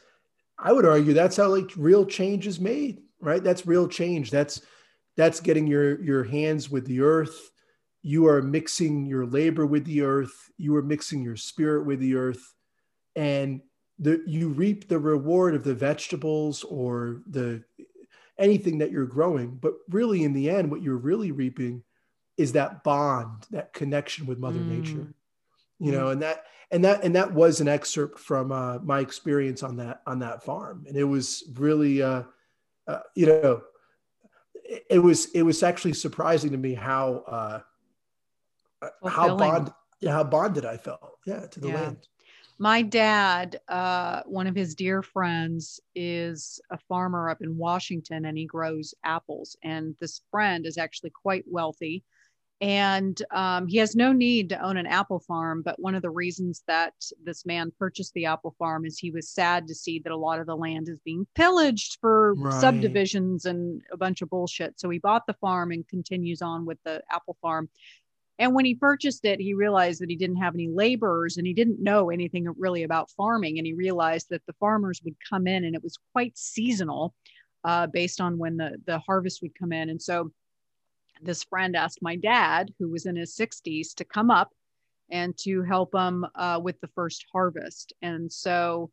I 0.58 0.72
would 0.72 0.86
argue 0.86 1.12
that's 1.12 1.36
how 1.36 1.48
like 1.48 1.70
real 1.76 2.06
change 2.06 2.46
is 2.46 2.58
made, 2.58 3.02
right? 3.20 3.42
That's 3.42 3.66
real 3.66 3.88
change. 3.88 4.30
That's 4.30 4.62
that's 5.16 5.40
getting 5.40 5.66
your 5.66 6.02
your 6.02 6.24
hands 6.24 6.70
with 6.70 6.86
the 6.86 7.00
earth. 7.00 7.50
You 8.02 8.26
are 8.28 8.42
mixing 8.42 9.06
your 9.06 9.26
labor 9.26 9.66
with 9.66 9.84
the 9.84 10.02
earth. 10.02 10.50
You 10.56 10.76
are 10.76 10.82
mixing 10.82 11.22
your 11.22 11.36
spirit 11.36 11.84
with 11.84 12.00
the 12.00 12.14
earth, 12.14 12.54
and 13.14 13.60
the 13.98 14.22
you 14.26 14.48
reap 14.50 14.88
the 14.88 14.98
reward 14.98 15.54
of 15.54 15.64
the 15.64 15.74
vegetables 15.74 16.64
or 16.64 17.22
the 17.26 17.62
anything 18.38 18.78
that 18.78 18.90
you're 18.90 19.06
growing. 19.06 19.56
But 19.56 19.74
really, 19.90 20.24
in 20.24 20.32
the 20.32 20.50
end, 20.50 20.70
what 20.70 20.82
you're 20.82 20.96
really 20.96 21.32
reaping 21.32 21.82
is 22.36 22.52
that 22.52 22.84
bond, 22.84 23.46
that 23.50 23.72
connection 23.72 24.26
with 24.26 24.38
Mother 24.38 24.58
mm. 24.58 24.78
Nature. 24.78 25.14
You 25.78 25.92
know, 25.92 26.08
and 26.08 26.22
that 26.22 26.44
and 26.70 26.84
that 26.86 27.04
and 27.04 27.14
that 27.16 27.32
was 27.32 27.60
an 27.60 27.68
excerpt 27.68 28.18
from 28.18 28.50
uh, 28.50 28.78
my 28.78 29.00
experience 29.00 29.62
on 29.62 29.76
that 29.76 30.00
on 30.06 30.20
that 30.20 30.42
farm, 30.42 30.86
and 30.88 30.96
it 30.96 31.04
was 31.04 31.44
really, 31.54 32.02
uh, 32.02 32.22
uh, 32.88 33.00
you 33.14 33.26
know, 33.26 33.60
it, 34.54 34.86
it, 34.88 34.98
was 34.98 35.26
it 35.32 35.42
was 35.42 35.62
actually 35.62 35.92
surprising 35.92 36.50
to 36.52 36.56
me 36.56 36.72
how 36.72 37.62
uh, 38.82 38.88
how 39.06 39.36
bond 39.36 39.70
how 40.08 40.24
bonded 40.24 40.64
I 40.64 40.78
felt, 40.78 41.18
yeah, 41.26 41.46
to 41.46 41.60
the 41.60 41.68
yeah. 41.68 41.74
land 41.74 42.08
my 42.58 42.82
dad 42.82 43.60
uh, 43.68 44.22
one 44.24 44.46
of 44.46 44.54
his 44.54 44.74
dear 44.74 45.02
friends 45.02 45.80
is 45.94 46.60
a 46.70 46.78
farmer 46.78 47.28
up 47.28 47.42
in 47.42 47.56
washington 47.56 48.24
and 48.26 48.38
he 48.38 48.46
grows 48.46 48.94
apples 49.04 49.56
and 49.62 49.94
this 50.00 50.22
friend 50.30 50.66
is 50.66 50.78
actually 50.78 51.10
quite 51.10 51.44
wealthy 51.46 52.02
and 52.62 53.20
um, 53.32 53.66
he 53.66 53.76
has 53.76 53.94
no 53.94 54.12
need 54.12 54.48
to 54.48 54.64
own 54.64 54.76
an 54.76 54.86
apple 54.86 55.20
farm 55.20 55.60
but 55.62 55.78
one 55.78 55.94
of 55.94 56.00
the 56.00 56.10
reasons 56.10 56.62
that 56.66 56.94
this 57.22 57.44
man 57.44 57.70
purchased 57.78 58.14
the 58.14 58.24
apple 58.24 58.54
farm 58.58 58.86
is 58.86 58.98
he 58.98 59.10
was 59.10 59.28
sad 59.28 59.66
to 59.66 59.74
see 59.74 59.98
that 59.98 60.12
a 60.12 60.16
lot 60.16 60.40
of 60.40 60.46
the 60.46 60.56
land 60.56 60.88
is 60.88 60.98
being 61.00 61.26
pillaged 61.34 61.98
for 62.00 62.34
right. 62.34 62.60
subdivisions 62.60 63.44
and 63.44 63.82
a 63.92 63.96
bunch 63.96 64.22
of 64.22 64.30
bullshit 64.30 64.78
so 64.80 64.88
he 64.88 64.98
bought 64.98 65.26
the 65.26 65.34
farm 65.34 65.70
and 65.70 65.86
continues 65.88 66.40
on 66.40 66.64
with 66.64 66.78
the 66.84 67.02
apple 67.10 67.36
farm 67.42 67.68
and 68.38 68.54
when 68.54 68.66
he 68.66 68.74
purchased 68.74 69.24
it, 69.24 69.40
he 69.40 69.54
realized 69.54 70.00
that 70.02 70.10
he 70.10 70.16
didn't 70.16 70.36
have 70.36 70.54
any 70.54 70.68
laborers 70.68 71.38
and 71.38 71.46
he 71.46 71.54
didn't 71.54 71.82
know 71.82 72.10
anything 72.10 72.46
really 72.58 72.82
about 72.82 73.10
farming. 73.10 73.58
And 73.58 73.66
he 73.66 73.72
realized 73.72 74.28
that 74.30 74.42
the 74.46 74.52
farmers 74.54 75.00
would 75.04 75.16
come 75.28 75.46
in 75.46 75.64
and 75.64 75.74
it 75.74 75.82
was 75.82 75.98
quite 76.12 76.36
seasonal 76.36 77.14
uh, 77.64 77.86
based 77.86 78.20
on 78.20 78.36
when 78.36 78.58
the, 78.58 78.76
the 78.86 78.98
harvest 78.98 79.40
would 79.40 79.58
come 79.58 79.72
in. 79.72 79.88
And 79.88 80.00
so 80.00 80.32
this 81.22 81.44
friend 81.44 81.76
asked 81.76 82.02
my 82.02 82.16
dad, 82.16 82.72
who 82.78 82.88
was 82.88 83.06
in 83.06 83.16
his 83.16 83.34
60s, 83.36 83.94
to 83.94 84.04
come 84.04 84.30
up 84.30 84.52
and 85.10 85.36
to 85.38 85.62
help 85.62 85.94
him 85.94 86.26
uh, 86.34 86.60
with 86.62 86.80
the 86.80 86.88
first 86.88 87.26
harvest. 87.32 87.92
And 88.02 88.30
so 88.30 88.90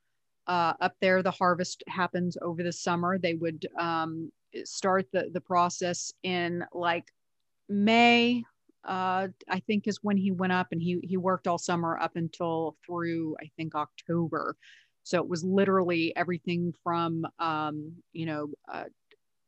uh, 0.48 0.74
up 0.82 0.96
there, 1.02 1.24
the 1.24 1.32
harvest 1.32 1.84
happens 1.88 2.38
over 2.42 2.64
the 2.64 2.72
summer. 2.72 3.18
They 3.18 3.34
would 3.34 3.66
um, 3.80 4.32
start 4.64 5.08
the, 5.12 5.30
the 5.34 5.42
process 5.42 6.14
in 6.24 6.64
like 6.74 7.06
May, 7.70 8.44
uh, 8.84 9.30
I 9.50 9.60
think 9.62 9.88
is 9.88 10.00
when 10.02 10.18
he 10.18 10.32
went 10.32 10.54
up 10.54 10.68
and 10.72 10.82
he 10.82 11.00
he 11.04 11.16
worked 11.16 11.48
all 11.48 11.58
summer 11.58 11.98
up 11.98 12.16
until 12.16 12.76
through 12.86 13.36
I 13.42 13.50
think 13.56 13.76
October. 13.76 14.58
So 15.04 15.18
it 15.18 15.28
was 15.28 15.44
literally 15.44 16.16
everything 16.16 16.74
from 16.84 17.26
um, 17.40 17.94
you 18.12 18.26
know 18.26 18.50
uh, 18.72 18.86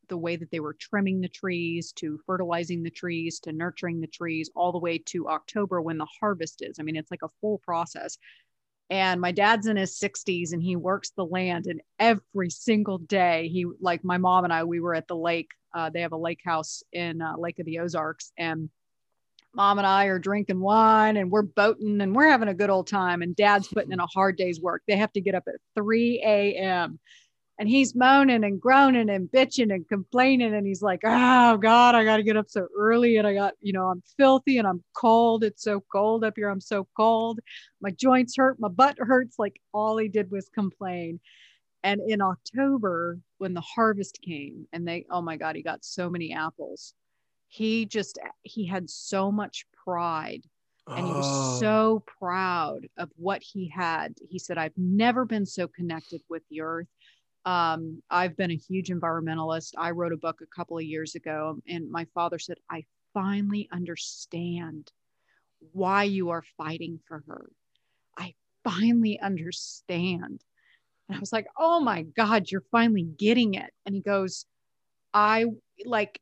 the 0.07 0.17
way 0.17 0.35
that 0.35 0.51
they 0.51 0.59
were 0.59 0.73
trimming 0.73 1.21
the 1.21 1.29
trees 1.29 1.91
to 1.93 2.19
fertilizing 2.25 2.83
the 2.83 2.89
trees 2.89 3.39
to 3.41 3.51
nurturing 3.51 3.99
the 4.01 4.07
trees 4.07 4.49
all 4.55 4.71
the 4.71 4.79
way 4.79 4.97
to 4.97 5.27
October 5.29 5.81
when 5.81 5.97
the 5.97 6.07
harvest 6.19 6.61
is. 6.61 6.79
I 6.79 6.83
mean, 6.83 6.95
it's 6.95 7.11
like 7.11 7.23
a 7.23 7.29
full 7.41 7.59
process. 7.59 8.17
And 8.89 9.19
my 9.19 9.31
dad's 9.31 9.67
in 9.67 9.77
his 9.77 9.99
60s 9.99 10.53
and 10.53 10.61
he 10.61 10.75
works 10.75 11.11
the 11.11 11.25
land. 11.25 11.65
And 11.65 11.81
every 11.99 12.49
single 12.49 12.99
day, 12.99 13.49
he, 13.51 13.65
like 13.79 14.03
my 14.03 14.17
mom 14.17 14.43
and 14.43 14.53
I, 14.53 14.63
we 14.63 14.79
were 14.79 14.93
at 14.93 15.07
the 15.07 15.15
lake. 15.15 15.49
Uh, 15.73 15.89
they 15.89 16.01
have 16.01 16.11
a 16.11 16.17
lake 16.17 16.41
house 16.45 16.83
in 16.93 17.21
uh, 17.21 17.35
Lake 17.37 17.59
of 17.59 17.65
the 17.65 17.79
Ozarks. 17.79 18.31
And 18.37 18.69
mom 19.55 19.79
and 19.79 19.87
I 19.87 20.05
are 20.05 20.19
drinking 20.19 20.59
wine 20.59 21.17
and 21.17 21.31
we're 21.31 21.41
boating 21.41 22.01
and 22.01 22.15
we're 22.15 22.29
having 22.29 22.49
a 22.49 22.53
good 22.53 22.69
old 22.69 22.87
time. 22.87 23.21
And 23.23 23.35
dad's 23.35 23.67
putting 23.67 23.91
in 23.91 23.99
a 23.99 24.05
hard 24.05 24.37
day's 24.37 24.61
work. 24.61 24.83
They 24.87 24.97
have 24.97 25.13
to 25.13 25.21
get 25.21 25.35
up 25.35 25.45
at 25.47 25.55
3 25.75 26.21
a.m. 26.23 26.99
And 27.57 27.69
he's 27.69 27.95
moaning 27.95 28.43
and 28.43 28.59
groaning 28.59 29.09
and 29.09 29.29
bitching 29.29 29.73
and 29.73 29.87
complaining. 29.87 30.53
And 30.53 30.67
he's 30.67 30.81
like, 30.81 31.01
oh 31.05 31.57
God, 31.57 31.95
I 31.95 32.03
got 32.03 32.17
to 32.17 32.23
get 32.23 32.35
up 32.35 32.49
so 32.49 32.67
early. 32.77 33.17
And 33.17 33.25
I 33.25 33.33
got, 33.33 33.53
you 33.61 33.71
know, 33.71 33.87
I'm 33.87 34.03
filthy 34.17 34.57
and 34.57 34.67
I'm 34.67 34.83
cold. 34.93 35.43
It's 35.43 35.63
so 35.63 35.81
cold 35.91 36.25
up 36.25 36.33
here. 36.35 36.49
I'm 36.49 36.59
so 36.59 36.87
cold. 36.97 37.39
My 37.81 37.91
joints 37.91 38.35
hurt. 38.35 38.59
My 38.59 38.67
butt 38.67 38.97
hurts. 38.99 39.39
Like 39.39 39.61
all 39.73 39.97
he 39.97 40.09
did 40.09 40.31
was 40.31 40.49
complain. 40.49 41.21
And 41.83 42.01
in 42.07 42.21
October, 42.21 43.19
when 43.37 43.53
the 43.53 43.61
harvest 43.61 44.19
came, 44.21 44.67
and 44.73 44.87
they, 44.87 45.05
oh 45.09 45.21
my 45.21 45.37
God, 45.37 45.55
he 45.55 45.61
got 45.61 45.85
so 45.85 46.09
many 46.09 46.33
apples 46.33 46.93
he 47.47 47.85
just 47.85 48.19
he 48.43 48.65
had 48.65 48.89
so 48.89 49.31
much 49.31 49.65
pride 49.83 50.41
and 50.87 51.07
he 51.07 51.13
was 51.13 51.25
oh. 51.25 51.59
so 51.59 52.03
proud 52.19 52.87
of 52.97 53.09
what 53.15 53.41
he 53.41 53.67
had 53.69 54.13
he 54.29 54.37
said 54.37 54.57
i've 54.57 54.77
never 54.77 55.25
been 55.25 55.45
so 55.45 55.67
connected 55.67 56.21
with 56.29 56.43
the 56.49 56.61
earth 56.61 56.87
um, 57.45 58.01
i've 58.09 58.35
been 58.37 58.51
a 58.51 58.55
huge 58.55 58.89
environmentalist. 58.89 59.73
I 59.77 59.91
wrote 59.91 60.13
a 60.13 60.17
book 60.17 60.41
a 60.41 60.55
couple 60.55 60.77
of 60.77 60.83
years 60.83 61.15
ago 61.15 61.57
and 61.67 61.89
my 61.89 62.05
father 62.13 62.39
said 62.39 62.57
i 62.69 62.83
finally 63.13 63.69
understand 63.71 64.91
why 65.71 66.03
you 66.03 66.29
are 66.29 66.43
fighting 66.57 66.99
for 67.07 67.23
her. 67.27 67.49
I 68.17 68.33
finally 68.63 69.19
understand. 69.19 70.43
And 71.07 71.17
i 71.17 71.19
was 71.19 71.33
like 71.33 71.47
oh 71.57 71.79
my 71.79 72.03
god 72.03 72.51
you're 72.51 72.63
finally 72.71 73.03
getting 73.03 73.53
it. 73.55 73.71
And 73.85 73.95
he 73.95 74.01
goes 74.01 74.45
i 75.13 75.45
like 75.85 76.19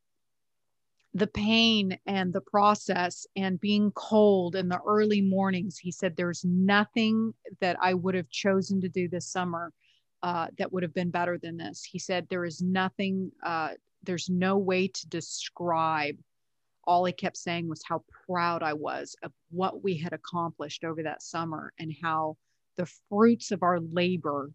the 1.13 1.27
pain 1.27 1.97
and 2.07 2.33
the 2.33 2.41
process 2.41 3.27
and 3.35 3.61
being 3.61 3.91
cold 3.91 4.55
in 4.55 4.67
the 4.67 4.79
early 4.85 5.21
mornings. 5.21 5.77
He 5.77 5.91
said, 5.91 6.15
There's 6.15 6.43
nothing 6.43 7.33
that 7.61 7.77
I 7.81 7.93
would 7.93 8.15
have 8.15 8.29
chosen 8.29 8.81
to 8.81 8.89
do 8.89 9.07
this 9.07 9.27
summer 9.27 9.71
uh, 10.23 10.47
that 10.57 10.71
would 10.71 10.83
have 10.83 10.93
been 10.93 11.11
better 11.11 11.37
than 11.37 11.57
this. 11.57 11.83
He 11.83 11.99
said, 11.99 12.27
There 12.29 12.45
is 12.45 12.61
nothing, 12.61 13.31
uh, 13.43 13.71
there's 14.03 14.29
no 14.29 14.57
way 14.57 14.87
to 14.87 15.07
describe. 15.09 16.17
All 16.85 17.05
he 17.05 17.13
kept 17.13 17.37
saying 17.37 17.67
was 17.67 17.83
how 17.85 18.03
proud 18.25 18.63
I 18.63 18.73
was 18.73 19.15
of 19.21 19.31
what 19.51 19.83
we 19.83 19.97
had 19.97 20.13
accomplished 20.13 20.83
over 20.83 21.03
that 21.03 21.21
summer 21.21 21.73
and 21.77 21.93
how 22.01 22.37
the 22.77 22.89
fruits 23.09 23.51
of 23.51 23.63
our 23.63 23.79
labor 23.79 24.49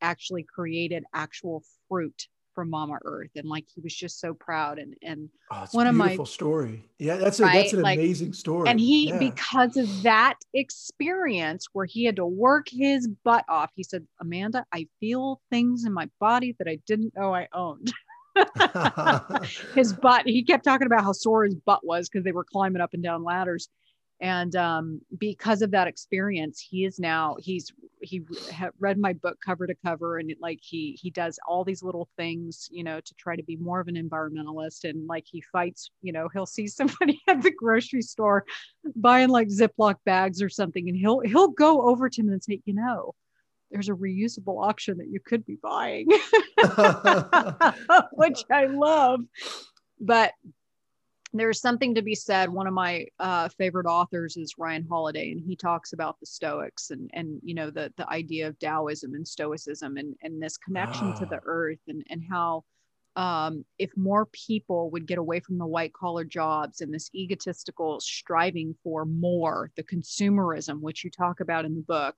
actually 0.00 0.42
created 0.42 1.04
actual 1.14 1.62
fruit 1.88 2.28
from 2.54 2.70
Mama 2.70 2.98
Earth, 3.04 3.30
and 3.36 3.48
like 3.48 3.64
he 3.74 3.80
was 3.80 3.94
just 3.94 4.20
so 4.20 4.34
proud. 4.34 4.78
And 4.78 4.94
and 5.02 5.28
oh, 5.50 5.66
one 5.72 5.86
of 5.86 5.94
my 5.94 6.16
story, 6.24 6.84
yeah, 6.98 7.16
that's 7.16 7.40
a, 7.40 7.44
right? 7.44 7.54
that's 7.54 7.72
an 7.72 7.82
like, 7.82 7.98
amazing 7.98 8.32
story. 8.32 8.68
And 8.68 8.78
he, 8.78 9.08
yeah. 9.08 9.18
because 9.18 9.76
of 9.76 10.02
that 10.02 10.38
experience 10.54 11.66
where 11.72 11.86
he 11.86 12.04
had 12.04 12.16
to 12.16 12.26
work 12.26 12.68
his 12.70 13.08
butt 13.24 13.44
off, 13.48 13.70
he 13.74 13.82
said, 13.82 14.06
"Amanda, 14.20 14.64
I 14.72 14.86
feel 15.00 15.40
things 15.50 15.84
in 15.84 15.92
my 15.92 16.08
body 16.20 16.54
that 16.58 16.68
I 16.68 16.78
didn't 16.86 17.14
know 17.16 17.34
I 17.34 17.48
owned." 17.52 17.92
his 19.74 19.92
butt. 19.92 20.26
He 20.26 20.42
kept 20.42 20.64
talking 20.64 20.86
about 20.86 21.04
how 21.04 21.12
sore 21.12 21.44
his 21.44 21.54
butt 21.54 21.84
was 21.84 22.08
because 22.08 22.24
they 22.24 22.32
were 22.32 22.44
climbing 22.44 22.80
up 22.80 22.94
and 22.94 23.02
down 23.02 23.24
ladders 23.24 23.68
and 24.22 24.54
um, 24.54 25.00
because 25.18 25.60
of 25.60 25.72
that 25.72 25.88
experience 25.88 26.60
he 26.60 26.84
is 26.84 26.98
now 26.98 27.36
he's 27.38 27.70
he 28.00 28.22
read 28.78 28.98
my 28.98 29.12
book 29.12 29.36
cover 29.44 29.66
to 29.66 29.74
cover 29.84 30.18
and 30.18 30.32
like 30.40 30.58
he 30.62 30.98
he 31.00 31.10
does 31.10 31.38
all 31.46 31.64
these 31.64 31.82
little 31.82 32.08
things 32.16 32.68
you 32.72 32.82
know 32.82 33.00
to 33.00 33.14
try 33.14 33.36
to 33.36 33.42
be 33.42 33.56
more 33.56 33.80
of 33.80 33.88
an 33.88 33.96
environmentalist 33.96 34.88
and 34.88 35.06
like 35.06 35.24
he 35.26 35.40
fights 35.40 35.90
you 36.00 36.12
know 36.12 36.28
he'll 36.32 36.46
see 36.46 36.66
somebody 36.66 37.20
at 37.28 37.42
the 37.42 37.50
grocery 37.50 38.02
store 38.02 38.44
buying 38.96 39.28
like 39.28 39.48
ziploc 39.48 39.96
bags 40.06 40.40
or 40.40 40.48
something 40.48 40.88
and 40.88 40.96
he'll 40.96 41.20
he'll 41.20 41.48
go 41.48 41.82
over 41.82 42.08
to 42.08 42.22
him 42.22 42.30
and 42.30 42.42
say 42.42 42.60
you 42.64 42.74
know 42.74 43.14
there's 43.72 43.88
a 43.88 43.94
reusable 43.94 44.62
option 44.62 44.98
that 44.98 45.08
you 45.08 45.18
could 45.18 45.46
be 45.46 45.56
buying. 45.62 46.06
Which 48.12 48.44
i 48.50 48.66
love. 48.66 49.20
But 49.98 50.32
there's 51.32 51.60
something 51.60 51.94
to 51.94 52.02
be 52.02 52.14
said. 52.14 52.50
One 52.50 52.66
of 52.66 52.74
my 52.74 53.06
uh, 53.18 53.48
favorite 53.48 53.86
authors 53.86 54.36
is 54.36 54.58
Ryan 54.58 54.86
Holiday, 54.88 55.32
and 55.32 55.40
he 55.40 55.56
talks 55.56 55.92
about 55.92 56.20
the 56.20 56.26
Stoics 56.26 56.90
and 56.90 57.10
and 57.14 57.40
you 57.42 57.54
know 57.54 57.70
the 57.70 57.92
the 57.96 58.08
idea 58.10 58.48
of 58.48 58.58
Taoism 58.58 59.14
and 59.14 59.26
Stoicism 59.26 59.96
and 59.96 60.14
and 60.22 60.42
this 60.42 60.56
connection 60.58 61.14
to 61.18 61.26
the 61.26 61.36
ah. 61.36 61.46
earth 61.46 61.80
and 61.88 62.04
and 62.10 62.22
how 62.28 62.64
um, 63.16 63.64
if 63.78 63.90
more 63.96 64.26
people 64.26 64.90
would 64.90 65.06
get 65.06 65.18
away 65.18 65.40
from 65.40 65.58
the 65.58 65.66
white 65.66 65.92
collar 65.92 66.24
jobs 66.24 66.80
and 66.80 66.92
this 66.92 67.10
egotistical 67.14 68.00
striving 68.00 68.74
for 68.82 69.04
more, 69.04 69.70
the 69.76 69.82
consumerism 69.82 70.80
which 70.80 71.04
you 71.04 71.10
talk 71.10 71.40
about 71.40 71.64
in 71.64 71.74
the 71.74 71.82
book. 71.82 72.16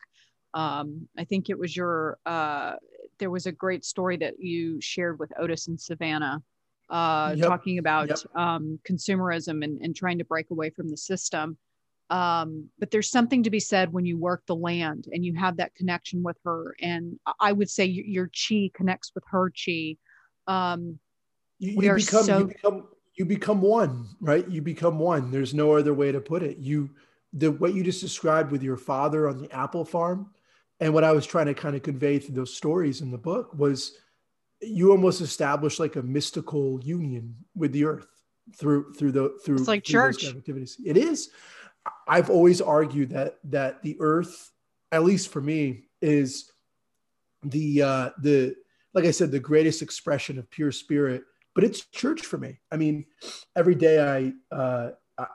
Um, 0.54 1.08
I 1.18 1.24
think 1.24 1.50
it 1.50 1.58
was 1.58 1.76
your 1.76 2.18
uh, 2.26 2.74
there 3.18 3.30
was 3.30 3.46
a 3.46 3.52
great 3.52 3.84
story 3.84 4.16
that 4.18 4.40
you 4.40 4.80
shared 4.80 5.20
with 5.20 5.32
Otis 5.38 5.68
and 5.68 5.80
Savannah 5.80 6.42
uh, 6.90 7.34
yep. 7.36 7.48
talking 7.48 7.78
about 7.78 8.08
yep. 8.08 8.18
um, 8.34 8.78
consumerism 8.88 9.64
and, 9.64 9.80
and 9.82 9.96
trying 9.96 10.18
to 10.18 10.24
break 10.24 10.50
away 10.50 10.70
from 10.70 10.88
the 10.88 10.96
system. 10.96 11.56
Um, 12.10 12.68
but 12.78 12.90
there's 12.90 13.10
something 13.10 13.42
to 13.44 13.50
be 13.50 13.60
said 13.60 13.92
when 13.92 14.04
you 14.04 14.18
work 14.18 14.42
the 14.46 14.54
land 14.54 15.06
and 15.10 15.24
you 15.24 15.34
have 15.34 15.56
that 15.56 15.74
connection 15.74 16.22
with 16.22 16.36
her. 16.44 16.76
And 16.80 17.18
I 17.40 17.52
would 17.52 17.70
say 17.70 17.86
your 17.86 18.28
chi 18.28 18.70
connects 18.74 19.12
with 19.14 19.24
her 19.28 19.50
chi. 19.50 19.96
Um, 20.46 20.98
you, 21.58 21.82
you 21.82 21.94
become, 21.94 22.24
so- 22.24 22.38
you 22.38 22.46
become 22.46 22.88
you 23.16 23.24
become 23.24 23.60
one, 23.60 24.08
right? 24.20 24.46
You 24.48 24.60
become 24.60 24.98
one. 24.98 25.30
There's 25.30 25.54
no 25.54 25.76
other 25.76 25.94
way 25.94 26.12
to 26.12 26.20
put 26.20 26.42
it. 26.42 26.58
You 26.58 26.90
the 27.32 27.52
what 27.52 27.74
you 27.74 27.82
just 27.82 28.00
described 28.00 28.50
with 28.50 28.62
your 28.62 28.76
father 28.76 29.28
on 29.28 29.38
the 29.38 29.50
apple 29.52 29.84
farm, 29.84 30.30
and 30.80 30.92
what 30.92 31.04
I 31.04 31.12
was 31.12 31.26
trying 31.26 31.46
to 31.46 31.54
kind 31.54 31.76
of 31.76 31.82
convey 31.82 32.18
through 32.18 32.34
those 32.34 32.54
stories 32.54 33.00
in 33.00 33.10
the 33.10 33.18
book 33.18 33.54
was 33.54 33.98
you 34.66 34.90
almost 34.90 35.20
establish 35.20 35.78
like 35.78 35.96
a 35.96 36.02
mystical 36.02 36.80
union 36.82 37.34
with 37.54 37.72
the 37.72 37.84
earth 37.84 38.06
through 38.56 38.92
through 38.94 39.12
the 39.12 39.38
through 39.44 39.56
it's 39.56 39.68
like 39.68 39.86
through 39.86 39.92
church 39.92 40.24
activities. 40.24 40.76
It 40.84 40.96
is. 40.96 41.30
I've 42.08 42.30
always 42.30 42.60
argued 42.60 43.10
that 43.10 43.38
that 43.44 43.82
the 43.82 43.96
earth, 44.00 44.52
at 44.92 45.04
least 45.04 45.28
for 45.28 45.40
me, 45.40 45.84
is 46.00 46.50
the 47.42 47.82
uh, 47.82 48.10
the 48.20 48.54
like 48.94 49.04
I 49.04 49.10
said, 49.10 49.30
the 49.30 49.40
greatest 49.40 49.82
expression 49.82 50.38
of 50.38 50.50
pure 50.50 50.72
spirit. 50.72 51.24
But 51.54 51.64
it's 51.64 51.86
church 51.86 52.22
for 52.22 52.36
me. 52.36 52.58
I 52.72 52.76
mean, 52.76 53.04
every 53.54 53.74
day 53.74 54.00
I 54.00 54.54
uh, 54.54 54.90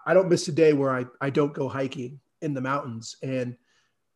I 0.06 0.14
don't 0.14 0.30
miss 0.30 0.48
a 0.48 0.52
day 0.52 0.74
where 0.74 0.92
I 0.92 1.06
I 1.22 1.30
don't 1.30 1.54
go 1.54 1.68
hiking 1.70 2.20
in 2.42 2.54
the 2.54 2.62
mountains 2.62 3.16
and 3.22 3.56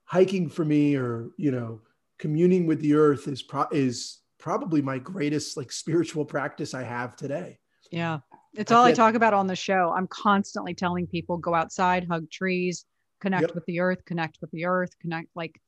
hiking 0.05 0.49
for 0.49 0.65
me 0.65 0.95
or 0.95 1.29
you 1.37 1.51
know 1.51 1.81
communing 2.19 2.65
with 2.67 2.79
the 2.81 2.93
earth 2.93 3.27
is 3.27 3.41
pro- 3.41 3.67
is 3.71 4.19
probably 4.43 4.81
my 4.81 4.99
greatest 4.99 5.55
like 5.55 5.71
spiritual 5.71 6.25
practice 6.25 6.73
I 6.73 6.83
have 6.83 7.15
today. 7.15 7.59
Yeah. 7.93 8.19
It's 8.53 8.73
all 8.73 8.83
I 8.83 8.91
talk 8.91 9.15
about 9.15 9.33
on 9.33 9.47
the 9.47 9.55
show. 9.55 9.93
I'm 9.95 10.05
constantly 10.07 10.73
telling 10.73 11.07
people 11.07 11.37
go 11.37 11.55
outside, 11.55 12.05
hug 12.09 12.29
trees, 12.29 12.83
connect 13.21 13.43
yep. 13.43 13.55
with 13.55 13.65
the 13.67 13.79
earth, 13.79 14.03
connect 14.03 14.39
with 14.41 14.51
the 14.51 14.65
earth, 14.65 14.89
connect 14.99 15.29
like 15.33 15.61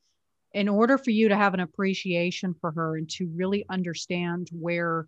in 0.52 0.68
order 0.68 0.98
for 0.98 1.12
you 1.12 1.30
to 1.30 1.38
have 1.38 1.54
an 1.54 1.62
appreciation 1.62 2.54
for 2.60 2.74
her 2.74 2.98
and 2.98 3.10
to 3.12 3.32
really 3.34 3.66
understand 3.70 4.50
where 4.52 5.08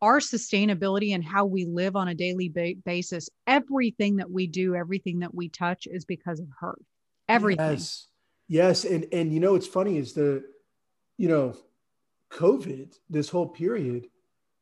our 0.00 0.18
sustainability 0.18 1.14
and 1.14 1.22
how 1.22 1.44
we 1.44 1.66
live 1.66 1.96
on 1.96 2.08
a 2.08 2.14
daily 2.14 2.48
ba- 2.48 2.80
basis, 2.86 3.28
everything 3.46 4.16
that 4.16 4.30
we 4.30 4.46
do, 4.46 4.74
everything 4.74 5.18
that 5.18 5.34
we 5.34 5.50
touch 5.50 5.86
is 5.90 6.06
because 6.06 6.40
of 6.40 6.46
her. 6.58 6.74
Everything. 7.28 7.72
Yes. 7.72 8.08
Yes. 8.48 8.84
And 8.84 9.06
and 9.12 9.30
you 9.30 9.40
know 9.40 9.52
what's 9.52 9.66
funny 9.66 9.98
is 9.98 10.14
the, 10.14 10.42
you 11.18 11.28
know, 11.28 11.54
COVID, 12.34 12.98
this 13.08 13.28
whole 13.28 13.48
period 13.48 14.08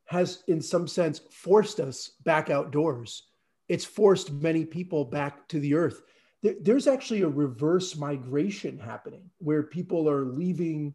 has 0.07 0.45
in 0.47 0.61
some 0.61 0.87
sense 0.87 1.21
forced 1.31 1.81
us 1.81 2.13
back 2.25 2.51
outdoors. 2.51 3.25
It's 3.69 3.85
forced 3.85 4.31
many 4.31 4.65
people 4.65 5.05
back 5.05 5.49
to 5.49 5.59
the 5.59 5.75
earth. 5.75 6.03
There's 6.43 6.87
actually 6.87 7.23
a 7.23 7.29
reverse 7.29 7.97
migration 7.97 8.79
happening 8.79 9.31
where 9.39 9.63
people 9.63 10.09
are 10.09 10.25
leaving 10.25 10.93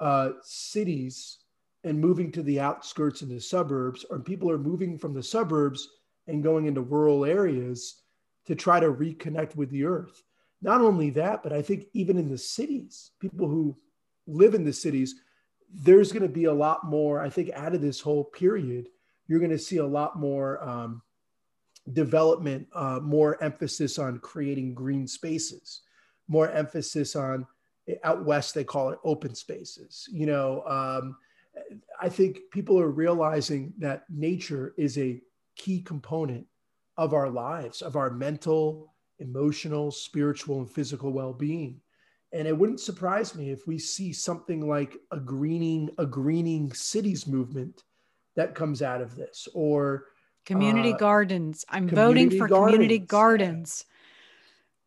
uh, 0.00 0.30
cities 0.42 1.38
and 1.84 2.00
moving 2.00 2.32
to 2.32 2.42
the 2.42 2.58
outskirts 2.58 3.22
and 3.22 3.30
the 3.30 3.40
suburbs, 3.40 4.04
or 4.10 4.18
people 4.18 4.50
are 4.50 4.58
moving 4.58 4.98
from 4.98 5.14
the 5.14 5.22
suburbs 5.22 5.88
and 6.26 6.42
going 6.42 6.66
into 6.66 6.80
rural 6.80 7.24
areas 7.24 8.02
to 8.46 8.54
try 8.54 8.80
to 8.80 8.92
reconnect 8.92 9.54
with 9.54 9.70
the 9.70 9.84
earth. 9.84 10.22
Not 10.62 10.80
only 10.80 11.10
that, 11.10 11.42
but 11.42 11.52
I 11.52 11.62
think 11.62 11.84
even 11.92 12.16
in 12.18 12.28
the 12.28 12.38
cities, 12.38 13.12
people 13.20 13.46
who 13.46 13.76
live 14.26 14.54
in 14.54 14.64
the 14.64 14.72
cities 14.72 15.14
there's 15.72 16.12
going 16.12 16.22
to 16.22 16.28
be 16.28 16.44
a 16.44 16.52
lot 16.52 16.84
more, 16.84 17.20
I 17.20 17.30
think, 17.30 17.50
out 17.54 17.74
of 17.74 17.82
this 17.82 18.00
whole 18.00 18.24
period, 18.24 18.88
you're 19.26 19.40
going 19.40 19.50
to 19.50 19.58
see 19.58 19.76
a 19.76 19.86
lot 19.86 20.18
more 20.18 20.62
um, 20.66 21.02
development, 21.92 22.66
uh, 22.74 23.00
more 23.02 23.42
emphasis 23.42 23.98
on 23.98 24.18
creating 24.18 24.74
green 24.74 25.06
spaces, 25.06 25.82
more 26.26 26.50
emphasis 26.50 27.14
on 27.16 27.46
out 28.04 28.24
west, 28.24 28.54
they 28.54 28.64
call 28.64 28.90
it 28.90 28.98
open 29.04 29.34
spaces. 29.34 30.08
You 30.10 30.26
know, 30.26 30.62
um, 30.66 31.16
I 32.00 32.08
think 32.08 32.38
people 32.52 32.78
are 32.78 32.90
realizing 32.90 33.72
that 33.78 34.04
nature 34.10 34.74
is 34.76 34.98
a 34.98 35.20
key 35.56 35.80
component 35.80 36.46
of 36.96 37.14
our 37.14 37.30
lives, 37.30 37.82
of 37.82 37.96
our 37.96 38.10
mental, 38.10 38.94
emotional, 39.18 39.90
spiritual, 39.90 40.58
and 40.58 40.70
physical 40.70 41.12
well 41.12 41.32
being. 41.32 41.80
And 42.32 42.46
it 42.46 42.56
wouldn't 42.56 42.80
surprise 42.80 43.34
me 43.34 43.50
if 43.50 43.66
we 43.66 43.78
see 43.78 44.12
something 44.12 44.68
like 44.68 44.98
a 45.10 45.18
greening, 45.18 45.90
a 45.98 46.04
greening 46.04 46.72
cities 46.72 47.26
movement 47.26 47.84
that 48.36 48.54
comes 48.54 48.82
out 48.82 49.00
of 49.00 49.16
this, 49.16 49.48
or 49.54 50.06
community 50.44 50.92
uh, 50.92 50.96
gardens. 50.96 51.64
I'm 51.68 51.88
voting 51.88 52.30
for 52.30 52.48
gardens. 52.48 52.74
community 52.74 52.98
gardens. 52.98 53.84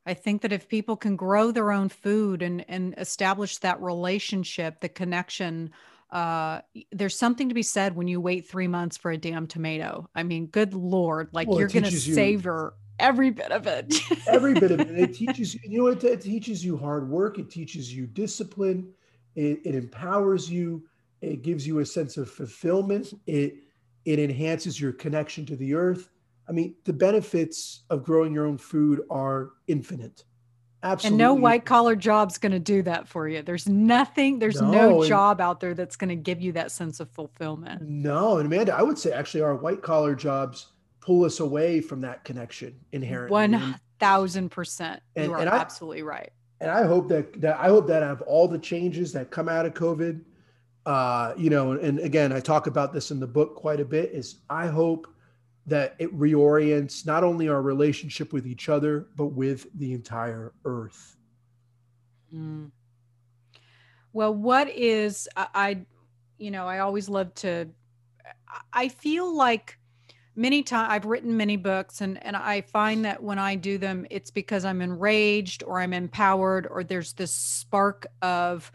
I 0.05 0.13
think 0.13 0.41
that 0.41 0.51
if 0.51 0.67
people 0.67 0.97
can 0.97 1.15
grow 1.15 1.51
their 1.51 1.71
own 1.71 1.89
food 1.89 2.41
and 2.41 2.63
and 2.67 2.93
establish 2.97 3.57
that 3.59 3.81
relationship, 3.81 4.79
the 4.79 4.89
connection, 4.89 5.71
uh, 6.11 6.61
there's 6.91 7.17
something 7.17 7.49
to 7.49 7.55
be 7.55 7.63
said 7.63 7.95
when 7.95 8.07
you 8.07 8.19
wait 8.19 8.47
three 8.47 8.67
months 8.67 8.97
for 8.97 9.11
a 9.11 9.17
damn 9.17 9.47
tomato. 9.47 10.09
I 10.13 10.23
mean, 10.23 10.47
good 10.47 10.73
lord, 10.73 11.29
like 11.31 11.47
well, 11.47 11.59
you're 11.59 11.69
going 11.69 11.83
to 11.83 11.91
savor 11.91 12.73
every 13.01 13.31
bit 13.31 13.51
of 13.51 13.67
it. 13.67 13.93
every 14.27 14.53
bit 14.53 14.71
of 14.71 14.79
it. 14.79 14.97
It 14.97 15.13
teaches 15.13 15.53
you, 15.53 15.59
you 15.63 15.79
know, 15.79 15.87
it, 15.87 16.03
it 16.03 16.21
teaches 16.21 16.63
you 16.63 16.77
hard 16.77 17.09
work. 17.09 17.39
It 17.39 17.49
teaches 17.49 17.93
you 17.93 18.07
discipline. 18.07 18.93
It, 19.35 19.59
it 19.65 19.75
empowers 19.75 20.49
you. 20.49 20.83
It 21.21 21.41
gives 21.41 21.67
you 21.67 21.79
a 21.79 21.85
sense 21.85 22.17
of 22.17 22.29
fulfillment. 22.29 23.13
It 23.27 23.55
it 24.03 24.17
enhances 24.17 24.81
your 24.81 24.93
connection 24.93 25.45
to 25.45 25.55
the 25.55 25.75
earth. 25.75 26.09
I 26.49 26.53
mean, 26.53 26.75
the 26.85 26.93
benefits 26.93 27.81
of 27.89 28.03
growing 28.03 28.33
your 28.33 28.47
own 28.47 28.57
food 28.57 29.01
are 29.11 29.51
infinite. 29.67 30.23
Absolutely. 30.83 31.13
And 31.13 31.17
no 31.19 31.33
white 31.35 31.65
collar 31.65 31.95
job's 31.95 32.39
going 32.39 32.53
to 32.53 32.59
do 32.59 32.81
that 32.81 33.07
for 33.07 33.27
you. 33.27 33.43
There's 33.43 33.69
nothing, 33.69 34.39
there's 34.39 34.59
no, 34.59 34.71
no 34.71 35.07
job 35.07 35.39
out 35.39 35.59
there 35.59 35.75
that's 35.75 35.95
going 35.95 36.09
to 36.09 36.15
give 36.15 36.41
you 36.41 36.51
that 36.53 36.71
sense 36.71 36.99
of 36.99 37.11
fulfillment. 37.11 37.83
No. 37.83 38.37
And 38.37 38.47
Amanda, 38.47 38.75
I 38.75 38.81
would 38.81 38.97
say 38.97 39.11
actually 39.11 39.41
our 39.41 39.55
white 39.55 39.83
collar 39.83 40.15
jobs 40.15 40.67
pull 41.01 41.25
us 41.25 41.39
away 41.39 41.81
from 41.81 41.99
that 42.01 42.23
connection 42.23 42.79
inherently. 42.93 43.31
One 43.31 43.75
thousand 43.99 44.49
percent. 44.49 45.01
You 45.15 45.33
are 45.33 45.39
and 45.39 45.49
I, 45.49 45.57
absolutely 45.57 46.03
right. 46.03 46.31
And 46.61 46.71
I 46.71 46.85
hope 46.85 47.09
that 47.09 47.41
that 47.41 47.59
I 47.59 47.67
hope 47.67 47.87
that 47.87 48.03
of 48.03 48.21
all 48.21 48.47
the 48.47 48.59
changes 48.59 49.11
that 49.13 49.31
come 49.31 49.49
out 49.49 49.65
of 49.65 49.73
COVID, 49.73 50.21
uh, 50.85 51.33
you 51.35 51.49
know, 51.49 51.73
and 51.73 51.99
again, 51.99 52.31
I 52.31 52.39
talk 52.39 52.67
about 52.67 52.93
this 52.93 53.11
in 53.11 53.19
the 53.19 53.27
book 53.27 53.55
quite 53.55 53.79
a 53.79 53.85
bit. 53.85 54.11
Is 54.11 54.37
I 54.49 54.67
hope 54.67 55.07
that 55.67 55.95
it 55.99 56.15
reorients 56.17 57.05
not 57.05 57.23
only 57.23 57.49
our 57.49 57.61
relationship 57.61 58.33
with 58.33 58.47
each 58.47 58.67
other 58.69 59.07
but 59.15 59.27
with 59.27 59.67
the 59.75 59.93
entire 59.93 60.53
earth. 60.65 61.17
Mm. 62.33 62.71
Well, 64.13 64.33
what 64.33 64.69
is 64.69 65.27
I, 65.35 65.47
I, 65.53 65.85
you 66.37 66.51
know, 66.51 66.67
I 66.67 66.79
always 66.79 67.09
love 67.09 67.33
to. 67.35 67.69
I 68.73 68.89
feel 68.89 69.33
like 69.33 69.77
many 70.35 70.63
times 70.63 70.89
I've 70.91 71.05
written 71.05 71.35
many 71.35 71.57
books 71.57 72.01
and 72.01 72.23
and 72.23 72.35
I 72.35 72.61
find 72.61 73.05
that 73.05 73.21
when 73.21 73.39
I 73.39 73.55
do 73.55 73.77
them 73.77 74.05
it's 74.09 74.31
because 74.31 74.65
I'm 74.65 74.81
enraged 74.81 75.63
or 75.63 75.79
I'm 75.79 75.93
empowered 75.93 76.67
or 76.69 76.83
there's 76.83 77.13
this 77.13 77.33
spark 77.33 78.07
of 78.21 78.71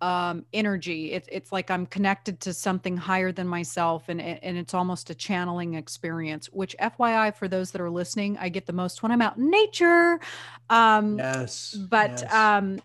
um, 0.00 0.44
energy. 0.52 1.12
It's 1.12 1.28
it's 1.30 1.52
like 1.52 1.70
I'm 1.70 1.86
connected 1.86 2.40
to 2.40 2.54
something 2.54 2.96
higher 2.96 3.32
than 3.32 3.48
myself, 3.48 4.08
and 4.08 4.20
and 4.20 4.56
it's 4.56 4.74
almost 4.74 5.10
a 5.10 5.14
channeling 5.14 5.74
experience. 5.74 6.46
Which, 6.46 6.76
FYI, 6.80 7.34
for 7.34 7.48
those 7.48 7.72
that 7.72 7.80
are 7.80 7.90
listening, 7.90 8.36
I 8.38 8.48
get 8.48 8.66
the 8.66 8.72
most 8.72 9.02
when 9.02 9.12
I'm 9.12 9.22
out 9.22 9.36
in 9.36 9.50
nature. 9.50 10.20
Um, 10.70 11.18
yes. 11.18 11.74
But 11.74 12.22
yes. 12.22 12.34
um, 12.34 12.80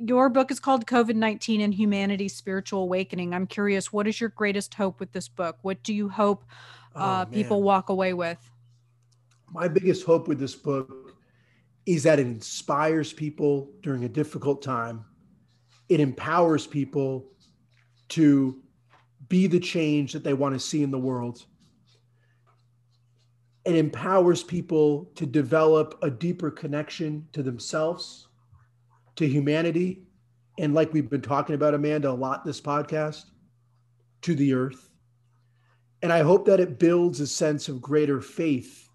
your 0.00 0.28
book 0.28 0.50
is 0.50 0.58
called 0.58 0.86
COVID 0.86 1.14
nineteen 1.14 1.60
and 1.60 1.74
Humanity's 1.74 2.34
Spiritual 2.34 2.82
Awakening. 2.82 3.34
I'm 3.34 3.46
curious, 3.46 3.92
what 3.92 4.06
is 4.06 4.20
your 4.20 4.30
greatest 4.30 4.74
hope 4.74 4.98
with 4.98 5.12
this 5.12 5.28
book? 5.28 5.58
What 5.62 5.82
do 5.82 5.94
you 5.94 6.08
hope? 6.08 6.44
Oh, 6.96 7.00
uh, 7.00 7.24
people 7.26 7.62
walk 7.62 7.88
away 7.88 8.12
with? 8.14 8.38
My 9.52 9.68
biggest 9.68 10.04
hope 10.04 10.28
with 10.28 10.38
this 10.38 10.54
book 10.54 11.14
is 11.86 12.02
that 12.02 12.18
it 12.18 12.26
inspires 12.26 13.12
people 13.12 13.70
during 13.80 14.04
a 14.04 14.08
difficult 14.08 14.62
time. 14.62 15.04
It 15.88 16.00
empowers 16.00 16.66
people 16.66 17.30
to 18.08 18.60
be 19.28 19.46
the 19.46 19.60
change 19.60 20.12
that 20.12 20.24
they 20.24 20.34
want 20.34 20.54
to 20.54 20.60
see 20.60 20.82
in 20.82 20.90
the 20.90 20.98
world. 20.98 21.44
It 23.64 23.76
empowers 23.76 24.42
people 24.42 25.10
to 25.16 25.26
develop 25.26 25.98
a 26.02 26.10
deeper 26.10 26.50
connection 26.50 27.26
to 27.32 27.42
themselves, 27.42 28.28
to 29.16 29.26
humanity, 29.26 30.02
and 30.58 30.74
like 30.74 30.92
we've 30.92 31.10
been 31.10 31.20
talking 31.20 31.54
about, 31.54 31.74
Amanda, 31.74 32.10
a 32.10 32.12
lot 32.12 32.44
this 32.44 32.60
podcast, 32.60 33.24
to 34.22 34.34
the 34.34 34.54
earth. 34.54 34.88
And 36.06 36.12
I 36.12 36.22
hope 36.22 36.44
that 36.44 36.60
it 36.60 36.78
builds 36.78 37.18
a 37.18 37.26
sense 37.26 37.68
of 37.68 37.82
greater 37.82 38.20
faith 38.20 38.88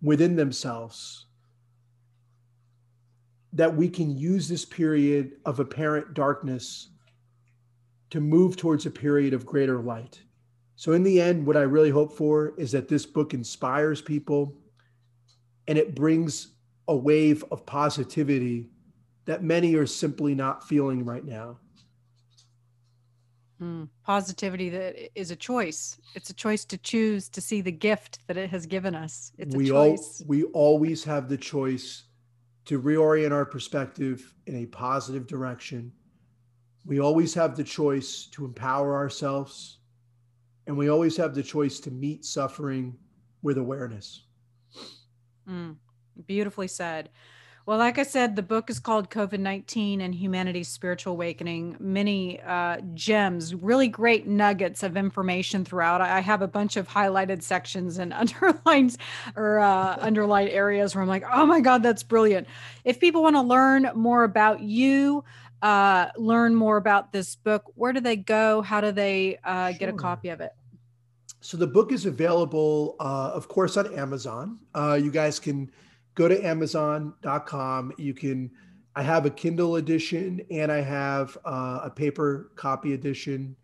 within 0.00 0.36
themselves 0.36 1.26
that 3.52 3.74
we 3.74 3.88
can 3.88 4.16
use 4.16 4.46
this 4.46 4.64
period 4.64 5.32
of 5.44 5.58
apparent 5.58 6.14
darkness 6.14 6.90
to 8.10 8.20
move 8.20 8.56
towards 8.56 8.86
a 8.86 8.90
period 8.92 9.34
of 9.34 9.44
greater 9.44 9.80
light. 9.82 10.22
So, 10.76 10.92
in 10.92 11.02
the 11.02 11.20
end, 11.20 11.44
what 11.44 11.56
I 11.56 11.62
really 11.62 11.90
hope 11.90 12.12
for 12.12 12.54
is 12.56 12.70
that 12.70 12.86
this 12.86 13.04
book 13.04 13.34
inspires 13.34 14.00
people 14.00 14.54
and 15.66 15.76
it 15.76 15.96
brings 15.96 16.52
a 16.86 16.94
wave 16.94 17.44
of 17.50 17.66
positivity 17.66 18.68
that 19.24 19.42
many 19.42 19.74
are 19.74 19.86
simply 19.86 20.36
not 20.36 20.68
feeling 20.68 21.04
right 21.04 21.24
now. 21.24 21.58
Mm, 23.64 23.88
positivity 24.04 24.68
that 24.70 25.18
is 25.18 25.30
a 25.30 25.36
choice. 25.36 25.98
It's 26.14 26.28
a 26.28 26.34
choice 26.34 26.66
to 26.66 26.76
choose 26.76 27.30
to 27.30 27.40
see 27.40 27.62
the 27.62 27.72
gift 27.72 28.18
that 28.26 28.36
it 28.36 28.50
has 28.50 28.66
given 28.66 28.94
us. 28.94 29.32
It's 29.38 29.54
we 29.56 29.66
a 29.66 29.68
choice. 29.68 30.20
All, 30.20 30.26
we 30.28 30.44
always 30.44 31.04
have 31.04 31.28
the 31.30 31.38
choice 31.38 32.04
to 32.66 32.80
reorient 32.80 33.32
our 33.32 33.46
perspective 33.46 34.34
in 34.46 34.56
a 34.56 34.66
positive 34.66 35.26
direction. 35.26 35.92
We 36.84 37.00
always 37.00 37.32
have 37.34 37.56
the 37.56 37.64
choice 37.64 38.26
to 38.32 38.44
empower 38.44 38.94
ourselves 38.94 39.78
And 40.66 40.76
we 40.76 40.88
always 40.88 41.16
have 41.16 41.34
the 41.34 41.42
choice 41.42 41.80
to 41.80 41.90
meet 41.90 42.24
suffering 42.24 42.96
with 43.42 43.58
awareness. 43.58 44.24
Mm, 45.48 45.76
beautifully 46.26 46.68
said. 46.68 47.10
Well, 47.66 47.78
like 47.78 47.98
I 47.98 48.02
said, 48.02 48.36
the 48.36 48.42
book 48.42 48.68
is 48.68 48.78
called 48.78 49.08
COVID 49.08 49.38
19 49.38 50.02
and 50.02 50.14
Humanity's 50.14 50.68
Spiritual 50.68 51.14
Awakening. 51.14 51.76
Many 51.80 52.38
uh, 52.42 52.82
gems, 52.92 53.54
really 53.54 53.88
great 53.88 54.26
nuggets 54.26 54.82
of 54.82 54.98
information 54.98 55.64
throughout. 55.64 56.02
I 56.02 56.20
have 56.20 56.42
a 56.42 56.46
bunch 56.46 56.76
of 56.76 56.86
highlighted 56.86 57.42
sections 57.42 57.96
and 57.96 58.12
underlines 58.12 58.98
or 59.34 59.60
uh, 59.60 59.96
underlined 59.98 60.50
areas 60.50 60.94
where 60.94 61.00
I'm 61.00 61.08
like, 61.08 61.24
oh 61.32 61.46
my 61.46 61.62
God, 61.62 61.82
that's 61.82 62.02
brilliant. 62.02 62.48
If 62.84 63.00
people 63.00 63.22
want 63.22 63.36
to 63.36 63.42
learn 63.42 63.90
more 63.94 64.24
about 64.24 64.60
you, 64.60 65.24
uh, 65.62 66.08
learn 66.18 66.54
more 66.54 66.76
about 66.76 67.12
this 67.12 67.34
book, 67.36 67.72
where 67.76 67.94
do 67.94 68.00
they 68.00 68.16
go? 68.16 68.60
How 68.60 68.82
do 68.82 68.92
they 68.92 69.38
uh, 69.42 69.70
sure. 69.70 69.78
get 69.78 69.88
a 69.88 69.94
copy 69.94 70.28
of 70.28 70.42
it? 70.42 70.52
So 71.40 71.56
the 71.56 71.66
book 71.66 71.92
is 71.92 72.04
available, 72.04 72.96
uh, 73.00 73.30
of 73.34 73.48
course, 73.48 73.78
on 73.78 73.94
Amazon. 73.98 74.58
Uh, 74.74 74.98
you 75.02 75.10
guys 75.10 75.38
can 75.38 75.70
go 76.14 76.28
to 76.28 76.44
amazon.com. 76.44 77.92
You 77.98 78.14
can, 78.14 78.50
I 78.94 79.02
have 79.02 79.26
a 79.26 79.30
Kindle 79.30 79.76
edition 79.76 80.40
and 80.50 80.70
I 80.70 80.80
have 80.80 81.36
uh, 81.44 81.80
a 81.84 81.90
paper 81.90 82.52
copy 82.56 82.94
edition. 82.94 83.56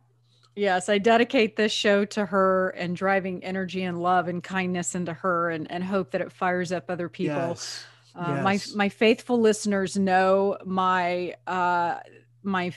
Yes, 0.55 0.91
I 0.91 0.99
dedicate 0.99 1.57
this 1.57 1.73
show 1.73 2.05
to 2.05 2.27
her 2.27 2.71
and 2.71 2.95
driving 2.95 3.43
energy 3.43 3.85
and 3.85 4.03
love 4.03 4.29
and 4.29 4.43
kindness 4.43 4.95
into 4.95 5.15
her, 5.15 5.49
and 5.49 5.71
and 5.71 5.83
hope 5.83 6.11
that 6.11 6.21
it 6.21 6.31
fires 6.31 6.73
up 6.73 6.91
other 6.91 7.09
people. 7.09 7.37
Yes. 7.37 7.85
Uh, 8.15 8.41
yes. 8.45 8.75
My 8.75 8.85
my 8.85 8.89
faithful 8.91 9.41
listeners 9.41 9.97
know 9.97 10.59
my 10.67 11.35
uh, 11.47 12.01
my 12.43 12.73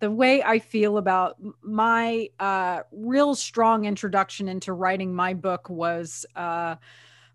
the 0.00 0.10
way 0.10 0.42
I 0.42 0.58
feel 0.58 0.98
about 0.98 1.36
my 1.60 2.28
uh, 2.38 2.82
real 2.92 3.34
strong 3.34 3.84
introduction 3.84 4.48
into 4.48 4.72
writing 4.72 5.12
my 5.12 5.34
book 5.34 5.68
was 5.68 6.24
uh, 6.36 6.76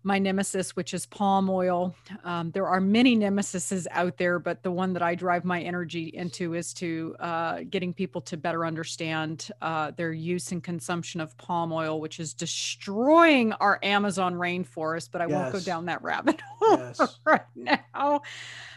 my 0.04 0.18
nemesis, 0.18 0.76
which 0.76 0.92
is 0.92 1.06
palm 1.06 1.48
oil. 1.48 1.94
Um, 2.24 2.50
there 2.50 2.66
are 2.66 2.80
many 2.80 3.16
nemesises 3.16 3.86
out 3.90 4.18
there, 4.18 4.38
but 4.38 4.62
the 4.62 4.70
one 4.70 4.92
that 4.92 5.02
I 5.02 5.14
drive 5.14 5.44
my 5.44 5.60
energy 5.62 6.10
into 6.14 6.54
is 6.54 6.74
to 6.74 7.16
uh, 7.20 7.60
getting 7.70 7.94
people 7.94 8.20
to 8.22 8.36
better 8.36 8.66
understand 8.66 9.50
uh, 9.62 9.92
their 9.92 10.12
use 10.12 10.52
and 10.52 10.62
consumption 10.62 11.20
of 11.20 11.36
palm 11.38 11.72
oil, 11.72 12.00
which 12.00 12.20
is 12.20 12.34
destroying 12.34 13.54
our 13.54 13.78
Amazon 13.82 14.34
rainforest. 14.34 15.08
But 15.10 15.22
I 15.22 15.26
yes. 15.26 15.32
won't 15.32 15.52
go 15.52 15.60
down 15.60 15.86
that 15.86 16.02
rabbit 16.02 16.40
hole 16.58 16.78
yes. 16.78 17.18
right 17.24 17.42
now. 17.54 18.20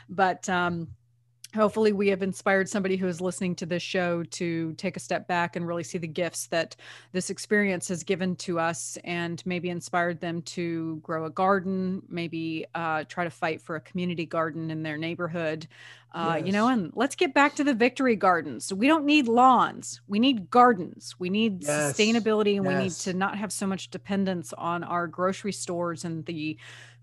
But 0.10 0.47
um, 0.47 0.88
hopefully 1.56 1.93
we 1.93 2.10
have 2.10 2.22
inspired 2.22 2.68
somebody 2.68 2.98
who 2.98 3.08
is 3.08 3.22
listening 3.22 3.56
to 3.56 3.66
this 3.66 3.82
show 3.82 4.24
to 4.24 4.74
take 4.74 4.98
a 4.98 5.00
step 5.00 5.28
back 5.28 5.56
and 5.56 5.66
really 5.68 5.84
see 5.84 5.98
the 5.98 6.08
gifts 6.08 6.48
that 6.48 6.76
this 7.14 7.30
experience 7.30 7.88
has 7.88 8.04
given 8.04 8.36
to 8.36 8.60
us 8.60 8.98
and 9.04 9.41
maybe 9.45 9.70
inspired 9.70 10.20
them 10.20 10.41
to 10.41 10.98
grow 10.98 11.26
a 11.26 11.30
garden 11.30 12.02
maybe 12.10 12.66
uh, 12.76 13.04
try 13.08 13.24
to 13.24 13.30
fight 13.30 13.62
for 13.62 13.76
a 13.76 13.82
community 13.82 14.26
garden 14.26 14.70
in 14.70 14.84
their 14.84 14.98
neighborhood 14.98 15.68
uh, 16.14 16.36
yes. 16.38 16.48
you 16.48 16.52
know 16.52 16.68
and 16.68 16.91
let's 16.95 17.16
get 17.16 17.34
back 17.34 17.56
to 17.56 17.64
the 17.64 17.74
victory 17.74 18.16
gardens 18.16 18.74
we 18.74 18.88
don't 18.88 19.06
need 19.06 19.28
lawns 19.28 20.02
we 20.08 20.20
need 20.20 20.50
gardens 20.50 21.16
we 21.18 21.30
need 21.30 21.64
yes. 21.64 21.93
sustainability 21.93 22.58
and 22.58 22.66
yes. 22.66 22.78
we 22.78 22.84
need 22.84 22.91
to 22.91 23.14
not 23.14 23.38
have 23.38 23.52
so 23.54 23.66
much 23.66 23.89
dependence 23.89 24.54
on 24.54 24.84
our 24.84 25.08
grocery 25.08 25.54
stores 25.54 26.04
and 26.04 26.26
the 26.26 26.58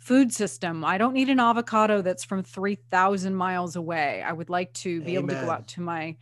food 0.04 0.32
system. 0.34 0.84
I 0.84 0.98
don't 0.98 1.14
need 1.14 1.30
an 1.30 1.40
avocado 1.40 2.02
that's 2.02 2.24
from 2.24 2.42
3,000 2.42 3.34
miles 3.34 3.74
away. 3.74 4.22
I 4.22 4.32
would 4.32 4.50
like 4.50 4.70
to 4.74 5.00
be 5.00 5.16
Amen. 5.16 5.30
able 5.30 5.40
to 5.40 5.46
go 5.46 5.50
out 5.50 5.66
to 5.68 5.80
my 5.80 6.16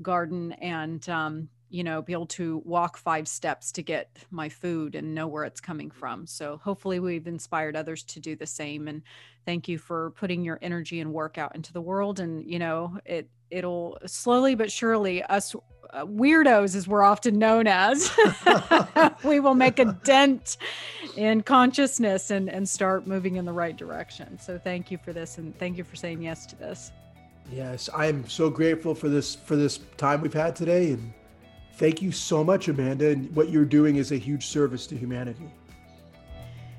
garden 0.00 0.52
and, 0.52 1.06
um, 1.08 1.48
you 1.74 1.82
know, 1.82 2.00
be 2.00 2.12
able 2.12 2.24
to 2.24 2.62
walk 2.64 2.96
five 2.96 3.26
steps 3.26 3.72
to 3.72 3.82
get 3.82 4.08
my 4.30 4.48
food 4.48 4.94
and 4.94 5.12
know 5.12 5.26
where 5.26 5.42
it's 5.42 5.60
coming 5.60 5.90
from. 5.90 6.24
So 6.24 6.60
hopefully 6.62 7.00
we've 7.00 7.26
inspired 7.26 7.74
others 7.74 8.04
to 8.04 8.20
do 8.20 8.36
the 8.36 8.46
same. 8.46 8.86
And 8.86 9.02
thank 9.44 9.66
you 9.66 9.76
for 9.78 10.12
putting 10.12 10.44
your 10.44 10.60
energy 10.62 11.00
and 11.00 11.12
work 11.12 11.36
out 11.36 11.56
into 11.56 11.72
the 11.72 11.80
world. 11.80 12.20
And, 12.20 12.48
you 12.48 12.60
know, 12.60 12.96
it, 13.04 13.28
it'll 13.50 13.98
slowly 14.06 14.54
but 14.54 14.70
surely 14.70 15.24
us 15.24 15.56
uh, 15.90 16.06
weirdos 16.06 16.76
as 16.76 16.86
we're 16.86 17.02
often 17.02 17.40
known 17.40 17.66
as 17.66 18.16
we 19.24 19.40
will 19.40 19.54
make 19.54 19.80
a 19.80 19.86
dent 20.04 20.56
in 21.16 21.42
consciousness 21.42 22.30
and 22.30 22.48
and 22.48 22.68
start 22.68 23.06
moving 23.06 23.36
in 23.36 23.44
the 23.44 23.52
right 23.52 23.76
direction 23.76 24.36
so 24.40 24.58
thank 24.58 24.90
you 24.90 24.98
for 24.98 25.12
this 25.12 25.38
and 25.38 25.56
thank 25.58 25.76
you 25.76 25.84
for 25.84 25.94
saying 25.94 26.20
yes 26.20 26.46
to 26.46 26.56
this 26.56 26.90
yes 27.52 27.88
i'm 27.94 28.26
so 28.28 28.50
grateful 28.50 28.92
for 28.92 29.08
this 29.08 29.36
for 29.36 29.54
this 29.54 29.78
time 29.96 30.20
we've 30.20 30.34
had 30.34 30.56
today 30.56 30.92
and 30.92 31.12
thank 31.76 32.02
you 32.02 32.12
so 32.12 32.42
much 32.44 32.68
amanda 32.68 33.08
and 33.08 33.34
what 33.34 33.50
you're 33.50 33.64
doing 33.64 33.96
is 33.96 34.12
a 34.12 34.16
huge 34.16 34.46
service 34.46 34.86
to 34.86 34.96
humanity 34.96 35.50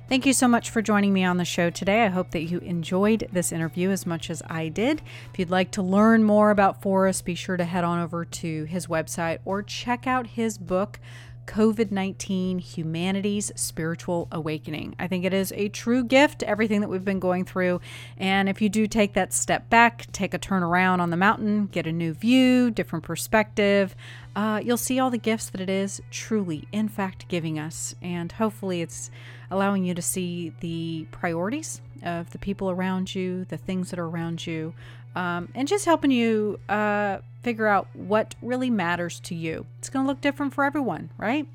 Thank 0.08 0.24
you 0.24 0.34
so 0.34 0.46
much 0.46 0.70
for 0.70 0.82
joining 0.82 1.12
me 1.12 1.24
on 1.24 1.36
the 1.36 1.44
show 1.44 1.68
today. 1.68 2.04
I 2.04 2.10
hope 2.10 2.30
that 2.30 2.44
you 2.44 2.58
enjoyed 2.58 3.28
this 3.32 3.50
interview 3.50 3.90
as 3.90 4.06
much 4.06 4.30
as 4.30 4.40
I 4.46 4.68
did. 4.68 5.02
If 5.32 5.38
you'd 5.40 5.50
like 5.50 5.72
to 5.72 5.82
learn 5.82 6.22
more 6.22 6.52
about 6.52 6.80
Forrest, 6.80 7.24
be 7.24 7.34
sure 7.34 7.56
to 7.56 7.64
head 7.64 7.82
on 7.82 7.98
over 7.98 8.24
to 8.24 8.64
his 8.66 8.86
website 8.86 9.40
or 9.44 9.64
check 9.64 10.06
out 10.06 10.28
his 10.28 10.58
book, 10.58 11.00
COVID 11.46 11.90
19 11.90 12.60
Humanity's 12.60 13.50
Spiritual 13.56 14.28
Awakening. 14.30 14.94
I 14.98 15.08
think 15.08 15.24
it 15.24 15.34
is 15.34 15.52
a 15.56 15.68
true 15.70 16.04
gift, 16.04 16.44
everything 16.44 16.82
that 16.82 16.88
we've 16.88 17.04
been 17.04 17.20
going 17.20 17.44
through. 17.44 17.80
And 18.16 18.48
if 18.48 18.60
you 18.60 18.68
do 18.68 18.86
take 18.86 19.14
that 19.14 19.32
step 19.32 19.70
back, 19.70 20.06
take 20.12 20.34
a 20.34 20.38
turn 20.38 20.62
around 20.62 21.00
on 21.00 21.10
the 21.10 21.16
mountain, 21.16 21.66
get 21.66 21.86
a 21.86 21.92
new 21.92 22.12
view, 22.12 22.70
different 22.70 23.04
perspective, 23.04 23.96
uh, 24.36 24.60
you'll 24.62 24.76
see 24.76 25.00
all 25.00 25.08
the 25.08 25.16
gifts 25.16 25.48
that 25.48 25.62
it 25.62 25.70
is 25.70 26.02
truly, 26.10 26.68
in 26.70 26.88
fact, 26.88 27.26
giving 27.26 27.58
us. 27.58 27.94
And 28.02 28.30
hopefully, 28.30 28.82
it's 28.82 29.10
allowing 29.50 29.84
you 29.84 29.94
to 29.94 30.02
see 30.02 30.52
the 30.60 31.06
priorities 31.10 31.80
of 32.02 32.30
the 32.30 32.38
people 32.38 32.70
around 32.70 33.14
you, 33.14 33.46
the 33.46 33.56
things 33.56 33.88
that 33.90 33.98
are 33.98 34.06
around 34.06 34.46
you, 34.46 34.74
um, 35.14 35.48
and 35.54 35.66
just 35.66 35.86
helping 35.86 36.10
you 36.10 36.60
uh, 36.68 37.18
figure 37.42 37.66
out 37.66 37.88
what 37.94 38.34
really 38.42 38.68
matters 38.68 39.18
to 39.20 39.34
you. 39.34 39.64
It's 39.78 39.88
going 39.88 40.04
to 40.04 40.08
look 40.08 40.20
different 40.20 40.52
for 40.52 40.64
everyone, 40.64 41.08
right? 41.16 41.48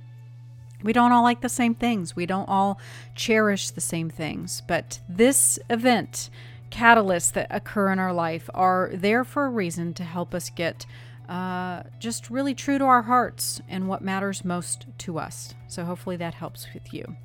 We 0.82 0.92
don't 0.92 1.12
all 1.12 1.22
like 1.22 1.42
the 1.42 1.50
same 1.50 1.76
things. 1.76 2.16
We 2.16 2.26
don't 2.26 2.50
all 2.50 2.80
cherish 3.14 3.70
the 3.70 3.82
same 3.82 4.10
things. 4.10 4.64
But 4.68 5.02
this 5.08 5.60
event, 5.70 6.32
catalysts 6.72 7.32
that 7.34 7.46
occur 7.52 7.92
in 7.92 8.00
our 8.00 8.12
life, 8.12 8.50
are 8.56 8.90
there 8.92 9.24
for 9.24 9.46
a 9.46 9.50
reason 9.50 9.94
to 9.94 10.04
help 10.04 10.34
us 10.34 10.50
get 10.50 10.88
uh, 11.32 11.84
just 11.98 12.30
really 12.30 12.54
true 12.54 12.78
to 12.78 12.84
our 12.84 13.04
hearts 13.04 13.62
and 13.70 13.88
what 13.88 14.02
matters 14.02 14.44
most 14.44 14.86
to 14.98 15.18
us. 15.18 15.56
So, 15.68 15.86
hopefully, 15.86 16.18
that 16.18 16.34
helps 16.34 16.68
with 16.74 16.94
you. 16.94 17.16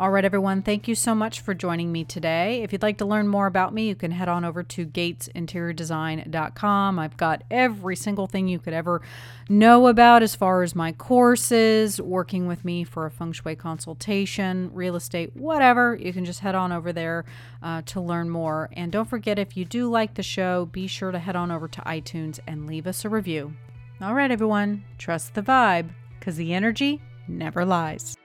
All 0.00 0.12
right, 0.12 0.24
everyone, 0.24 0.62
thank 0.62 0.86
you 0.86 0.94
so 0.94 1.12
much 1.12 1.40
for 1.40 1.54
joining 1.54 1.90
me 1.90 2.04
today. 2.04 2.62
If 2.62 2.70
you'd 2.70 2.84
like 2.84 2.98
to 2.98 3.04
learn 3.04 3.26
more 3.26 3.48
about 3.48 3.74
me, 3.74 3.88
you 3.88 3.96
can 3.96 4.12
head 4.12 4.28
on 4.28 4.44
over 4.44 4.62
to 4.62 4.86
gatesinteriordesign.com. 4.86 6.98
I've 7.00 7.16
got 7.16 7.42
every 7.50 7.96
single 7.96 8.28
thing 8.28 8.46
you 8.46 8.60
could 8.60 8.74
ever 8.74 9.02
know 9.48 9.88
about 9.88 10.22
as 10.22 10.36
far 10.36 10.62
as 10.62 10.76
my 10.76 10.92
courses, 10.92 12.00
working 12.00 12.46
with 12.46 12.64
me 12.64 12.84
for 12.84 13.06
a 13.06 13.10
feng 13.10 13.32
shui 13.32 13.56
consultation, 13.56 14.70
real 14.72 14.94
estate, 14.94 15.34
whatever. 15.34 15.96
You 15.96 16.12
can 16.12 16.24
just 16.24 16.38
head 16.38 16.54
on 16.54 16.70
over 16.70 16.92
there 16.92 17.24
uh, 17.60 17.82
to 17.86 18.00
learn 18.00 18.30
more. 18.30 18.70
And 18.74 18.92
don't 18.92 19.10
forget, 19.10 19.36
if 19.36 19.56
you 19.56 19.64
do 19.64 19.90
like 19.90 20.14
the 20.14 20.22
show, 20.22 20.66
be 20.66 20.86
sure 20.86 21.10
to 21.10 21.18
head 21.18 21.34
on 21.34 21.50
over 21.50 21.66
to 21.66 21.80
iTunes 21.80 22.38
and 22.46 22.68
leave 22.68 22.86
us 22.86 23.04
a 23.04 23.08
review. 23.08 23.52
All 24.00 24.14
right, 24.14 24.30
everyone, 24.30 24.84
trust 24.96 25.34
the 25.34 25.42
vibe 25.42 25.88
because 26.20 26.36
the 26.36 26.54
energy 26.54 27.02
never 27.26 27.64
lies. 27.64 28.16